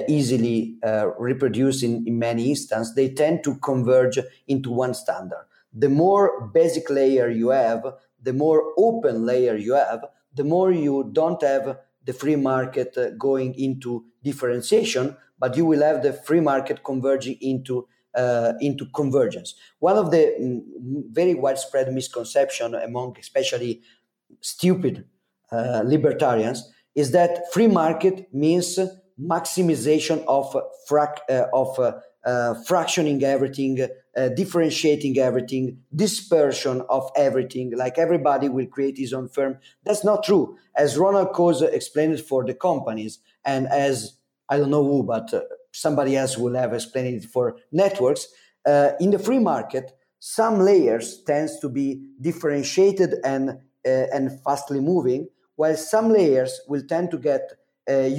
easily 0.07 0.77
reproduced 1.17 1.81
in, 1.83 2.03
in 2.05 2.19
many 2.19 2.49
instances, 2.49 2.93
they 2.93 3.09
tend 3.09 3.43
to 3.45 3.55
converge 3.69 4.19
into 4.47 4.69
one 4.69 4.93
standard. 4.93 5.45
The 5.73 5.89
more 5.89 6.51
basic 6.53 6.89
layer 6.89 7.29
you 7.29 7.49
have, 7.49 7.81
the 8.21 8.33
more 8.33 8.59
open 8.77 9.25
layer 9.25 9.55
you 9.55 9.73
have, 9.73 10.01
the 10.35 10.43
more 10.43 10.71
you 10.71 11.09
don't 11.13 11.41
have 11.41 11.77
the 12.05 12.13
free 12.13 12.35
market 12.35 12.97
uh, 12.97 13.09
going 13.11 13.53
into 13.55 14.05
differentiation, 14.23 15.15
but 15.39 15.57
you 15.57 15.65
will 15.65 15.81
have 15.81 16.03
the 16.03 16.13
free 16.13 16.39
market 16.39 16.83
converging 16.83 17.37
into 17.41 17.87
uh, 18.15 18.53
into 18.61 18.85
convergence. 18.95 19.55
One 19.79 19.97
of 19.97 20.11
the 20.11 20.33
mm, 20.41 20.61
very 21.11 21.35
widespread 21.35 21.91
misconception 21.93 22.73
among 22.73 23.17
especially 23.19 23.81
stupid 24.39 25.05
uh, 25.51 25.81
libertarians 25.85 26.71
is 26.95 27.11
that 27.11 27.51
free 27.51 27.67
market 27.67 28.33
means 28.33 28.79
maximization 29.19 30.23
of 30.27 30.55
frac- 30.89 31.19
uh, 31.29 31.47
of 31.53 31.77
uh, 31.79 31.93
fractioning 32.67 33.21
everything, 33.23 33.87
uh, 34.17 34.29
differentiating 34.29 35.17
everything, 35.19 35.79
dispersion 35.95 36.81
of 36.89 37.09
everything, 37.15 37.71
like 37.75 37.97
everybody 37.97 38.49
will 38.49 38.65
create 38.65 38.97
his 38.97 39.13
own 39.13 39.27
firm. 39.27 39.57
That's 39.83 40.03
not 40.03 40.23
true. 40.23 40.57
As 40.75 40.97
Ronald 40.97 41.33
Coase 41.33 41.71
explained 41.71 42.13
it 42.13 42.25
for 42.25 42.43
the 42.43 42.53
companies, 42.53 43.19
and 43.43 43.67
as 43.67 44.17
I 44.49 44.57
don't 44.57 44.71
know 44.71 44.83
who, 44.83 45.03
but 45.03 45.33
uh, 45.33 45.41
somebody 45.71 46.15
else 46.15 46.37
will 46.37 46.55
have 46.55 46.73
explained 46.73 47.23
it 47.23 47.29
for 47.29 47.57
networks. 47.71 48.27
Uh, 48.65 48.91
in 48.99 49.11
the 49.11 49.19
free 49.19 49.39
market, 49.39 49.91
some 50.19 50.59
layers 50.59 51.21
tends 51.23 51.59
to 51.59 51.69
be 51.69 52.01
differentiated 52.19 53.15
and 53.23 53.59
uh, 53.85 54.07
and 54.11 54.41
fastly 54.43 54.79
moving, 54.79 55.27
while 55.57 55.75
some 55.75 56.09
layers 56.09 56.59
will 56.67 56.81
tend 56.87 57.11
to 57.11 57.19
get 57.19 57.51
uh, 57.87 58.09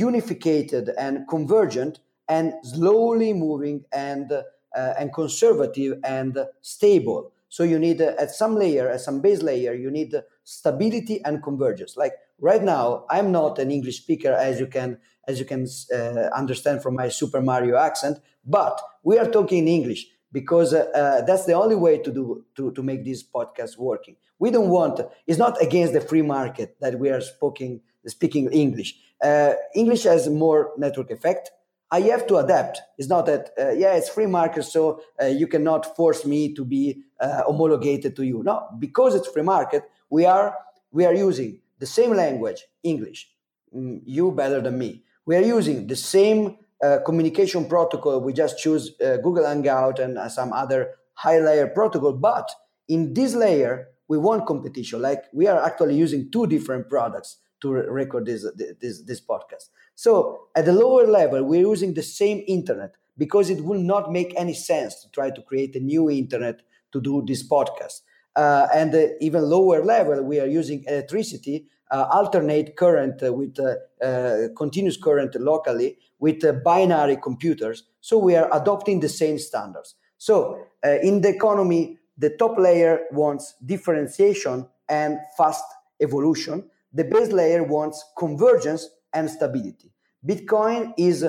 and 0.99 1.27
convergent 1.29 1.99
and 2.29 2.55
slowly 2.63 3.33
moving 3.33 3.85
and 3.93 4.33
uh, 4.33 4.95
and 4.99 5.13
conservative 5.13 5.99
and 6.05 6.39
stable. 6.61 7.33
So 7.49 7.63
you 7.63 7.79
need 7.79 8.03
uh, 8.03 8.13
at 8.19 8.31
some 8.31 8.57
layer, 8.57 8.91
at 8.91 9.01
some 9.01 9.21
base 9.21 9.43
layer, 9.43 9.73
you 9.75 9.91
need 9.91 10.15
stability 10.45 11.25
and 11.25 11.43
convergence. 11.43 11.97
Like 11.97 12.13
right 12.39 12.63
now, 12.63 13.07
I'm 13.09 13.33
not 13.33 13.59
an 13.59 13.71
English 13.71 13.99
speaker, 13.99 14.33
as 14.33 14.61
you 14.61 14.67
can 14.67 14.99
as 15.29 15.39
you 15.41 15.45
can 15.45 15.67
uh, 15.93 16.29
understand 16.37 16.83
from 16.83 16.95
my 16.95 17.09
Super 17.09 17.41
Mario 17.41 17.77
accent, 17.77 18.19
but 18.45 18.81
we 19.03 19.19
are 19.19 19.29
talking 19.29 19.59
in 19.59 19.69
English 19.69 20.07
because 20.33 20.73
uh, 20.73 20.87
uh, 20.95 21.23
that's 21.25 21.47
the 21.47 21.53
only 21.55 21.75
way 21.75 21.99
to 21.99 22.13
do 22.13 22.45
to, 22.57 22.71
to 22.73 22.83
make 22.83 23.05
this 23.05 23.23
podcast 23.23 23.79
working. 23.79 24.17
We 24.39 24.51
don't 24.51 24.69
want 24.69 25.01
it's 25.27 25.39
not 25.39 25.61
against 25.63 25.93
the 25.95 26.01
free 26.01 26.23
market 26.23 26.77
that 26.81 26.99
we 26.99 27.11
are 27.11 27.21
speaking 27.21 27.81
speaking 28.07 28.53
English. 28.53 28.95
Uh, 29.23 29.55
English 29.75 30.05
has 30.05 30.29
more 30.29 30.73
network 30.77 31.11
effect. 31.11 31.51
I 31.91 32.01
have 32.01 32.27
to 32.29 32.37
adapt. 32.37 32.81
It's 32.99 33.09
not 33.09 33.27
that 33.27 33.51
uh, 33.59 33.71
yeah, 33.71 33.95
it's 33.95 34.09
free 34.09 34.27
market, 34.27 34.65
so 34.65 35.01
uh, 35.21 35.27
you 35.27 35.47
cannot 35.47 35.97
force 35.97 36.25
me 36.25 36.55
to 36.55 36.65
be 36.65 37.03
homologated 37.21 38.17
to 38.17 38.25
you. 38.25 38.43
No, 38.43 38.69
because 38.79 39.15
it's 39.15 39.29
free 39.29 39.43
market, 39.43 39.85
we 40.11 40.27
are 40.27 40.55
we 40.91 41.05
are 41.05 41.15
using 41.15 41.61
the 41.79 41.87
same 41.87 42.13
language, 42.13 42.65
English. 42.83 43.31
Mm, 43.75 44.03
you 44.05 44.33
better 44.33 44.61
than 44.61 44.79
me 44.79 45.03
we 45.27 45.37
are 45.37 45.43
using 45.43 45.87
the 45.87 45.97
same 45.97 46.57
uh, 46.83 46.99
communication 47.05 47.69
protocol. 47.69 48.21
We 48.21 48.33
just 48.33 48.59
choose 48.59 48.99
uh, 49.01 49.19
Google 49.19 49.45
Hangout 49.45 49.99
and 49.99 50.17
uh, 50.17 50.29
some 50.29 50.53
other 50.53 50.95
high 51.15 51.41
layer 51.41 51.67
protocol. 51.67 52.13
But 52.13 52.51
in 52.89 53.13
this 53.13 53.35
layer, 53.35 53.89
we 54.09 54.19
want 54.19 54.47
competition. 54.47 55.03
Like 55.03 55.25
we 55.35 55.49
are 55.49 55.63
actually 55.63 55.97
using 55.97 56.31
two 56.31 56.47
different 56.47 56.89
products 56.89 57.39
to 57.61 57.73
record 57.73 58.27
this, 58.27 58.47
this, 58.81 59.03
this 59.03 59.21
podcast. 59.21 59.71
So 59.95 60.49
at 60.55 60.65
the 60.67 60.73
lower 60.73 61.07
level, 61.07 61.43
we're 61.45 61.61
using 61.61 61.95
the 61.95 62.03
same 62.03 62.45
internet 62.47 62.95
because 63.19 63.51
it 63.51 63.65
will 63.65 63.81
not 63.81 64.13
make 64.13 64.35
any 64.37 64.55
sense 64.55 65.03
to 65.03 65.11
try 65.11 65.31
to 65.31 65.43
create 65.43 65.75
a 65.75 65.81
new 65.81 66.11
internet 66.11 66.61
to 66.93 67.01
do 67.01 67.25
this 67.27 67.49
podcast. 67.49 68.03
Uh, 68.35 68.69
and 68.75 68.95
uh, 68.95 69.07
even 69.21 69.43
lower 69.43 69.83
level, 69.83 70.23
we 70.23 70.39
are 70.39 70.47
using 70.47 70.85
electricity 70.87 71.67
uh, 71.91 72.07
alternate 72.13 72.77
current 72.77 73.23
uh, 73.23 73.33
with 73.33 73.57
uh, 73.61 74.49
continuous 74.57 74.97
current 74.97 75.35
locally 75.37 75.97
with 76.19 76.43
binary 76.65 77.17
computers. 77.17 77.85
So 78.01 78.19
we 78.19 78.35
are 78.35 78.49
adopting 78.53 79.01
the 79.01 79.09
same 79.09 79.39
standards. 79.39 79.95
So 80.19 80.59
in 80.83 81.21
the 81.21 81.29
economy, 81.29 81.99
the 82.19 82.31
top 82.31 82.59
layer 82.59 83.03
wants 83.13 83.55
differentiation 83.65 84.67
and 84.89 85.19
fast 85.37 85.65
evolution. 86.01 86.69
The 86.97 87.05
base 87.05 87.31
layer 87.31 87.63
wants 87.63 88.03
convergence 88.19 88.89
and 89.13 89.29
stability. 89.29 89.93
Bitcoin 90.27 90.95
is 90.97 91.27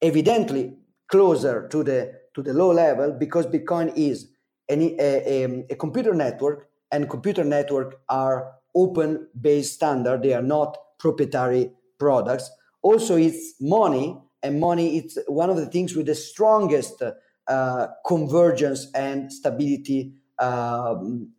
evidently 0.00 0.76
closer 1.10 1.66
to 1.68 1.82
the 1.82 2.12
to 2.34 2.42
the 2.42 2.52
low 2.52 2.72
level 2.72 3.10
because 3.12 3.46
Bitcoin 3.46 3.92
is 3.96 4.28
any, 4.68 4.96
a, 4.98 5.44
a, 5.44 5.66
a 5.70 5.74
computer 5.76 6.14
network, 6.14 6.68
and 6.92 7.10
computer 7.10 7.42
network 7.42 7.96
are 8.08 8.52
open 8.74 9.28
based 9.40 9.74
standard. 9.74 10.22
They 10.22 10.32
are 10.32 10.42
not 10.42 10.78
proprietary 10.98 11.72
products. 11.98 12.48
Also, 12.82 13.16
it's 13.16 13.54
money, 13.60 14.16
and 14.44 14.60
money 14.60 14.96
it's 14.98 15.18
one 15.26 15.50
of 15.50 15.56
the 15.56 15.66
things 15.66 15.96
with 15.96 16.06
the 16.06 16.14
strongest 16.14 17.02
uh, 17.48 17.86
convergence 18.06 18.86
and 18.94 19.32
stability 19.32 20.14
um, 20.38 21.32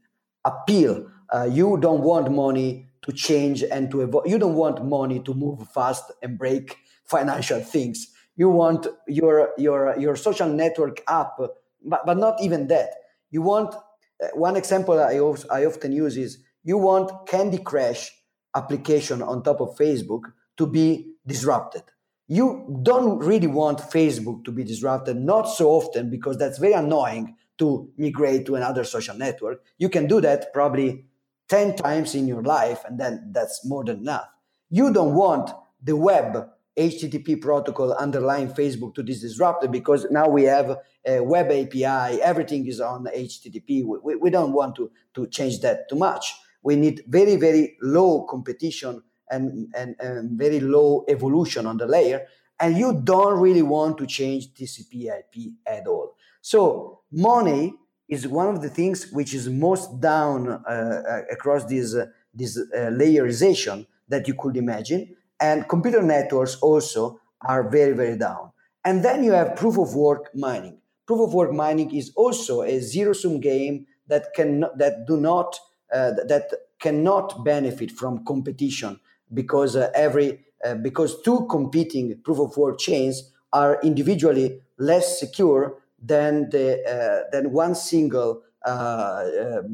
appeal. 0.44 1.10
Uh, 1.34 1.48
you 1.50 1.78
don't 1.78 2.02
want 2.02 2.30
money 2.32 2.90
to 3.06 3.12
change 3.14 3.64
and 3.64 3.90
to 3.92 4.02
evolve. 4.02 4.28
You 4.28 4.38
don't 4.38 4.56
want 4.56 4.84
money 4.86 5.20
to 5.22 5.34
move 5.34 5.68
fast 5.70 6.12
and 6.22 6.38
break 6.38 6.78
financial 7.06 7.60
things. 7.60 8.08
You 8.36 8.50
want 8.50 8.88
your 9.08 9.54
your 9.58 9.98
your 9.98 10.16
social 10.16 10.50
network 10.50 11.02
app, 11.08 11.38
but, 11.38 12.06
but 12.06 12.18
not 12.18 12.42
even 12.42 12.68
that. 12.68 12.90
You 13.32 13.42
want 13.42 13.76
uh, 13.76 14.28
one 14.34 14.56
example 14.56 15.00
I, 15.00 15.14
I 15.14 15.66
often 15.66 15.92
use 15.92 16.18
is 16.18 16.40
you 16.64 16.78
want 16.78 17.28
Candy 17.28 17.60
Crush 17.60 18.12
application 18.56 19.22
on 19.22 19.44
top 19.44 19.62
of 19.62 19.78
Facebook 19.78 20.22
to 20.58 20.66
be 20.66 21.14
disrupted. 21.28 21.84
You 22.28 22.80
don't 22.82 23.20
really 23.20 23.48
want 23.48 23.80
Facebook 23.80 24.44
to 24.46 24.52
be 24.52 24.64
disrupted, 24.64 25.18
not 25.18 25.44
so 25.44 25.70
often 25.70 26.10
because 26.10 26.38
that's 26.38 26.58
very 26.58 26.74
annoying 26.74 27.36
to 27.60 27.90
migrate 27.98 28.46
to 28.48 28.56
another 28.56 28.84
social 28.84 29.16
network. 29.16 29.62
You 29.78 29.90
can 29.90 30.08
do 30.08 30.20
that 30.22 30.52
probably 30.54 31.06
10 31.50 31.76
times 31.76 32.16
in 32.16 32.28
your 32.28 32.44
life, 32.44 32.84
and 32.86 33.00
then 33.00 33.32
that's 33.32 33.66
more 33.66 33.84
than 33.84 34.00
enough. 34.00 34.28
You 34.70 34.92
don't 34.92 35.14
want 35.14 35.52
the 35.84 35.96
web 35.96 36.50
HTTP 36.78 37.40
protocol 37.40 37.94
underlying 37.94 38.50
Facebook 38.50 38.96
to 38.96 39.04
be 39.04 39.14
disrupted 39.14 39.72
because 39.72 40.06
now 40.12 40.28
we 40.28 40.44
have 40.44 40.78
a 41.06 41.22
web 41.22 41.52
API, 41.52 42.22
everything 42.22 42.68
is 42.68 42.82
on 42.82 43.06
HTTP. 43.06 43.86
We, 44.04 44.16
we 44.16 44.30
don't 44.30 44.52
want 44.52 44.76
to, 44.76 44.92
to 45.14 45.28
change 45.28 45.62
that 45.62 45.88
too 45.88 45.96
much 45.96 46.34
we 46.66 46.76
need 46.76 47.04
very, 47.08 47.36
very 47.36 47.78
low 47.82 48.24
competition 48.24 49.02
and, 49.30 49.72
and, 49.78 49.96
and 50.00 50.38
very 50.38 50.60
low 50.60 51.06
evolution 51.08 51.68
on 51.68 51.78
the 51.78 51.86
layer. 51.86 52.26
And 52.60 52.76
you 52.76 53.02
don't 53.04 53.40
really 53.40 53.62
want 53.62 54.00
to 54.00 54.08
change 54.08 54.52
TCP 54.54 55.06
IP 55.06 55.54
at 55.68 55.86
all. 55.86 56.16
So 56.42 57.02
money 57.12 57.76
is 58.08 58.28
one 58.28 58.48
of 58.48 58.62
the 58.62 58.70
things 58.70 59.12
which 59.12 59.34
is 59.34 59.50
most 59.50 60.00
down 60.00 60.48
uh, 60.48 60.54
uh, 60.68 61.22
across 61.32 61.66
this, 61.66 61.96
uh, 61.96 62.06
this 62.34 62.58
uh, 62.58 62.90
layerization 62.92 63.88
that 64.08 64.28
you 64.28 64.36
could 64.36 64.58
imagine. 64.58 65.16
And 65.40 65.68
computer 65.68 66.02
networks 66.02 66.56
also 66.58 67.20
are 67.42 67.68
very, 67.68 67.94
very 67.94 68.18
down. 68.18 68.52
And 68.84 69.04
then 69.04 69.24
you 69.24 69.32
have 69.32 69.56
proof 69.56 69.78
of 69.78 69.96
work 69.96 70.30
mining. 70.36 70.78
Proof 71.08 71.22
of 71.28 71.34
work 71.34 71.52
mining 71.52 71.94
is 71.96 72.12
also 72.16 72.62
a 72.62 72.80
zero 72.80 73.14
sum 73.14 73.40
game 73.40 73.88
that 74.08 74.34
can 74.36 74.66
that 74.78 75.06
do 75.08 75.18
not 75.18 75.60
uh, 75.92 76.12
that 76.28 76.52
cannot 76.80 77.44
benefit 77.44 77.92
from 77.92 78.24
competition 78.26 79.00
because 79.34 79.76
uh, 79.76 79.90
every 79.96 80.46
because 80.82 81.22
two 81.22 81.46
competing 81.48 82.20
proof 82.24 82.40
of 82.40 82.58
work 82.58 82.80
chains 82.80 83.32
are 83.54 83.80
individually 83.84 84.62
less 84.80 85.20
secure 85.20 85.78
than 86.06 86.50
the 86.50 86.84
uh, 86.88 87.30
than 87.32 87.52
one 87.52 87.76
single 87.76 88.42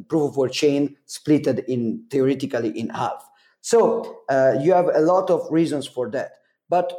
proof 0.10 0.32
of 0.32 0.38
work 0.38 0.52
chain 0.52 0.96
splitted 1.08 1.64
in 1.66 2.04
theoretically 2.10 2.78
in 2.78 2.90
half. 2.90 3.30
So 3.62 4.24
uh, 4.30 4.56
you 4.60 4.74
have 4.74 4.90
a 4.94 5.00
lot 5.00 5.30
of 5.30 5.48
reasons 5.52 5.88
for 5.88 6.10
that. 6.12 6.32
But 6.68 6.94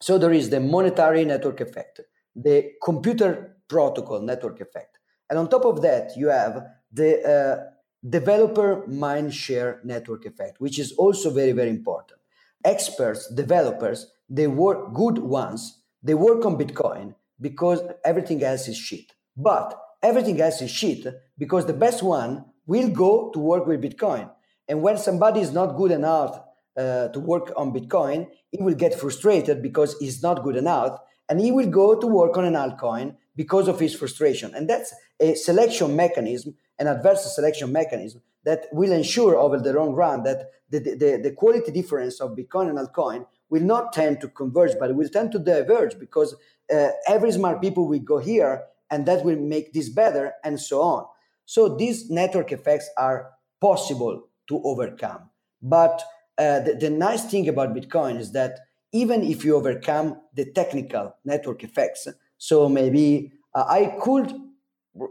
so 0.00 0.18
there 0.18 0.32
is 0.32 0.50
the 0.50 0.60
monetary 0.60 1.24
network 1.24 1.60
effect, 1.60 2.00
the 2.34 2.72
computer 2.82 3.56
protocol 3.68 4.20
network 4.20 4.60
effect, 4.60 4.98
and 5.30 5.38
on 5.38 5.48
top 5.48 5.64
of 5.64 5.82
that 5.82 6.16
you 6.16 6.28
have 6.28 6.66
the 6.92 7.22
uh, 7.22 7.70
developer 8.08 8.86
mind 8.86 9.34
share 9.34 9.80
network 9.84 10.26
effect, 10.26 10.60
which 10.60 10.78
is 10.78 10.92
also 10.92 11.30
very, 11.30 11.52
very 11.52 11.70
important. 11.70 12.20
Experts, 12.64 13.32
developers, 13.34 14.12
they 14.28 14.46
work 14.46 14.92
good 14.92 15.18
ones, 15.18 15.82
they 16.02 16.14
work 16.14 16.44
on 16.44 16.58
Bitcoin 16.58 17.14
because 17.40 17.80
everything 18.04 18.42
else 18.42 18.68
is 18.68 18.76
shit. 18.76 19.12
But 19.36 19.78
everything 20.02 20.40
else 20.40 20.60
is 20.62 20.70
shit 20.70 21.06
because 21.38 21.66
the 21.66 21.72
best 21.72 22.02
one 22.02 22.44
will 22.66 22.88
go 22.90 23.30
to 23.32 23.38
work 23.38 23.66
with 23.66 23.82
Bitcoin. 23.82 24.30
And 24.68 24.82
when 24.82 24.98
somebody 24.98 25.40
is 25.40 25.52
not 25.52 25.76
good 25.76 25.92
enough 25.92 26.40
uh, 26.76 27.08
to 27.08 27.20
work 27.20 27.52
on 27.56 27.72
Bitcoin, 27.72 28.28
he 28.50 28.62
will 28.62 28.74
get 28.74 28.94
frustrated 28.94 29.62
because 29.62 29.96
he's 29.98 30.22
not 30.22 30.42
good 30.42 30.56
enough, 30.56 30.98
and 31.28 31.40
he 31.40 31.52
will 31.52 31.68
go 31.68 31.98
to 31.98 32.06
work 32.06 32.36
on 32.36 32.44
an 32.44 32.54
altcoin 32.54 33.16
because 33.34 33.68
of 33.68 33.78
his 33.80 33.94
frustration. 33.94 34.54
And 34.54 34.68
that's 34.68 34.94
a 35.20 35.34
selection 35.34 35.94
mechanism, 35.94 36.54
an 36.78 36.86
adverse 36.86 37.34
selection 37.34 37.72
mechanism 37.72 38.22
that 38.44 38.66
will 38.72 38.92
ensure 38.92 39.36
over 39.36 39.58
the 39.58 39.72
long 39.72 39.92
run 39.92 40.22
that 40.24 40.50
the, 40.70 40.78
the, 40.78 41.20
the 41.22 41.32
quality 41.32 41.70
difference 41.72 42.20
of 42.20 42.36
Bitcoin 42.36 42.70
and 42.70 42.78
altcoin 42.78 43.26
will 43.48 43.62
not 43.62 43.92
tend 43.92 44.20
to 44.20 44.28
converge, 44.28 44.72
but 44.78 44.94
will 44.94 45.08
tend 45.08 45.32
to 45.32 45.38
diverge 45.38 45.98
because 45.98 46.34
uh, 46.72 46.88
every 47.06 47.32
smart 47.32 47.60
people 47.60 47.86
will 47.88 48.00
go 48.00 48.18
here 48.18 48.64
and 48.90 49.06
that 49.06 49.24
will 49.24 49.36
make 49.36 49.72
this 49.72 49.88
better 49.88 50.34
and 50.44 50.60
so 50.60 50.82
on. 50.82 51.06
So 51.44 51.76
these 51.76 52.10
network 52.10 52.52
effects 52.52 52.88
are 52.96 53.30
possible 53.60 54.28
to 54.48 54.60
overcome. 54.64 55.30
But 55.62 56.02
uh, 56.38 56.60
the, 56.60 56.74
the 56.74 56.90
nice 56.90 57.24
thing 57.24 57.48
about 57.48 57.74
Bitcoin 57.74 58.18
is 58.18 58.32
that 58.32 58.60
even 58.92 59.22
if 59.22 59.44
you 59.44 59.56
overcome 59.56 60.20
the 60.34 60.44
technical 60.52 61.14
network 61.24 61.62
effects, 61.64 62.08
so 62.38 62.68
maybe 62.68 63.32
uh, 63.54 63.64
I 63.68 63.96
could 64.00 64.32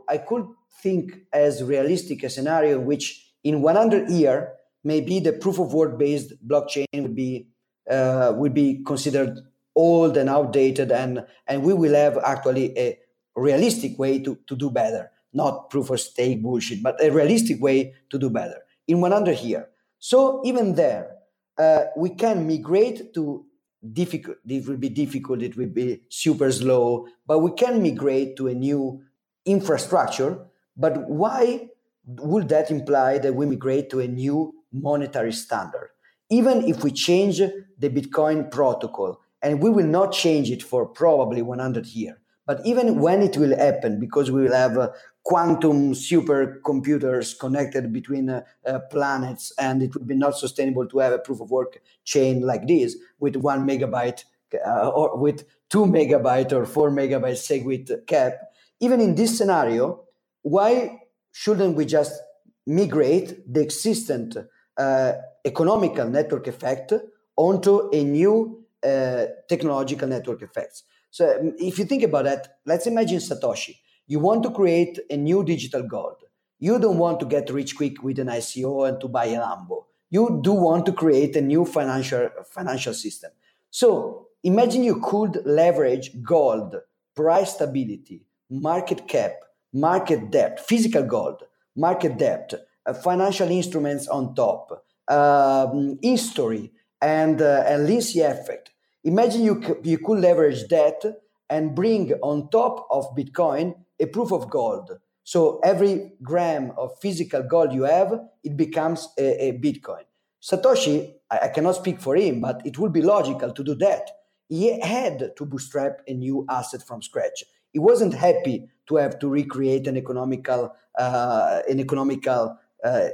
I 0.09 0.17
could 0.17 0.47
think 0.81 1.13
as 1.31 1.63
realistic 1.63 2.23
a 2.23 2.29
scenario 2.29 2.79
in 2.79 2.85
which 2.85 3.33
in 3.43 3.61
100 3.61 4.09
year 4.09 4.53
maybe 4.83 5.19
the 5.19 5.33
proof 5.33 5.59
of 5.59 5.73
work 5.73 5.97
based 5.97 6.33
blockchain 6.47 6.85
would 6.95 7.15
be 7.15 7.47
uh, 7.89 8.33
would 8.35 8.53
be 8.53 8.83
considered 8.83 9.39
old 9.75 10.17
and 10.17 10.29
outdated 10.29 10.91
and 10.91 11.25
and 11.47 11.63
we 11.63 11.73
will 11.73 11.93
have 11.93 12.17
actually 12.25 12.77
a 12.77 12.97
realistic 13.35 13.99
way 13.99 14.19
to, 14.19 14.37
to 14.47 14.55
do 14.55 14.69
better. 14.69 15.11
Not 15.33 15.69
proof 15.69 15.89
of 15.89 15.99
stake 15.99 16.41
bullshit 16.41 16.81
but 16.81 17.01
a 17.03 17.09
realistic 17.09 17.61
way 17.61 17.93
to 18.09 18.17
do 18.17 18.29
better. 18.29 18.61
In 18.87 19.01
100 19.01 19.35
here 19.35 19.67
so 19.99 20.41
even 20.45 20.75
there 20.75 21.15
uh, 21.57 21.85
we 21.95 22.09
can 22.11 22.47
migrate 22.47 23.13
to 23.13 23.45
difficult 23.93 24.37
it 24.47 24.67
will 24.67 24.77
be 24.77 24.89
difficult 24.89 25.41
it 25.41 25.55
will 25.55 25.69
be 25.69 26.01
super 26.09 26.51
slow 26.51 27.07
but 27.27 27.39
we 27.39 27.51
can 27.51 27.81
migrate 27.81 28.35
to 28.37 28.47
a 28.47 28.53
new 28.53 29.01
infrastructure. 29.45 30.39
But 30.75 31.09
why 31.09 31.69
would 32.05 32.49
that 32.49 32.69
imply 32.71 33.19
that 33.19 33.33
we 33.33 33.45
migrate 33.45 33.89
to 33.91 34.01
a 34.01 34.07
new 34.07 34.53
monetary 34.73 35.31
standard? 35.31 35.91
Even 36.29 36.63
if 36.67 36.83
we 36.83 36.91
change 36.91 37.37
the 37.37 37.89
bitcoin 37.89 38.51
protocol 38.51 39.21
and 39.45 39.61
we 39.61 39.69
will 39.69 39.85
not 39.85 40.11
change 40.11 40.49
it 40.49 40.63
for 40.63 40.85
probably 40.85 41.41
100 41.41 41.85
years 41.87 42.17
but 42.45 42.61
even 42.65 42.99
when 42.99 43.21
it 43.21 43.37
will 43.37 43.55
happen 43.57 43.99
because 43.99 44.31
we 44.31 44.43
will 44.43 44.53
have 44.53 44.77
uh, 44.77 44.89
quantum 45.23 45.93
supercomputers 45.93 47.37
connected 47.39 47.91
between 47.91 48.29
uh, 48.29 48.41
uh, 48.65 48.79
planets 48.91 49.51
and 49.57 49.81
it 49.81 49.93
would 49.93 50.07
be 50.07 50.15
not 50.15 50.37
sustainable 50.37 50.87
to 50.87 50.99
have 50.99 51.13
a 51.13 51.19
proof 51.19 51.41
of 51.41 51.49
work 51.49 51.79
chain 52.03 52.41
like 52.41 52.67
this 52.67 52.95
with 53.19 53.35
one 53.35 53.67
megabyte 53.67 54.23
uh, 54.65 54.89
or 54.89 55.17
with 55.17 55.45
two 55.69 55.85
megabyte 55.85 56.51
or 56.53 56.65
four 56.65 56.91
megabyte 56.91 57.39
segwit 57.47 58.05
cap. 58.05 58.33
Even 58.79 59.01
in 59.01 59.15
this 59.15 59.37
scenario 59.37 60.03
why 60.43 60.99
shouldn't 61.31 61.75
we 61.75 61.85
just 61.85 62.21
migrate 62.67 63.51
the 63.51 63.61
existent 63.61 64.37
uh, 64.77 65.13
economical 65.43 66.07
network 66.07 66.47
effect 66.47 66.93
onto 67.35 67.89
a 67.91 68.03
new 68.03 68.64
uh, 68.85 69.25
technological 69.49 70.07
network 70.07 70.41
effects 70.41 70.83
so 71.09 71.23
um, 71.39 71.53
if 71.57 71.79
you 71.79 71.85
think 71.85 72.03
about 72.03 72.25
that 72.25 72.59
let's 72.65 72.87
imagine 72.87 73.19
satoshi 73.19 73.75
you 74.07 74.19
want 74.19 74.43
to 74.43 74.51
create 74.51 74.99
a 75.09 75.17
new 75.17 75.43
digital 75.43 75.81
gold. 75.81 76.17
You 76.59 76.79
don't 76.79 76.97
want 76.97 77.19
to 77.21 77.25
get 77.25 77.49
rich 77.49 77.75
quick 77.75 78.03
with 78.03 78.19
an 78.19 78.27
ICO 78.27 78.87
and 78.87 79.01
to 79.01 79.07
buy 79.07 79.25
a 79.25 79.39
Lambo. 79.39 79.85
You 80.09 80.39
do 80.43 80.53
want 80.53 80.85
to 80.85 80.93
create 80.93 81.35
a 81.35 81.41
new 81.41 81.65
financial 81.65 82.29
financial 82.51 82.93
system. 82.93 83.31
So 83.71 84.27
imagine 84.43 84.83
you 84.83 85.01
could 85.01 85.41
leverage 85.45 86.11
gold, 86.21 86.75
price 87.15 87.55
stability, 87.55 88.25
market 88.49 89.07
cap, 89.07 89.33
market 89.73 90.31
depth, 90.31 90.65
physical 90.65 91.03
gold, 91.03 91.43
market 91.75 92.17
depth, 92.17 92.53
uh, 92.85 92.93
financial 92.93 93.49
instruments 93.49 94.07
on 94.07 94.35
top, 94.35 94.85
um, 95.07 95.97
history, 96.01 96.71
and 97.01 97.41
uh, 97.41 97.63
a 97.65 97.77
Lindy 97.79 98.21
effect. 98.21 98.71
Imagine 99.05 99.43
you, 99.43 99.79
you 99.83 99.99
could 99.99 100.19
leverage 100.19 100.67
that 100.69 101.03
and 101.47 101.75
bring 101.75 102.11
on 102.23 102.49
top 102.49 102.87
of 102.89 103.15
Bitcoin 103.15 103.75
a 103.99 104.07
proof 104.07 104.31
of 104.31 104.49
gold. 104.49 104.89
So 105.23 105.59
every 105.63 106.13
gram 106.23 106.71
of 106.75 106.97
physical 106.99 107.43
gold 107.43 107.71
you 107.71 107.83
have, 107.83 108.19
it 108.43 108.57
becomes 108.57 109.07
a, 109.17 109.49
a 109.49 109.51
Bitcoin. 109.53 110.03
Satoshi, 110.41 111.13
I, 111.29 111.39
I, 111.43 111.47
cannot 111.49 111.75
speak 111.75 112.01
for 112.01 112.15
him, 112.15 112.41
but 112.41 112.61
it 112.65 112.79
would 112.79 112.93
be 112.93 113.03
logical 113.03 113.51
to 113.51 113.63
do 113.63 113.75
that. 113.75 114.09
He 114.49 114.79
had 114.79 115.35
to 115.35 115.45
bootstrap 115.45 116.01
a 116.07 116.13
new 116.13 116.45
asset 116.49 116.81
from 116.81 117.03
scratch. 117.03 117.43
He 117.73 117.79
wasn't 117.79 118.15
happy 118.15 118.69
to 118.87 118.95
have 118.95 119.19
to 119.19 119.29
recreate 119.29 119.87
an 119.87 119.97
economical, 119.97 120.73
uh, 120.97 121.61
an 121.69 121.79
economical 121.79 122.57
uh, 122.83 123.09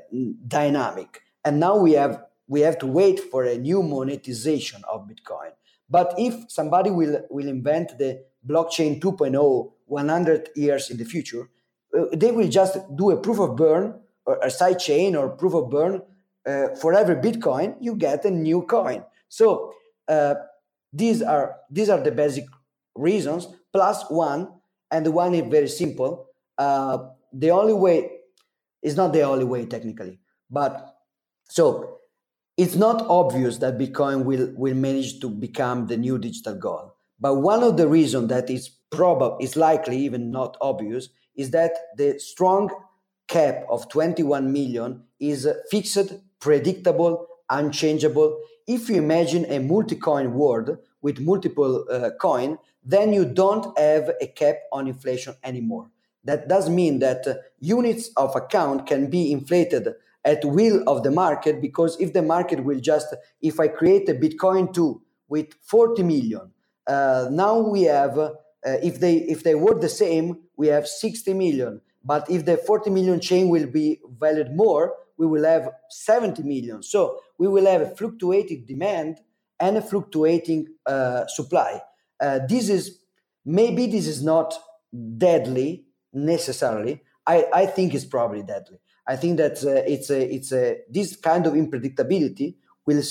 dynamic. 0.47 1.21
And 1.43 1.59
now 1.59 1.77
we 1.77 1.93
have 1.93 2.23
we 2.51 2.59
have 2.61 2.77
to 2.79 2.85
wait 2.85 3.17
for 3.17 3.45
a 3.45 3.57
new 3.57 3.81
monetization 3.81 4.81
of 4.91 5.07
Bitcoin. 5.07 5.51
But 5.91 6.15
if 6.17 6.33
somebody 6.47 6.89
will 6.89 7.21
will 7.29 7.47
invent 7.47 7.97
the 7.99 8.23
blockchain 8.47 8.99
2.0 9.01 9.71
100 9.85 10.49
years 10.55 10.89
in 10.89 10.97
the 10.97 11.05
future, 11.05 11.49
uh, 11.97 12.05
they 12.13 12.31
will 12.31 12.47
just 12.47 12.77
do 12.95 13.11
a 13.11 13.17
proof 13.17 13.39
of 13.39 13.57
burn 13.57 13.99
or 14.25 14.39
a 14.41 14.49
side 14.49 14.79
chain 14.79 15.15
or 15.17 15.29
proof 15.29 15.53
of 15.53 15.69
burn 15.69 16.01
uh, 16.45 16.75
for 16.75 16.93
every 16.93 17.15
Bitcoin, 17.15 17.75
you 17.79 17.95
get 17.95 18.25
a 18.25 18.31
new 18.31 18.63
coin. 18.63 19.03
So 19.29 19.73
uh, 20.07 20.35
these 20.93 21.21
are 21.21 21.57
these 21.69 21.89
are 21.89 21.99
the 21.99 22.11
basic 22.11 22.45
reasons 22.95 23.47
plus 23.73 24.09
one, 24.09 24.47
and 24.89 25.05
the 25.05 25.11
one 25.11 25.35
is 25.35 25.49
very 25.49 25.67
simple. 25.67 26.27
Uh, 26.57 27.09
the 27.33 27.51
only 27.51 27.73
way 27.73 28.11
is 28.81 28.95
not 28.95 29.13
the 29.13 29.21
only 29.21 29.45
way 29.45 29.65
technically, 29.65 30.19
but 30.49 30.95
so 31.49 31.99
it's 32.61 32.75
not 32.75 33.03
obvious 33.09 33.57
that 33.57 33.79
Bitcoin 33.79 34.23
will 34.23 34.53
will 34.55 34.75
manage 34.75 35.19
to 35.19 35.27
become 35.27 35.87
the 35.87 35.97
new 35.97 36.19
digital 36.19 36.53
gold. 36.53 36.91
But 37.19 37.35
one 37.37 37.63
of 37.63 37.75
the 37.75 37.87
reasons 37.87 38.29
that 38.29 38.51
is 38.51 38.69
probable, 38.91 39.39
is 39.41 39.55
likely, 39.55 39.97
even 39.97 40.29
not 40.29 40.57
obvious, 40.61 41.09
is 41.35 41.49
that 41.51 41.71
the 41.97 42.19
strong 42.19 42.69
cap 43.27 43.65
of 43.67 43.89
21 43.89 44.53
million 44.53 45.01
is 45.19 45.47
fixed, 45.71 46.13
predictable, 46.39 47.25
unchangeable. 47.49 48.39
If 48.67 48.89
you 48.89 48.97
imagine 48.97 49.45
a 49.45 49.57
multi-coin 49.59 50.33
world 50.35 50.77
with 51.01 51.19
multiple 51.19 51.85
uh, 51.89 52.11
coin, 52.19 52.59
then 52.83 53.11
you 53.11 53.25
don't 53.25 53.75
have 53.79 54.11
a 54.21 54.27
cap 54.27 54.57
on 54.71 54.87
inflation 54.87 55.33
anymore. 55.43 55.89
That 56.25 56.47
does 56.47 56.69
mean 56.69 56.99
that 56.99 57.25
uh, 57.25 57.35
units 57.59 58.11
of 58.17 58.35
account 58.35 58.85
can 58.85 59.09
be 59.09 59.31
inflated 59.31 59.87
at 60.23 60.43
will 60.45 60.83
of 60.87 61.03
the 61.03 61.11
market 61.11 61.61
because 61.61 61.99
if 61.99 62.13
the 62.13 62.21
market 62.21 62.63
will 62.63 62.79
just, 62.79 63.15
if 63.41 63.59
I 63.59 63.67
create 63.67 64.07
a 64.09 64.13
Bitcoin 64.13 64.73
2 64.73 65.01
with 65.27 65.53
40 65.63 66.03
million 66.03 66.51
uh, 66.87 67.27
now 67.31 67.59
we 67.59 67.83
have, 67.83 68.17
uh, 68.17 68.31
if 68.63 68.99
they 68.99 69.15
if 69.17 69.43
they 69.43 69.55
were 69.55 69.79
the 69.79 69.89
same, 69.89 70.37
we 70.57 70.67
have 70.67 70.87
60 70.87 71.33
million. 71.33 71.81
But 72.03 72.29
if 72.29 72.45
the 72.45 72.57
40 72.57 72.89
million 72.89 73.19
chain 73.19 73.49
will 73.49 73.67
be 73.67 73.99
valued 74.19 74.55
more, 74.55 74.95
we 75.17 75.27
will 75.27 75.45
have 75.45 75.69
70 75.89 76.43
million. 76.43 76.81
So 76.81 77.19
we 77.37 77.47
will 77.47 77.65
have 77.67 77.81
a 77.81 77.95
fluctuating 77.95 78.65
demand 78.67 79.19
and 79.59 79.77
a 79.77 79.81
fluctuating 79.81 80.67
uh, 80.85 81.27
supply. 81.27 81.81
Uh, 82.19 82.39
this 82.47 82.69
is 82.69 82.99
maybe 83.45 83.85
this 83.85 84.07
is 84.07 84.23
not 84.23 84.53
deadly 85.17 85.85
necessarily. 86.11 87.01
I, 87.27 87.45
I 87.53 87.65
think 87.67 87.93
it's 87.93 88.05
probably 88.05 88.41
deadly. 88.41 88.79
I 89.07 89.15
think 89.15 89.37
that 89.37 89.63
uh, 89.63 89.83
it's 89.87 90.09
a 90.09 90.33
it's 90.33 90.51
a 90.51 90.79
this 90.89 91.15
kind 91.15 91.45
of 91.47 91.53
unpredictability 91.53 92.55
will 92.85 93.01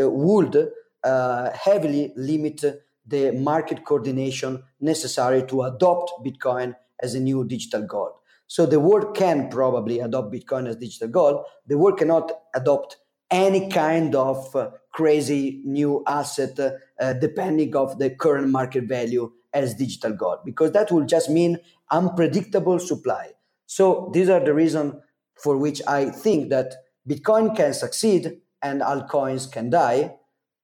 uh, 0.00 0.10
would 0.10 0.70
heavily 1.04 2.12
limit 2.16 2.64
the 3.06 3.32
market 3.32 3.84
coordination 3.84 4.62
necessary 4.80 5.42
to 5.46 5.62
adopt 5.62 6.12
Bitcoin 6.24 6.74
as 7.02 7.14
a 7.14 7.20
new 7.20 7.44
digital 7.44 7.82
gold. 7.82 8.12
So 8.46 8.66
the 8.66 8.80
world 8.80 9.16
can 9.16 9.48
probably 9.48 10.00
adopt 10.00 10.32
Bitcoin 10.32 10.68
as 10.68 10.76
digital 10.76 11.08
gold. 11.08 11.44
The 11.66 11.78
world 11.78 11.98
cannot 11.98 12.32
adopt 12.54 12.96
any 13.30 13.68
kind 13.68 14.14
of 14.14 14.54
uh, 14.56 14.70
crazy 14.92 15.62
new 15.64 16.02
asset 16.06 16.58
uh, 16.58 17.12
depending 17.14 17.76
of 17.76 17.98
the 17.98 18.10
current 18.10 18.48
market 18.48 18.84
value 18.84 19.30
as 19.52 19.74
digital 19.74 20.12
gold 20.12 20.38
because 20.44 20.72
that 20.72 20.90
will 20.90 21.04
just 21.04 21.30
mean 21.30 21.58
unpredictable 21.90 22.78
supply. 22.78 23.30
So 23.66 24.10
these 24.12 24.28
are 24.28 24.44
the 24.44 24.54
reasons 24.54 24.94
for 25.42 25.56
which 25.56 25.80
I 25.86 26.10
think 26.10 26.50
that 26.50 26.74
Bitcoin 27.08 27.56
can 27.56 27.72
succeed 27.74 28.38
and 28.62 28.82
altcoins 28.82 29.50
can 29.50 29.70
die, 29.70 30.14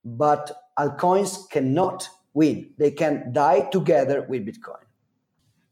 but 0.05 0.53
altcoins 0.79 1.49
cannot 1.51 2.09
win. 2.35 2.71
They 2.79 2.91
can 2.91 3.33
die 3.33 3.69
together 3.73 4.27
with 4.29 4.47
Bitcoin. 4.47 4.85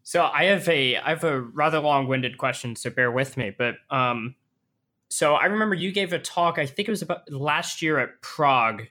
So 0.02 0.24
I 0.32 0.44
have 0.44 0.68
a 0.68 0.96
I 0.96 1.10
have 1.10 1.24
a 1.24 1.40
rather 1.40 1.80
long-winded 1.80 2.36
question, 2.38 2.76
so 2.76 2.90
bear 2.90 3.10
with 3.10 3.36
me. 3.36 3.52
But 3.56 3.76
um, 3.90 4.34
So 5.14 5.34
I 5.34 5.44
remember 5.46 5.76
you 5.76 5.92
gave 5.92 6.12
a 6.12 6.18
talk. 6.18 6.58
I 6.58 6.66
think 6.66 6.88
it 6.88 6.90
was 6.90 7.02
about 7.02 7.30
last 7.30 7.82
year 7.82 7.98
at 8.00 8.20
Prague 8.20 8.82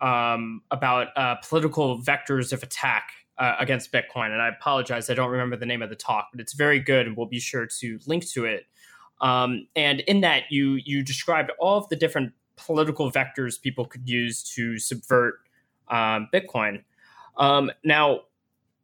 um, 0.00 0.62
about 0.70 1.08
uh, 1.16 1.34
political 1.46 2.00
vectors 2.00 2.52
of 2.52 2.62
attack 2.62 3.10
uh, 3.36 3.56
against 3.58 3.92
Bitcoin. 3.92 4.30
And 4.32 4.40
I 4.40 4.48
apologize, 4.48 5.10
I 5.10 5.14
don't 5.14 5.30
remember 5.30 5.56
the 5.56 5.66
name 5.66 5.82
of 5.82 5.90
the 5.90 5.96
talk, 5.96 6.28
but 6.32 6.40
it's 6.40 6.54
very 6.54 6.80
good, 6.80 7.06
and 7.06 7.16
we'll 7.16 7.26
be 7.26 7.40
sure 7.40 7.66
to 7.80 7.98
link 8.06 8.26
to 8.30 8.46
it. 8.46 8.64
Um, 9.20 9.66
and 9.74 10.00
in 10.00 10.20
that, 10.20 10.44
you 10.50 10.78
you 10.84 11.02
described 11.02 11.50
all 11.58 11.78
of 11.78 11.88
the 11.88 11.96
different 11.96 12.32
political 12.56 13.10
vectors 13.10 13.60
people 13.60 13.84
could 13.84 14.08
use 14.08 14.42
to 14.54 14.78
subvert 14.78 15.40
um, 15.88 16.28
Bitcoin. 16.32 16.82
Um, 17.36 17.70
now, 17.84 18.20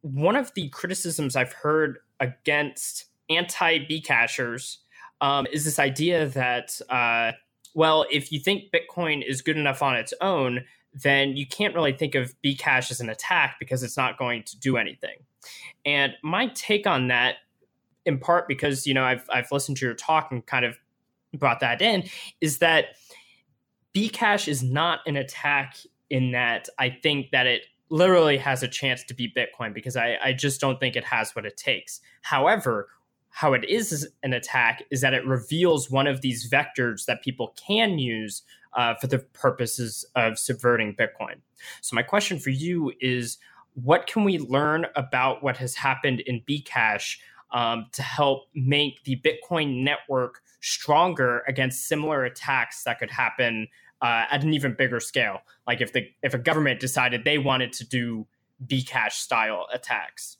one 0.01 0.35
of 0.35 0.53
the 0.53 0.69
criticisms 0.69 1.35
I've 1.35 1.53
heard 1.53 1.99
against 2.19 3.05
anti 3.29 3.79
Bcashers 3.79 4.77
um, 5.21 5.47
is 5.51 5.65
this 5.65 5.79
idea 5.79 6.27
that, 6.27 6.79
uh, 6.89 7.31
well, 7.73 8.05
if 8.11 8.31
you 8.31 8.39
think 8.39 8.71
Bitcoin 8.71 9.25
is 9.25 9.41
good 9.41 9.57
enough 9.57 9.81
on 9.81 9.95
its 9.95 10.13
own, 10.21 10.63
then 10.93 11.35
you 11.35 11.47
can't 11.47 11.73
really 11.73 11.93
think 11.93 12.15
of 12.15 12.35
Bcash 12.43 12.91
as 12.91 12.99
an 12.99 13.09
attack 13.09 13.55
because 13.59 13.81
it's 13.81 13.97
not 13.97 14.17
going 14.17 14.43
to 14.43 14.59
do 14.59 14.77
anything. 14.77 15.17
And 15.85 16.13
my 16.23 16.47
take 16.47 16.85
on 16.85 17.07
that, 17.07 17.35
in 18.05 18.19
part 18.19 18.47
because 18.47 18.85
you 18.87 18.93
know 18.93 19.03
I've 19.03 19.25
I've 19.31 19.51
listened 19.51 19.77
to 19.77 19.85
your 19.85 19.95
talk 19.95 20.31
and 20.31 20.45
kind 20.45 20.65
of 20.65 20.77
brought 21.33 21.59
that 21.61 21.81
in, 21.81 22.03
is 22.41 22.59
that 22.59 22.95
Bcash 23.93 24.47
is 24.47 24.63
not 24.63 24.99
an 25.05 25.15
attack 25.15 25.77
in 26.09 26.31
that 26.31 26.69
I 26.79 26.89
think 26.89 27.31
that 27.31 27.47
it 27.47 27.63
literally 27.89 28.37
has 28.37 28.63
a 28.63 28.67
chance 28.67 29.03
to 29.03 29.13
beat 29.13 29.35
Bitcoin 29.35 29.73
because 29.73 29.95
I, 29.95 30.17
I 30.23 30.33
just 30.33 30.59
don't 30.59 30.79
think 30.79 30.95
it 30.95 31.03
has 31.03 31.35
what 31.35 31.45
it 31.45 31.57
takes. 31.57 32.01
However, 32.21 32.89
how 33.29 33.53
it 33.53 33.65
is 33.65 34.07
an 34.21 34.33
attack 34.33 34.83
is 34.91 35.01
that 35.01 35.13
it 35.13 35.25
reveals 35.25 35.89
one 35.89 36.07
of 36.07 36.21
these 36.21 36.49
vectors 36.49 37.05
that 37.05 37.23
people 37.23 37.55
can 37.67 37.97
use 37.97 38.43
uh, 38.73 38.95
for 38.95 39.07
the 39.07 39.19
purposes 39.19 40.05
of 40.15 40.37
subverting 40.37 40.95
Bitcoin. 40.95 41.35
So, 41.81 41.95
my 41.95 42.03
question 42.03 42.39
for 42.39 42.49
you 42.49 42.91
is 42.99 43.37
what 43.73 44.07
can 44.07 44.23
we 44.23 44.37
learn 44.37 44.85
about 44.95 45.43
what 45.43 45.57
has 45.57 45.75
happened 45.75 46.19
in 46.21 46.41
Bcash 46.41 47.17
um, 47.53 47.87
to 47.93 48.01
help 48.01 48.47
make 48.53 49.03
the 49.03 49.21
Bitcoin 49.23 49.83
network 49.83 50.41
stronger 50.61 51.43
against 51.47 51.87
similar 51.87 52.25
attacks 52.25 52.83
that 52.83 52.99
could 52.99 53.11
happen 53.11 53.67
uh, 54.01 54.25
at 54.29 54.43
an 54.43 54.53
even 54.53 54.73
bigger 54.73 54.99
scale. 54.99 55.39
Like 55.65 55.79
if 55.79 55.93
the 55.93 56.09
if 56.21 56.33
a 56.33 56.37
government 56.37 56.79
decided 56.79 57.23
they 57.23 57.37
wanted 57.37 57.71
to 57.73 57.87
do 57.87 58.27
Bcash 58.65 59.13
style 59.13 59.67
attacks. 59.73 60.37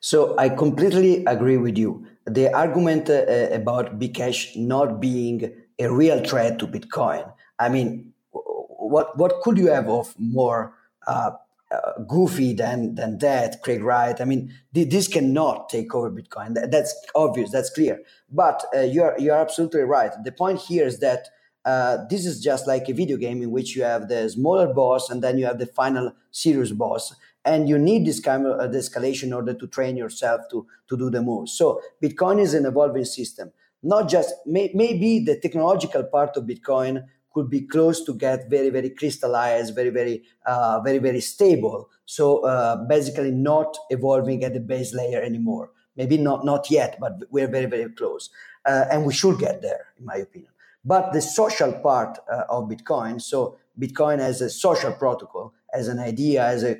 So 0.00 0.36
I 0.38 0.50
completely 0.50 1.24
agree 1.24 1.56
with 1.56 1.78
you. 1.78 2.06
The 2.26 2.52
argument 2.52 3.08
uh, 3.08 3.48
about 3.52 3.98
Bcash 3.98 4.54
not 4.56 5.00
being 5.00 5.50
a 5.78 5.90
real 5.90 6.22
threat 6.22 6.58
to 6.58 6.66
Bitcoin. 6.66 7.32
I 7.58 7.68
mean, 7.68 8.12
what 8.32 9.16
what 9.16 9.40
could 9.42 9.56
you 9.56 9.68
have 9.68 9.88
of 9.88 10.14
more 10.18 10.74
uh, 11.06 11.30
uh, 11.70 12.02
goofy 12.08 12.54
than 12.54 12.94
than 12.94 13.18
that, 13.18 13.62
Craig 13.62 13.82
Wright? 13.82 14.20
I 14.20 14.24
mean, 14.24 14.54
th- 14.74 14.90
this 14.90 15.08
cannot 15.08 15.68
take 15.68 15.94
over 15.94 16.10
Bitcoin. 16.10 16.54
That, 16.54 16.70
that's 16.70 16.94
obvious. 17.14 17.50
That's 17.50 17.70
clear. 17.70 18.00
But 18.30 18.64
uh, 18.74 18.80
you're 18.80 19.14
you're 19.18 19.36
absolutely 19.36 19.82
right. 19.82 20.12
The 20.24 20.32
point 20.32 20.60
here 20.60 20.86
is 20.86 21.00
that 21.00 21.28
uh, 21.64 21.98
this 22.08 22.24
is 22.24 22.40
just 22.40 22.66
like 22.66 22.88
a 22.88 22.94
video 22.94 23.16
game 23.16 23.42
in 23.42 23.50
which 23.50 23.76
you 23.76 23.82
have 23.82 24.08
the 24.08 24.28
smaller 24.30 24.72
boss 24.72 25.10
and 25.10 25.22
then 25.22 25.36
you 25.36 25.44
have 25.44 25.58
the 25.58 25.66
final 25.66 26.12
serious 26.30 26.72
boss 26.72 27.14
and 27.44 27.68
you 27.68 27.78
need 27.78 28.06
this 28.06 28.20
kind 28.20 28.46
of 28.46 28.58
uh, 28.58 28.68
escalation 28.68 29.24
in 29.24 29.32
order 29.32 29.52
to 29.54 29.66
train 29.66 29.96
yourself 29.96 30.40
to, 30.50 30.66
to 30.88 30.96
do 30.96 31.10
the 31.10 31.20
moves 31.20 31.52
so 31.52 31.80
bitcoin 32.02 32.40
is 32.40 32.54
an 32.54 32.64
evolving 32.64 33.04
system 33.04 33.52
not 33.82 34.08
just 34.08 34.34
may, 34.46 34.70
maybe 34.74 35.18
the 35.18 35.38
technological 35.38 36.04
part 36.04 36.36
of 36.36 36.44
bitcoin 36.44 37.04
could 37.32 37.50
be 37.50 37.60
close 37.60 38.04
to 38.04 38.14
get 38.14 38.50
very 38.50 38.70
very 38.70 38.90
crystallized 38.90 39.74
very 39.74 39.90
very 39.90 40.22
uh, 40.46 40.80
very 40.80 40.98
very 40.98 41.20
stable. 41.20 41.88
So 42.04 42.44
uh, 42.44 42.76
basically 42.88 43.30
not 43.30 43.76
evolving 43.90 44.44
at 44.44 44.54
the 44.54 44.60
base 44.60 44.94
layer 44.94 45.20
anymore. 45.20 45.70
Maybe 45.96 46.16
not 46.16 46.44
not 46.44 46.70
yet 46.70 46.98
but 47.00 47.12
we're 47.30 47.48
very 47.48 47.66
very 47.66 47.90
close. 47.90 48.30
Uh, 48.64 48.84
and 48.90 49.04
we 49.04 49.12
should 49.12 49.38
get 49.38 49.62
there 49.62 49.86
in 49.98 50.04
my 50.04 50.16
opinion. 50.16 50.52
But 50.84 51.12
the 51.12 51.20
social 51.20 51.72
part 51.72 52.18
uh, 52.32 52.44
of 52.48 52.68
Bitcoin, 52.68 53.20
so 53.20 53.58
Bitcoin 53.78 54.20
as 54.20 54.40
a 54.40 54.48
social 54.48 54.92
protocol, 54.92 55.52
as 55.74 55.88
an 55.88 55.98
idea, 55.98 56.44
as 56.44 56.64
a 56.64 56.78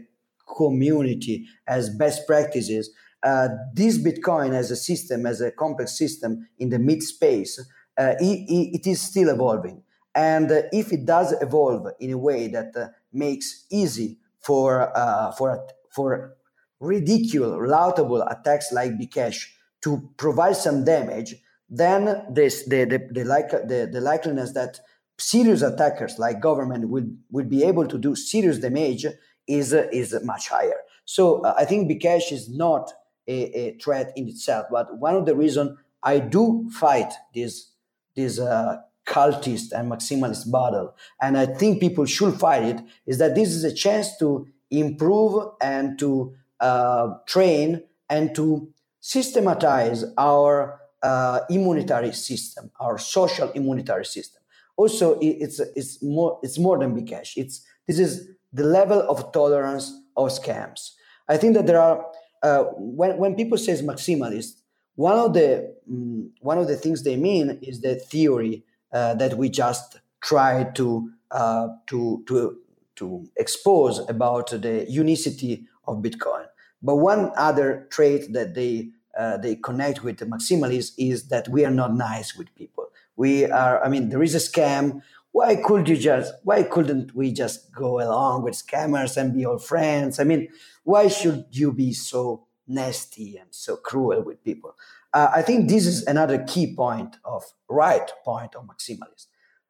community, 0.57 1.47
as 1.67 1.91
best 1.91 2.27
practices, 2.27 2.91
uh, 3.23 3.49
this 3.75 3.99
Bitcoin 3.99 4.55
as 4.55 4.71
a 4.71 4.77
system, 4.77 5.27
as 5.27 5.41
a 5.41 5.51
complex 5.51 5.99
system 5.99 6.49
in 6.59 6.71
the 6.71 6.79
mid 6.79 7.03
space, 7.03 7.59
uh, 7.99 8.15
it, 8.21 8.47
it 8.49 8.87
is 8.87 9.01
still 9.01 9.29
evolving. 9.29 9.83
And 10.15 10.51
uh, 10.51 10.63
if 10.73 10.93
it 10.93 11.05
does 11.05 11.35
evolve 11.41 11.87
in 12.01 12.13
a 12.13 12.19
way 12.19 12.49
that 12.49 12.77
uh, 12.77 12.89
makes 13.13 13.67
easy 13.71 14.19
for 14.41 14.97
uh, 14.97 15.33
for 15.33 15.67
for 15.91 16.37
ridicule, 16.81 17.67
laudable 17.67 18.23
attacks 18.23 18.73
like 18.73 18.93
Bcash 18.93 19.47
to 19.83 20.11
provide 20.17 20.57
some 20.57 20.85
damage, 20.85 21.35
then 21.69 22.25
this, 22.31 22.65
the, 22.65 22.85
the, 22.85 23.09
the, 23.11 23.25
like, 23.25 23.51
the, 23.51 23.89
the 23.93 24.01
likeliness 24.01 24.55
that 24.55 24.81
serious 25.19 25.63
attackers 25.63 26.19
like 26.19 26.41
government 26.41 26.89
will, 26.89 27.07
will 27.31 27.45
be 27.45 27.65
able 27.65 27.87
to 27.87 27.99
do 27.99 28.15
serious 28.15 28.59
damage 28.59 29.07
is, 29.47 29.73
is 29.73 30.17
much 30.25 30.49
higher. 30.49 30.77
So 31.05 31.41
uh, 31.43 31.55
I 31.59 31.65
think 31.65 31.91
Bcash 31.91 32.33
is 32.33 32.49
not 32.49 32.93
a, 33.27 33.33
a, 33.59 33.79
threat 33.79 34.13
in 34.17 34.29
itself, 34.29 34.67
but 34.71 34.97
one 34.99 35.15
of 35.15 35.27
the 35.27 35.35
reasons 35.35 35.79
I 36.03 36.21
do 36.21 36.71
fight 36.71 37.13
this, 37.35 37.71
this 38.15 38.39
uh, 38.39 38.77
cultist 39.09 39.73
and 39.73 39.91
maximalist 39.91 40.51
battle, 40.53 40.95
and 41.21 41.39
I 41.39 41.47
think 41.47 41.81
people 41.81 42.05
should 42.07 42.35
fight 42.35 42.63
it, 42.63 42.81
is 43.07 43.19
that 43.19 43.35
this 43.35 43.49
is 43.49 43.65
a 43.65 43.73
chance 43.73 44.17
to 44.19 44.47
improve 44.71 45.53
and 45.61 45.99
to 45.99 46.35
uh, 46.61 47.15
train 47.27 47.83
and 48.11 48.35
to 48.35 48.69
systematize 49.01 50.05
our 50.19 50.81
uh, 51.03 51.41
immunitary 51.51 52.15
system, 52.15 52.71
our 52.81 52.99
social 52.99 53.49
immunitary 53.49 54.07
system. 54.07 54.43
Also, 54.77 55.19
it's 55.21 55.61
it's 55.75 56.03
more 56.03 56.39
it's 56.43 56.59
more 56.59 56.79
than 56.79 56.95
Bcash. 56.95 57.33
It's 57.37 57.65
this 57.87 57.99
is 57.99 58.29
the 58.53 58.65
level 58.65 59.01
of 59.09 59.33
tolerance 59.33 59.93
of 60.17 60.29
scams. 60.29 60.93
I 61.29 61.37
think 61.37 61.55
that 61.55 61.67
there 61.67 61.81
are 61.81 62.07
uh, 62.43 62.65
when 62.77 63.19
when 63.19 63.35
people 63.35 63.59
say 63.59 63.73
maximalist, 63.83 64.61
one 64.95 65.19
of 65.19 65.35
the 65.35 65.75
um, 65.89 66.31
one 66.41 66.59
of 66.59 66.69
the 66.69 66.77
things 66.77 67.03
they 67.03 67.17
mean 67.17 67.59
is 67.63 67.81
the 67.81 67.97
theory 67.97 68.65
that 68.93 69.37
we 69.37 69.49
just 69.49 70.01
try 70.21 70.65
to 70.75 71.11
uh, 71.31 71.69
to 71.87 72.25
to 72.27 72.59
to 72.97 73.29
expose 73.37 74.01
about 74.09 74.51
the 74.51 74.87
unicity 74.89 75.67
of 75.87 75.99
Bitcoin. 76.03 76.47
But 76.83 76.97
one 76.97 77.33
other 77.37 77.87
trait 77.91 78.33
that 78.33 78.55
they 78.55 78.91
uh, 79.19 79.37
they 79.37 79.57
connect 79.57 80.05
with 80.05 80.19
the 80.19 80.27
maximalists 80.27 80.93
is 80.97 81.29
that 81.29 81.49
we 81.49 81.65
are 81.65 81.71
not 81.73 81.95
nice 81.95 82.37
with 82.37 82.55
people. 82.55 82.87
We 83.17 83.47
are, 83.47 83.85
I 83.85 83.89
mean, 83.89 84.11
there 84.11 84.23
is 84.23 84.35
a 84.35 84.39
scam. 84.39 85.03
Why 85.33 85.57
could 85.57 85.89
you 85.89 85.97
just, 85.97 86.33
why 86.45 86.63
couldn't 86.63 87.15
we 87.17 87.33
just 87.33 87.73
go 87.75 88.01
along 88.01 88.45
with 88.45 88.55
scammers 88.55 89.17
and 89.17 89.35
be 89.35 89.45
all 89.45 89.59
friends? 89.59 90.21
I 90.21 90.25
mean, 90.25 90.49
why 90.85 91.09
should 91.09 91.47
you 91.51 91.73
be 91.73 91.93
so 91.93 92.47
nasty 92.69 93.37
and 93.37 93.49
so 93.51 93.77
cruel 93.77 94.23
with 94.23 94.45
people? 94.45 94.77
Uh, 95.13 95.31
I 95.35 95.43
think 95.43 95.69
this 95.69 95.87
is 95.87 96.07
another 96.07 96.45
key 96.45 96.75
point 96.75 97.17
of 97.25 97.43
right 97.69 98.11
point 98.25 98.55
of 98.55 98.67
maximalists. 98.67 99.27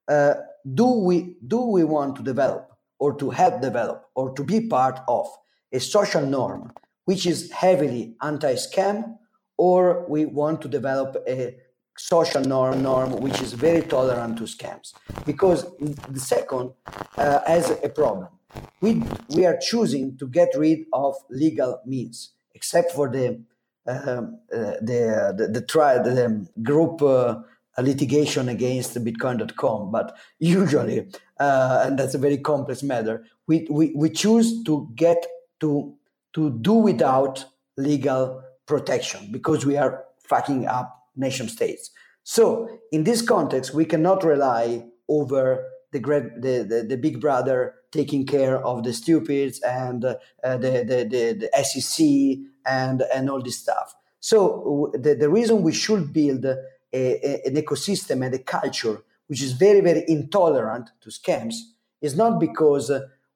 Uh, 0.09 0.35
do 0.75 0.87
we 0.87 1.37
do 1.47 1.61
we 1.61 1.85
want 1.85 2.17
to 2.17 2.23
develop 2.23 2.71
or 2.99 3.17
to 3.19 3.31
help 3.31 3.61
develop 3.61 4.07
or 4.15 4.35
to 4.35 4.43
be 4.43 4.67
part 4.67 5.01
of 5.07 5.27
a 5.73 5.79
social 5.79 6.25
norm 6.25 6.73
which 7.05 7.27
is 7.27 7.53
heavily 7.53 8.17
anti-scam 8.23 9.17
or 9.57 10.07
we 10.09 10.25
want 10.25 10.61
to 10.63 10.69
develop 10.69 11.17
a 11.29 11.57
social 11.97 12.43
norm 12.43 12.83
norm 12.83 13.11
which 13.21 13.41
is 13.43 13.53
very 13.53 13.83
tolerant 13.83 14.39
to 14.39 14.45
scams 14.45 14.95
because 15.27 15.67
the 16.09 16.21
second 16.21 16.73
uh, 17.19 17.41
has 17.47 17.71
a 17.83 17.89
problem 17.89 18.29
we 18.81 19.03
we 19.35 19.45
are 19.45 19.59
choosing 19.61 20.17
to 20.17 20.27
get 20.27 20.49
rid 20.57 20.81
of 20.93 21.15
legal 21.31 21.81
means 21.85 22.33
except 22.55 22.93
for 22.93 23.09
the 23.11 23.41
um, 23.89 24.39
uh, 24.53 24.75
the 24.81 25.35
the, 25.37 25.49
the, 25.49 25.61
tri- 25.63 25.99
the 25.99 26.27
um, 26.27 26.49
group 26.63 27.03
uh, 27.03 27.37
litigation 27.79 28.49
against 28.49 28.95
bitcoin.com 29.05 29.91
but 29.91 30.17
usually 30.39 31.09
uh, 31.41 31.85
and 31.87 31.99
that's 31.99 32.15
a 32.15 32.19
very 32.19 32.39
complex 32.39 32.83
matter 32.83 33.25
we, 33.47 33.67
we 33.71 33.93
we 33.95 34.11
choose 34.11 34.63
to 34.65 34.89
get 34.95 35.27
to 35.61 35.95
to 36.35 36.51
do 36.51 36.75
without 36.75 37.45
legal 37.77 38.43
protection 38.67 39.29
because 39.33 39.65
we 39.65 39.77
are 39.77 40.05
fucking 40.29 40.67
up 40.67 40.95
nation 41.17 41.49
states. 41.49 41.91
So 42.23 42.69
in 42.93 43.05
this 43.05 43.23
context, 43.23 43.75
we 43.75 43.85
cannot 43.85 44.23
rely 44.23 44.85
over 45.09 45.65
the 45.93 45.99
great, 45.99 46.41
the, 46.41 46.67
the, 46.69 46.87
the 46.89 46.97
big 46.97 47.21
brother 47.21 47.75
taking 47.91 48.27
care 48.27 48.65
of 48.65 48.85
the 48.85 48.93
stupids 48.93 49.61
and 49.63 50.05
uh, 50.05 50.17
the, 50.43 50.85
the, 50.87 51.09
the, 51.11 51.49
the 51.53 51.65
SEC 51.65 52.07
and, 52.67 53.03
and 53.15 53.31
all 53.31 53.43
this 53.43 53.59
stuff. 53.59 53.95
So 54.21 54.93
the, 54.95 55.15
the 55.15 55.31
reason 55.31 55.63
we 55.63 55.73
should 55.73 56.13
build 56.13 56.45
a, 56.45 56.57
an 56.93 57.55
ecosystem 57.55 58.25
and 58.25 58.35
a 58.35 58.39
culture 58.39 59.03
which 59.29 59.43
is 59.43 59.53
very, 59.53 59.81
very 59.81 60.05
intolerant 60.09 60.91
to 61.03 61.11
scams 61.11 61.55
is 62.01 62.17
not 62.17 62.41
because 62.41 62.91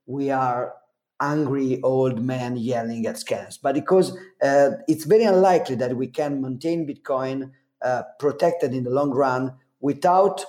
we 0.06 0.30
are 0.30 0.74
angry 1.20 1.80
old 1.82 2.20
men 2.20 2.56
yelling 2.56 3.06
at 3.06 3.16
scams, 3.16 3.58
but 3.62 3.74
because 3.74 4.16
uh, 4.42 4.70
it's 4.88 5.04
very 5.04 5.24
unlikely 5.24 5.76
that 5.76 5.96
we 5.96 6.08
can 6.08 6.40
maintain 6.42 6.86
Bitcoin 6.86 7.52
uh, 7.82 8.02
protected 8.18 8.74
in 8.74 8.84
the 8.84 8.90
long 8.90 9.10
run 9.10 9.54
without 9.80 10.44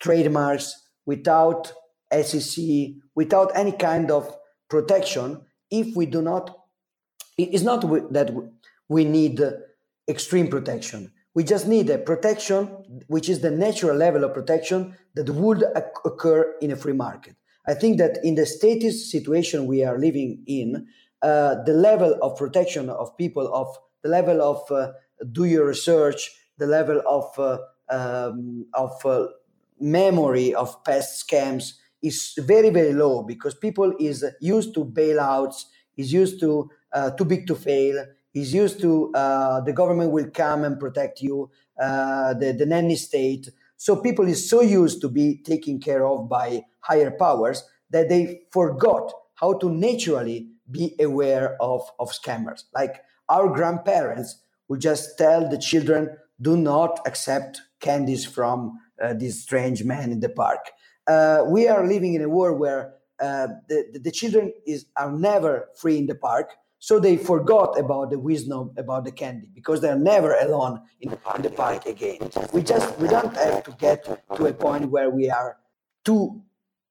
trademarks, 0.00 0.87
without 1.08 1.72
SEC, 2.12 2.64
without 3.14 3.50
any 3.54 3.72
kind 3.72 4.10
of 4.10 4.36
protection 4.68 5.40
if 5.70 5.96
we 5.96 6.04
do 6.04 6.20
not. 6.20 6.44
It's 7.38 7.62
not 7.62 7.80
that 8.12 8.28
we 8.88 9.04
need 9.04 9.40
extreme 10.06 10.48
protection. 10.48 11.10
We 11.34 11.44
just 11.44 11.66
need 11.66 11.88
a 11.88 11.98
protection 11.98 12.62
which 13.06 13.28
is 13.28 13.40
the 13.40 13.50
natural 13.50 13.96
level 13.96 14.22
of 14.24 14.34
protection 14.34 14.98
that 15.14 15.30
would 15.30 15.64
occur 16.04 16.54
in 16.60 16.72
a 16.72 16.76
free 16.76 16.98
market. 17.06 17.36
I 17.66 17.74
think 17.74 17.98
that 17.98 18.18
in 18.22 18.34
the 18.34 18.44
status 18.44 19.10
situation 19.10 19.66
we 19.66 19.84
are 19.84 19.98
living 19.98 20.42
in, 20.46 20.86
uh, 21.22 21.56
the 21.64 21.72
level 21.72 22.18
of 22.20 22.36
protection 22.36 22.90
of 22.90 23.16
people, 23.16 23.46
of 23.54 23.68
the 24.02 24.10
level 24.10 24.42
of 24.42 24.58
uh, 24.70 24.92
do 25.32 25.44
your 25.44 25.66
research, 25.66 26.30
the 26.58 26.66
level 26.66 27.00
of 27.06 27.26
uh, 27.38 27.58
um, 27.90 28.66
of 28.74 28.92
uh, 29.04 29.26
memory 29.80 30.54
of 30.54 30.82
past 30.84 31.26
scams 31.26 31.74
is 32.02 32.34
very 32.38 32.70
very 32.70 32.92
low 32.92 33.22
because 33.22 33.54
people 33.54 33.92
is 33.98 34.24
used 34.40 34.74
to 34.74 34.84
bailouts, 34.84 35.64
is 35.96 36.12
used 36.12 36.40
to 36.40 36.70
uh, 36.92 37.10
too 37.10 37.24
big 37.24 37.46
to 37.46 37.54
fail, 37.54 38.06
is 38.34 38.54
used 38.54 38.80
to 38.80 39.12
uh, 39.14 39.60
the 39.60 39.72
government 39.72 40.12
will 40.12 40.30
come 40.30 40.64
and 40.64 40.78
protect 40.78 41.20
you, 41.20 41.50
the 41.76 42.54
the 42.58 42.66
nanny 42.66 42.96
state. 42.96 43.48
So 43.76 43.96
people 43.96 44.26
is 44.26 44.48
so 44.50 44.60
used 44.60 45.00
to 45.02 45.08
be 45.08 45.40
taken 45.42 45.78
care 45.80 46.04
of 46.04 46.28
by 46.28 46.62
higher 46.80 47.12
powers 47.12 47.62
that 47.90 48.08
they 48.08 48.42
forgot 48.50 49.12
how 49.34 49.54
to 49.58 49.70
naturally 49.70 50.48
be 50.70 50.94
aware 51.00 51.56
of, 51.60 51.88
of 51.98 52.10
scammers. 52.10 52.64
Like 52.74 53.02
our 53.28 53.48
grandparents 53.48 54.42
would 54.68 54.80
just 54.80 55.16
tell 55.16 55.48
the 55.48 55.58
children, 55.58 56.16
do 56.40 56.56
not 56.56 57.00
accept 57.06 57.62
candies 57.80 58.26
from 58.26 58.58
uh, 58.68 58.87
this 59.14 59.42
strange 59.42 59.84
man 59.84 60.12
in 60.12 60.20
the 60.20 60.28
park. 60.28 60.70
Uh, 61.06 61.44
we 61.48 61.68
are 61.68 61.86
living 61.86 62.14
in 62.14 62.22
a 62.22 62.28
world 62.28 62.58
where 62.58 62.94
uh, 63.20 63.48
the, 63.68 63.98
the 64.02 64.10
children 64.10 64.52
is, 64.66 64.86
are 64.96 65.10
never 65.10 65.68
free 65.74 65.98
in 65.98 66.06
the 66.06 66.14
park 66.14 66.50
so 66.80 67.00
they 67.00 67.16
forgot 67.16 67.78
about 67.78 68.10
the 68.10 68.18
wisdom 68.18 68.70
about 68.76 69.04
the 69.04 69.10
candy 69.10 69.50
because 69.52 69.80
they're 69.80 69.98
never 69.98 70.34
alone 70.34 70.80
in 71.00 71.10
the, 71.10 71.50
park 71.50 71.86
again. 71.86 72.18
We 72.52 72.62
just 72.62 72.96
we 72.98 73.08
don't 73.08 73.34
have 73.36 73.64
to 73.64 73.72
get 73.72 74.04
to 74.36 74.46
a 74.46 74.52
point 74.52 74.90
where 74.90 75.10
we 75.10 75.28
are 75.28 75.56
too 76.04 76.40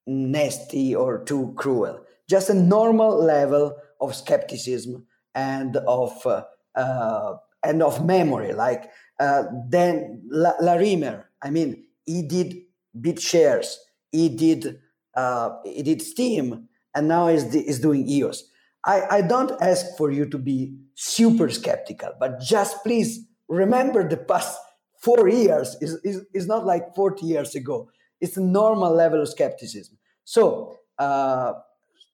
nasty 0.06 0.94
or 0.94 1.24
too 1.24 1.54
cruel. 1.56 2.02
Just 2.30 2.50
a 2.50 2.54
normal 2.54 3.24
level 3.24 3.78
of 4.02 4.14
skepticism 4.14 5.06
and 5.34 5.78
of 5.78 6.26
uh, 6.26 6.44
uh, 6.76 7.38
and 7.64 7.82
of 7.82 8.06
memory. 8.06 8.52
Like 8.52 8.92
uh, 9.22 9.44
Dan 9.70 10.22
La- 10.30 10.60
Larimer, 10.60 11.30
I 11.42 11.50
mean, 11.50 11.86
he 12.08 12.24
did 12.24 12.56
BitShares, 13.00 13.76
he 14.12 14.30
did 14.30 14.80
uh, 15.16 15.50
he 15.64 15.84
did 15.84 16.02
Steem, 16.02 16.68
and 16.96 17.08
now 17.08 17.28
is 17.28 17.54
is 17.54 17.80
doing 17.80 18.10
EOS 18.10 18.50
I, 18.88 19.18
I 19.18 19.22
don't 19.22 19.52
ask 19.62 19.98
for 19.98 20.12
you 20.12 20.26
to 20.28 20.38
be 20.38 20.74
super 20.96 21.50
skeptical, 21.50 22.14
but 22.20 22.40
just 22.40 22.82
please 22.84 23.26
remember 23.50 24.08
the 24.08 24.18
past 24.18 24.58
four 25.02 25.28
years 25.28 25.76
is, 25.82 26.00
is, 26.04 26.26
is 26.34 26.48
not 26.48 26.66
like 26.66 26.96
40 26.96 27.26
years 27.26 27.54
ago. 27.54 27.90
It's 28.22 28.38
a 28.38 28.42
normal 28.42 28.94
level 28.94 29.22
of 29.22 29.28
skepticism. 29.28 29.98
So 30.24 30.78
uh, 30.98 31.54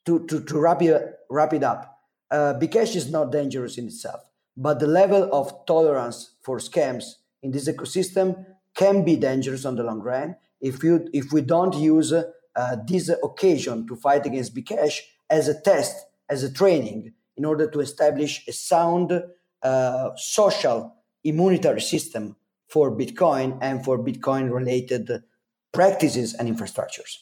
to, 0.05 0.25
to, 0.25 0.43
to 0.43 0.59
wrap, 0.59 0.81
it, 0.81 1.15
wrap 1.29 1.53
it 1.53 1.63
up, 1.63 1.99
uh, 2.31 2.55
Bcash 2.59 2.95
is 2.95 3.11
not 3.11 3.31
dangerous 3.31 3.77
in 3.77 3.85
itself, 3.85 4.21
but 4.57 4.79
the 4.79 4.87
level 4.87 5.29
of 5.31 5.65
tolerance 5.67 6.35
for 6.41 6.57
scams 6.57 7.05
in 7.43 7.51
this 7.51 7.69
ecosystem 7.69 8.45
can 8.75 9.03
be 9.03 9.15
dangerous 9.15 9.65
on 9.65 9.75
the 9.75 9.83
long 9.83 9.99
run 9.99 10.35
if, 10.61 10.83
you, 10.83 11.07
if 11.13 11.31
we 11.31 11.41
don't 11.41 11.75
use 11.75 12.13
uh, 12.13 12.75
this 12.87 13.09
occasion 13.09 13.87
to 13.87 13.95
fight 13.95 14.25
against 14.25 14.55
Bcash 14.55 14.99
as 15.29 15.47
a 15.47 15.59
test 15.61 15.95
as 16.29 16.43
a 16.43 16.51
training 16.51 17.13
in 17.37 17.45
order 17.45 17.69
to 17.69 17.79
establish 17.79 18.47
a 18.47 18.53
sound 18.53 19.21
uh, 19.61 20.09
social 20.15 20.95
immunitary 21.25 21.81
system 21.81 22.35
for 22.67 22.91
Bitcoin 22.91 23.57
and 23.61 23.83
for 23.83 23.97
Bitcoin 23.99 24.51
related 24.51 25.23
practices 25.71 26.33
and 26.33 26.53
infrastructures. 26.53 27.17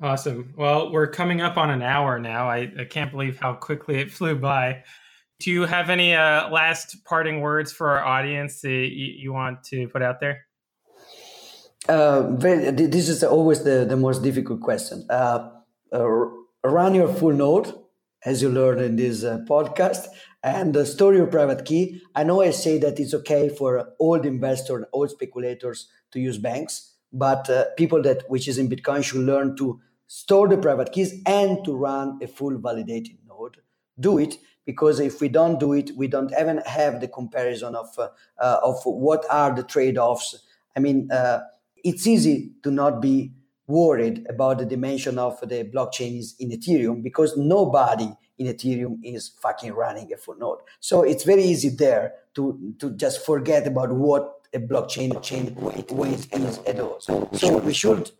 Awesome. 0.00 0.52
Well, 0.56 0.92
we're 0.92 1.06
coming 1.06 1.40
up 1.40 1.56
on 1.56 1.70
an 1.70 1.82
hour 1.82 2.18
now. 2.18 2.48
I, 2.48 2.72
I 2.78 2.84
can't 2.84 3.10
believe 3.10 3.38
how 3.38 3.54
quickly 3.54 4.00
it 4.00 4.10
flew 4.10 4.34
by. 4.34 4.82
Do 5.40 5.50
you 5.50 5.64
have 5.64 5.90
any 5.90 6.14
uh, 6.14 6.48
last 6.50 7.04
parting 7.04 7.40
words 7.40 7.72
for 7.72 7.90
our 7.90 8.04
audience 8.04 8.60
that 8.62 8.68
you, 8.68 9.06
you 9.18 9.32
want 9.32 9.64
to 9.64 9.88
put 9.88 10.02
out 10.02 10.20
there? 10.20 10.46
Uh, 11.88 12.30
very, 12.36 12.70
this 12.70 13.08
is 13.08 13.22
always 13.22 13.62
the, 13.62 13.84
the 13.84 13.96
most 13.96 14.22
difficult 14.22 14.60
question. 14.60 15.06
Uh, 15.10 15.50
uh 15.92 16.08
run 16.64 16.94
your 16.94 17.12
full 17.12 17.32
node 17.32 17.74
as 18.24 18.40
you 18.40 18.48
learned 18.48 18.80
in 18.80 18.96
this 18.96 19.22
uh, 19.22 19.40
podcast. 19.48 20.06
And 20.42 20.74
the 20.74 20.86
story 20.86 21.20
of 21.20 21.30
private 21.30 21.64
key, 21.64 22.00
I 22.14 22.24
know 22.24 22.40
I 22.42 22.50
say 22.50 22.78
that 22.78 22.98
it's 22.98 23.14
okay 23.14 23.48
for 23.48 23.90
old 23.98 24.26
investors, 24.26 24.84
old 24.92 25.10
speculators 25.10 25.88
to 26.12 26.20
use 26.20 26.38
banks, 26.38 26.94
but 27.12 27.48
uh, 27.50 27.66
people 27.76 28.02
that 28.02 28.28
which 28.28 28.48
is 28.48 28.58
in 28.58 28.68
Bitcoin 28.68 29.04
should 29.04 29.20
learn 29.20 29.56
to 29.56 29.80
store 30.06 30.48
the 30.48 30.58
private 30.58 30.92
keys 30.92 31.22
and 31.26 31.64
to 31.64 31.74
run 31.74 32.18
a 32.22 32.26
full 32.26 32.58
validated 32.58 33.16
node. 33.26 33.58
Do 33.98 34.18
it 34.18 34.36
because 34.64 35.00
if 35.00 35.20
we 35.20 35.28
don't 35.28 35.60
do 35.60 35.72
it, 35.72 35.90
we 35.96 36.08
don't 36.08 36.32
even 36.38 36.58
have 36.66 37.00
the 37.00 37.08
comparison 37.08 37.74
of 37.74 37.88
uh, 37.98 38.08
uh, 38.38 38.58
of 38.62 38.80
what 38.84 39.24
are 39.30 39.54
the 39.54 39.62
trade 39.62 39.98
offs. 39.98 40.38
I 40.76 40.80
mean, 40.80 41.10
uh, 41.10 41.40
it's 41.82 42.06
easy 42.06 42.52
to 42.62 42.70
not 42.70 43.00
be 43.00 43.32
worried 43.66 44.26
about 44.28 44.58
the 44.58 44.66
dimension 44.66 45.18
of 45.18 45.40
the 45.40 45.64
blockchain 45.64 46.22
in 46.38 46.50
Ethereum 46.50 47.02
because 47.02 47.36
nobody 47.36 48.10
in 48.38 48.46
Ethereum 48.46 48.98
is 49.02 49.28
fucking 49.40 49.72
running 49.72 50.12
a 50.12 50.16
full 50.16 50.36
node. 50.36 50.58
So 50.80 51.02
it's 51.02 51.24
very 51.24 51.44
easy 51.44 51.68
there 51.70 52.14
to 52.34 52.74
to 52.78 52.90
just 52.90 53.24
forget 53.24 53.66
about 53.66 53.92
what 53.92 54.30
a 54.52 54.58
blockchain 54.58 55.20
chain 55.22 55.54
weight, 55.56 55.90
weight 55.90 56.28
is 56.32 56.58
at 56.66 56.80
all. 56.80 57.00
So 57.00 57.58
we 57.58 57.72
should 57.72 58.10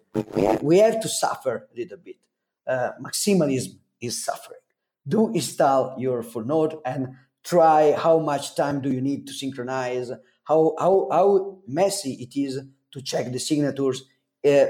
we 0.63 0.79
have 0.79 1.01
to 1.01 1.09
suffer 1.09 1.69
a 1.73 1.79
little 1.79 1.99
bit. 1.99 2.17
Uh, 2.67 2.91
maximalism 3.01 3.79
is 4.01 4.25
suffering. 4.25 4.61
Do 5.07 5.33
install 5.35 5.95
your 5.99 6.23
full 6.23 6.45
node 6.45 6.77
and 6.85 7.09
try 7.45 7.93
how 7.93 8.19
much 8.19 8.57
time 8.57 8.81
do 8.81 8.91
you 8.91 9.01
need 9.01 9.27
to 9.27 9.33
synchronize, 9.33 10.11
how 10.45 10.75
how 10.79 11.09
how 11.13 11.59
messy 11.67 12.15
it 12.15 12.39
is 12.39 12.61
to 12.93 13.03
check 13.03 13.31
the 13.31 13.39
signatures. 13.39 14.05
Uh, 14.47 14.67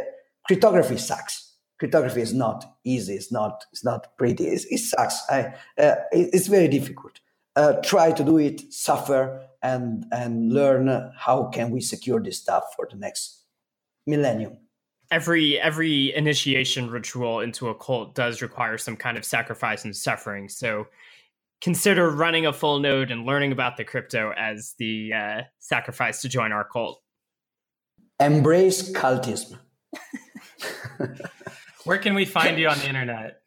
cryptography 0.46 0.98
sucks. 0.98 1.52
Cryptography 1.78 2.22
is 2.22 2.32
not 2.32 2.64
easy. 2.84 3.14
It's 3.14 3.32
not. 3.32 3.64
It's 3.72 3.84
not 3.84 4.16
pretty. 4.16 4.46
It 4.46 4.78
sucks. 4.78 5.22
I, 5.28 5.54
uh, 5.78 5.96
it, 6.12 6.30
it's 6.32 6.46
very 6.46 6.68
difficult. 6.68 7.20
Uh, 7.56 7.74
try 7.84 8.10
to 8.10 8.24
do 8.24 8.38
it, 8.38 8.72
suffer, 8.72 9.46
and 9.62 10.04
and 10.10 10.52
learn 10.52 11.12
how 11.16 11.44
can 11.44 11.70
we 11.70 11.80
secure 11.80 12.20
this 12.20 12.38
stuff 12.38 12.64
for 12.74 12.88
the 12.90 12.96
next 12.96 13.42
millennium. 14.06 14.58
Every 15.14 15.60
every 15.60 16.12
initiation 16.12 16.90
ritual 16.90 17.38
into 17.38 17.68
a 17.68 17.74
cult 17.76 18.16
does 18.16 18.42
require 18.42 18.76
some 18.76 18.96
kind 18.96 19.16
of 19.16 19.24
sacrifice 19.24 19.84
and 19.84 19.94
suffering. 19.94 20.48
So 20.48 20.88
consider 21.60 22.10
running 22.10 22.46
a 22.46 22.52
full 22.52 22.80
node 22.80 23.12
and 23.12 23.24
learning 23.24 23.52
about 23.52 23.76
the 23.76 23.84
crypto 23.84 24.32
as 24.36 24.74
the 24.80 25.12
uh, 25.12 25.42
sacrifice 25.60 26.20
to 26.22 26.28
join 26.28 26.50
our 26.50 26.64
cult. 26.64 27.00
Embrace 28.18 28.90
cultism. 28.90 29.56
Where 31.84 31.98
can 31.98 32.14
we 32.14 32.24
find 32.24 32.58
you 32.58 32.66
on 32.66 32.78
the 32.80 32.88
internet? 32.88 33.40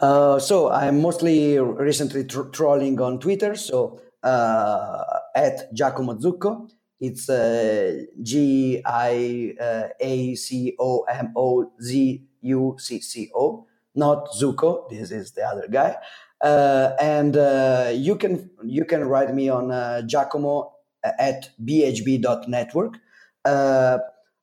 Uh, 0.00 0.38
so 0.38 0.70
I'm 0.70 1.02
mostly 1.02 1.58
recently 1.58 2.24
tr- 2.24 2.48
trolling 2.48 2.98
on 2.98 3.20
Twitter. 3.20 3.56
So 3.56 4.00
uh, 4.22 5.04
at 5.36 5.70
Giacomo 5.74 6.14
Zucco, 6.14 6.70
it's 7.02 7.28
uh, 7.28 8.04
G 8.22 8.80
I 8.86 9.54
uh, 9.60 9.88
A 10.00 10.34
C 10.36 10.74
O 10.78 11.02
M 11.02 11.32
O 11.36 11.72
Z 11.82 12.22
U 12.42 12.76
C 12.78 13.00
C 13.00 13.30
O, 13.34 13.66
not 13.94 14.28
Zuko. 14.38 14.88
This 14.88 15.10
is 15.10 15.32
the 15.32 15.42
other 15.42 15.66
guy. 15.68 15.96
Uh, 16.40 16.92
and 17.00 17.36
uh, 17.36 17.90
you 17.94 18.16
can 18.16 18.50
you 18.64 18.84
can 18.84 19.04
write 19.04 19.34
me 19.34 19.48
on 19.48 19.70
Giacomo 20.06 20.72
at 21.04 21.50
bhb.network. 21.64 22.98
Uh, 23.44 23.98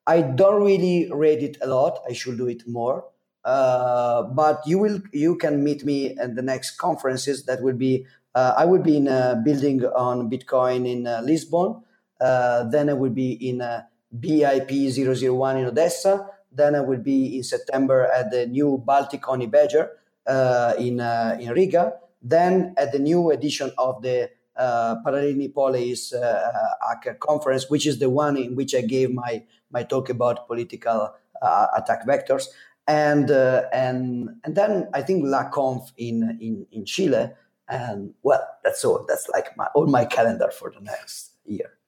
I 0.07 0.21
don't 0.21 0.61
really 0.63 1.09
read 1.11 1.43
it 1.43 1.57
a 1.61 1.67
lot. 1.67 1.99
I 2.09 2.13
should 2.13 2.37
do 2.37 2.47
it 2.47 2.63
more. 2.67 3.05
Uh, 3.45 4.23
but 4.23 4.61
you 4.65 4.77
will 4.79 5.01
you 5.13 5.37
can 5.37 5.63
meet 5.63 5.85
me 5.85 6.17
at 6.17 6.35
the 6.35 6.41
next 6.41 6.77
conferences. 6.77 7.45
That 7.45 7.61
will 7.63 7.75
be 7.75 8.05
uh, 8.35 8.53
I 8.57 8.65
will 8.65 8.81
be 8.81 8.97
in 8.97 9.07
a 9.07 9.41
building 9.43 9.83
on 9.85 10.29
Bitcoin 10.29 10.87
in 10.87 11.07
uh, 11.07 11.21
Lisbon 11.23 11.71
Uh, 11.71 11.88
then 12.19 12.89
I 12.89 12.93
will 12.93 13.11
be 13.11 13.31
in 13.49 13.61
uh, 13.61 13.83
BIP 14.17 14.71
001 14.71 15.57
in 15.57 15.65
Odessa. 15.65 16.27
Then 16.51 16.75
I 16.75 16.81
will 16.81 16.99
be 16.99 17.37
in 17.37 17.43
September 17.43 18.05
at 18.05 18.31
the 18.31 18.47
new 18.47 18.81
Baltic 18.83 19.25
Honey 19.25 19.47
Badger 19.47 19.91
uh, 20.25 20.73
in, 20.77 20.99
uh, 20.99 21.37
in 21.39 21.51
Riga. 21.51 21.93
Then 22.21 22.73
at 22.77 22.91
the 22.91 22.99
new 22.99 23.31
edition 23.31 23.71
of 23.77 24.01
the 24.01 24.29
uh, 24.55 24.95
Paralelni 25.05 25.53
Polis 25.53 26.13
uh, 26.13 26.51
hacker 26.87 27.13
conference, 27.13 27.69
which 27.69 27.85
is 27.85 27.99
the 27.99 28.09
one 28.09 28.35
in 28.35 28.55
which 28.55 28.75
I 28.75 28.81
gave 28.81 29.13
my, 29.13 29.43
my 29.71 29.83
talk 29.83 30.09
about 30.09 30.47
political 30.47 31.13
uh, 31.41 31.67
attack 31.77 32.05
vectors. 32.05 32.47
And, 32.87 33.29
uh, 33.29 33.63
and, 33.71 34.29
and 34.43 34.55
then 34.55 34.89
I 34.93 35.03
think 35.03 35.23
LAConf 35.23 35.91
in, 35.97 36.37
in, 36.41 36.65
in 36.71 36.85
Chile. 36.85 37.31
And 37.69 38.15
well, 38.23 38.45
that's 38.63 38.83
all. 38.83 39.05
That's 39.07 39.29
like 39.29 39.55
my, 39.55 39.67
all 39.75 39.85
my 39.85 40.05
calendar 40.05 40.49
for 40.49 40.71
the 40.71 40.81
next 40.81 41.33
year. 41.45 41.78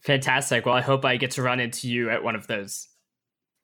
Fantastic. 0.00 0.66
Well, 0.66 0.74
I 0.74 0.80
hope 0.80 1.04
I 1.04 1.16
get 1.16 1.32
to 1.32 1.42
run 1.42 1.60
into 1.60 1.88
you 1.88 2.10
at 2.10 2.22
one 2.22 2.34
of 2.34 2.46
those. 2.46 2.88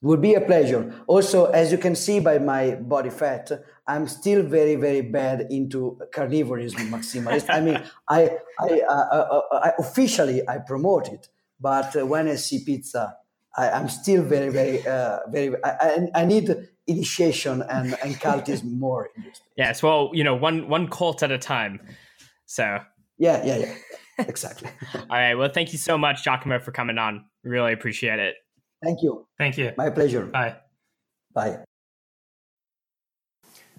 Would 0.03 0.20
be 0.20 0.34
a 0.34 0.41
pleasure. 0.41 0.95
Also, 1.07 1.47
as 1.47 1.72
you 1.72 1.78
can 1.78 1.97
see 1.97 2.20
by 2.20 2.39
my 2.39 2.74
body 2.74 3.09
fat, 3.09 3.51
I'm 3.87 4.07
still 4.07 4.43
very, 4.43 4.76
very 4.76 5.01
bad 5.01 5.47
into 5.51 5.99
carnivorism 6.14 6.91
maximalist. 6.91 7.47
I 7.49 7.61
mean, 7.61 7.82
I, 8.09 8.30
I, 8.61 8.80
uh, 8.80 8.93
uh, 8.93 9.41
uh, 9.51 9.57
I, 9.57 9.72
officially 9.78 10.47
I 10.47 10.59
promote 10.59 11.09
it, 11.09 11.28
but 11.59 11.95
when 12.07 12.28
I 12.28 12.34
see 12.34 12.62
pizza, 12.62 13.16
I, 13.57 13.68
am 13.68 13.89
still 13.89 14.22
very, 14.22 14.51
very, 14.51 14.87
uh, 14.87 15.20
very. 15.28 15.55
I, 15.64 16.09
I, 16.14 16.24
need 16.26 16.55
initiation 16.87 17.62
and, 17.62 17.97
and 18.03 18.16
cultism 18.16 18.78
more. 18.78 19.09
Yes, 19.57 19.82
well, 19.82 20.11
you 20.12 20.24
know, 20.24 20.34
one 20.34 20.68
one 20.68 20.89
cult 20.89 21.22
at 21.22 21.32
a 21.32 21.39
time. 21.39 21.80
So. 22.45 22.80
Yeah, 23.18 23.43
yeah, 23.47 23.57
yeah. 23.57 23.74
Exactly. 24.18 24.70
All 24.94 25.06
right. 25.10 25.34
Well, 25.34 25.50
thank 25.52 25.72
you 25.72 25.78
so 25.78 25.98
much, 25.98 26.24
Giacomo, 26.24 26.58
for 26.58 26.72
coming 26.72 26.98
on. 26.98 27.26
Really 27.44 27.72
appreciate 27.72 28.18
it. 28.18 28.36
Thank 28.82 29.02
you. 29.02 29.26
Thank 29.38 29.58
you. 29.58 29.72
My 29.76 29.90
pleasure. 29.90 30.26
Bye. 30.26 30.56
Bye. 31.34 31.58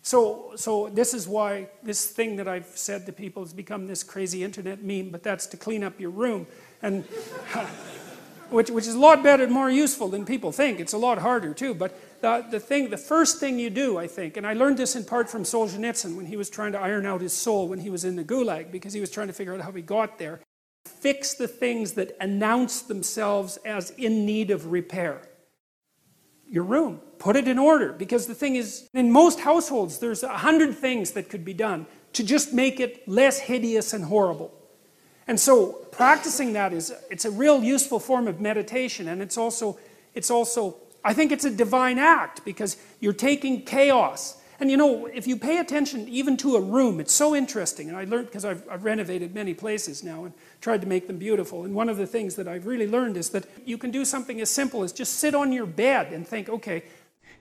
So, 0.02 0.54
so 0.56 0.90
this 0.90 1.14
is 1.14 1.28
why 1.28 1.70
this 1.84 2.08
thing 2.08 2.38
that 2.38 2.48
I've 2.48 2.68
said 2.68 3.06
to 3.08 3.12
people 3.12 3.44
has 3.44 3.52
become 3.52 3.88
this 3.88 4.04
crazy 4.04 4.44
internet 4.44 4.82
meme, 4.82 5.10
but 5.10 5.22
that's 5.22 5.48
to 5.48 5.58
clean 5.58 5.84
up 5.84 6.00
your 6.00 6.12
room, 6.12 6.48
and 6.82 7.04
which, 8.50 8.70
which 8.70 8.88
is 8.88 8.96
a 8.96 9.00
lot 9.00 9.22
better 9.22 9.44
and 9.44 9.52
more 9.52 9.70
useful 9.70 10.08
than 10.08 10.26
people 10.26 10.52
think. 10.54 10.80
It's 10.80 10.94
a 10.94 10.98
lot 10.98 11.18
harder 11.18 11.54
too, 11.54 11.74
but 11.74 12.00
the, 12.22 12.46
the 12.50 12.60
thing, 12.60 12.90
the 12.90 12.98
first 12.98 13.40
thing 13.40 13.60
you 13.60 13.70
do, 13.70 13.98
I 13.98 14.08
think, 14.08 14.38
and 14.38 14.46
I 14.46 14.54
learned 14.54 14.78
this 14.78 14.96
in 14.96 15.06
part 15.06 15.30
from 15.30 15.44
Solzhenitsyn 15.44 16.16
when 16.16 16.26
he 16.26 16.38
was 16.38 16.50
trying 16.50 16.72
to 16.74 16.80
iron 16.80 17.06
out 17.06 17.22
his 17.22 17.34
soul 17.34 17.68
when 17.68 17.80
he 17.80 17.90
was 17.90 18.06
in 18.06 18.16
the 18.16 18.24
Gulag, 18.24 18.72
because 18.72 18.94
he 18.94 19.02
was 19.02 19.12
trying 19.12 19.28
to 19.28 19.34
figure 19.34 19.54
out 19.54 19.62
how 19.62 19.72
he 19.72 19.82
got 19.82 20.18
there. 20.18 20.40
Fix 20.86 21.34
the 21.34 21.48
things 21.48 21.94
that 21.94 22.16
announce 22.20 22.82
themselves 22.82 23.58
as 23.66 23.92
in 23.92 24.26
need 24.26 24.52
of 24.52 24.72
repair. 24.72 25.22
Your 26.50 26.64
room, 26.64 27.02
put 27.20 27.36
it 27.36 27.48
in 27.48 27.60
order, 27.60 27.92
because 27.94 28.28
the 28.28 28.36
thing 28.36 28.56
is, 28.56 28.88
in 28.94 29.12
most 29.12 29.42
households, 29.42 30.00
there's 30.00 30.24
a 30.24 30.38
hundred 30.38 30.76
things 30.76 31.12
that 31.12 31.30
could 31.30 31.44
be 31.44 31.54
done 31.54 31.86
to 32.14 32.24
just 32.24 32.54
make 32.54 32.80
it 32.80 33.08
less 33.08 33.40
hideous 33.40 33.94
and 33.94 34.06
horrible. 34.06 34.54
And 35.28 35.40
so 35.40 35.74
practicing 35.92 36.54
that 36.54 36.74
is 36.74 36.94
it's 37.12 37.26
a 37.26 37.32
real 37.32 37.64
useful 37.64 38.00
form 38.00 38.28
of 38.28 38.40
meditation 38.40 39.10
and 39.10 39.22
it's 39.22 39.38
also 39.38 39.78
it's 40.14 40.32
also 40.32 40.78
I 41.08 41.14
think 41.14 41.32
it's 41.32 41.46
a 41.46 41.50
divine 41.50 42.00
act 42.00 42.44
because 42.44 42.76
you're 43.00 43.14
taking 43.14 43.64
chaos. 43.64 44.42
And 44.60 44.70
you 44.70 44.76
know, 44.76 45.06
if 45.06 45.26
you 45.26 45.38
pay 45.38 45.60
attention 45.60 46.06
even 46.10 46.36
to 46.38 46.58
a 46.58 46.62
room, 46.62 47.00
it's 47.00 47.14
so 47.14 47.34
interesting. 47.34 47.88
And 47.88 47.96
I 47.96 48.04
learned 48.04 48.26
because 48.26 48.44
I've, 48.44 48.68
I've, 48.70 48.84
renovated 48.84 49.34
many 49.34 49.54
places 49.54 50.04
now 50.04 50.26
and 50.26 50.34
tried 50.60 50.82
to 50.82 50.88
make 50.88 51.08
them 51.08 51.18
beautiful. 51.18 51.64
And 51.64 51.74
one 51.74 51.88
of 51.88 51.96
the 51.96 52.06
things 52.06 52.36
that 52.36 52.46
I've 52.46 52.66
really 52.66 52.88
learned 52.88 53.16
is 53.16 53.30
that 53.30 53.46
you 53.66 53.78
can 53.78 53.90
do 53.90 54.04
something 54.04 54.42
as 54.42 54.50
simple 54.50 54.84
as 54.84 54.92
just 54.92 55.14
sit 55.14 55.34
on 55.34 55.54
your 55.54 55.66
bed 55.66 56.12
and 56.12 56.28
think, 56.28 56.50
okay, 56.50 56.84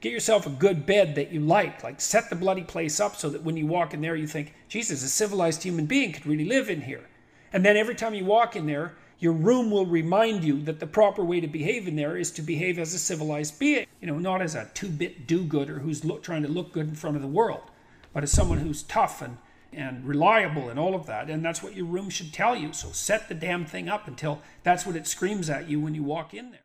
get 0.01 0.13
yourself 0.13 0.47
a 0.47 0.51
good 0.51 0.87
bed 0.87 1.17
that 1.17 1.33
you 1.33 1.41
like. 1.41 1.83
Like 1.83 2.01
set 2.01 2.31
the 2.31 2.37
bloody 2.37 2.63
place 2.63 3.01
up 3.01 3.17
so 3.17 3.29
that 3.31 3.43
when 3.43 3.57
you 3.57 3.67
walk 3.67 3.95
in 3.95 4.01
there, 4.01 4.15
you 4.15 4.29
think, 4.29 4.55
Jesus, 4.69 5.03
a 5.03 5.09
civilized 5.09 5.65
human 5.65 5.87
being 5.87 6.13
could 6.13 6.27
really 6.27 6.45
live 6.45 6.71
in 6.71 6.83
here. 6.83 7.05
And 7.53 7.65
then 7.65 7.77
every 7.77 7.97
time 7.97 8.15
you 8.15 8.25
walk 8.25 8.55
in 8.55 8.67
there, 8.67 8.95
your 9.19 9.33
room 9.33 9.71
will 9.71 9.87
remind 9.87 10.45
you 10.45 10.63
that 10.63 10.79
the 10.79 10.87
proper 10.87 11.25
way 11.25 11.41
to 11.41 11.47
behave 11.47 11.89
in 11.89 11.97
there 11.97 12.17
is 12.17 12.31
to 12.33 12.43
behave 12.43 12.79
as 12.79 12.93
a 12.93 12.99
civilized 12.99 13.59
being. 13.59 13.87
You 14.01 14.09
know, 14.09 14.19
not 14.19 14.43
as 14.43 14.55
a 14.55 14.71
two 14.75 14.89
bit 14.89 15.27
do 15.27 15.43
gooder 15.43 15.79
who's 15.79 16.05
look, 16.05 16.23
trying 16.23 16.43
to 16.43 16.49
look 16.49 16.73
good 16.73 16.89
in 16.89 16.95
front 16.95 17.17
of 17.17 17.23
the 17.23 17.29
world, 17.29 17.63
but 18.13 18.23
as 18.23 18.31
someone 18.31 18.59
who's 18.59 18.83
tough 18.83 19.23
and, 19.23 19.39
and 19.73 20.07
reliable 20.07 20.69
and 20.69 20.79
all 20.79 20.95
of 20.95 21.07
that. 21.07 21.31
And 21.31 21.45
that's 21.45 21.63
what 21.63 21.75
your 21.75 21.87
room 21.87 22.11
should 22.11 22.33
tell 22.33 22.55
you. 22.55 22.73
So 22.73 22.91
set 22.91 23.29
the 23.29 23.35
damn 23.35 23.65
thing 23.65 23.89
up 23.89 24.07
until 24.07 24.43
that's 24.63 24.85
what 24.85 24.97
it 24.97 25.07
screams 25.07 25.49
at 25.49 25.69
you 25.69 25.81
when 25.81 25.95
you 25.95 26.03
walk 26.03 26.35
in 26.35 26.47
there. 26.47 26.55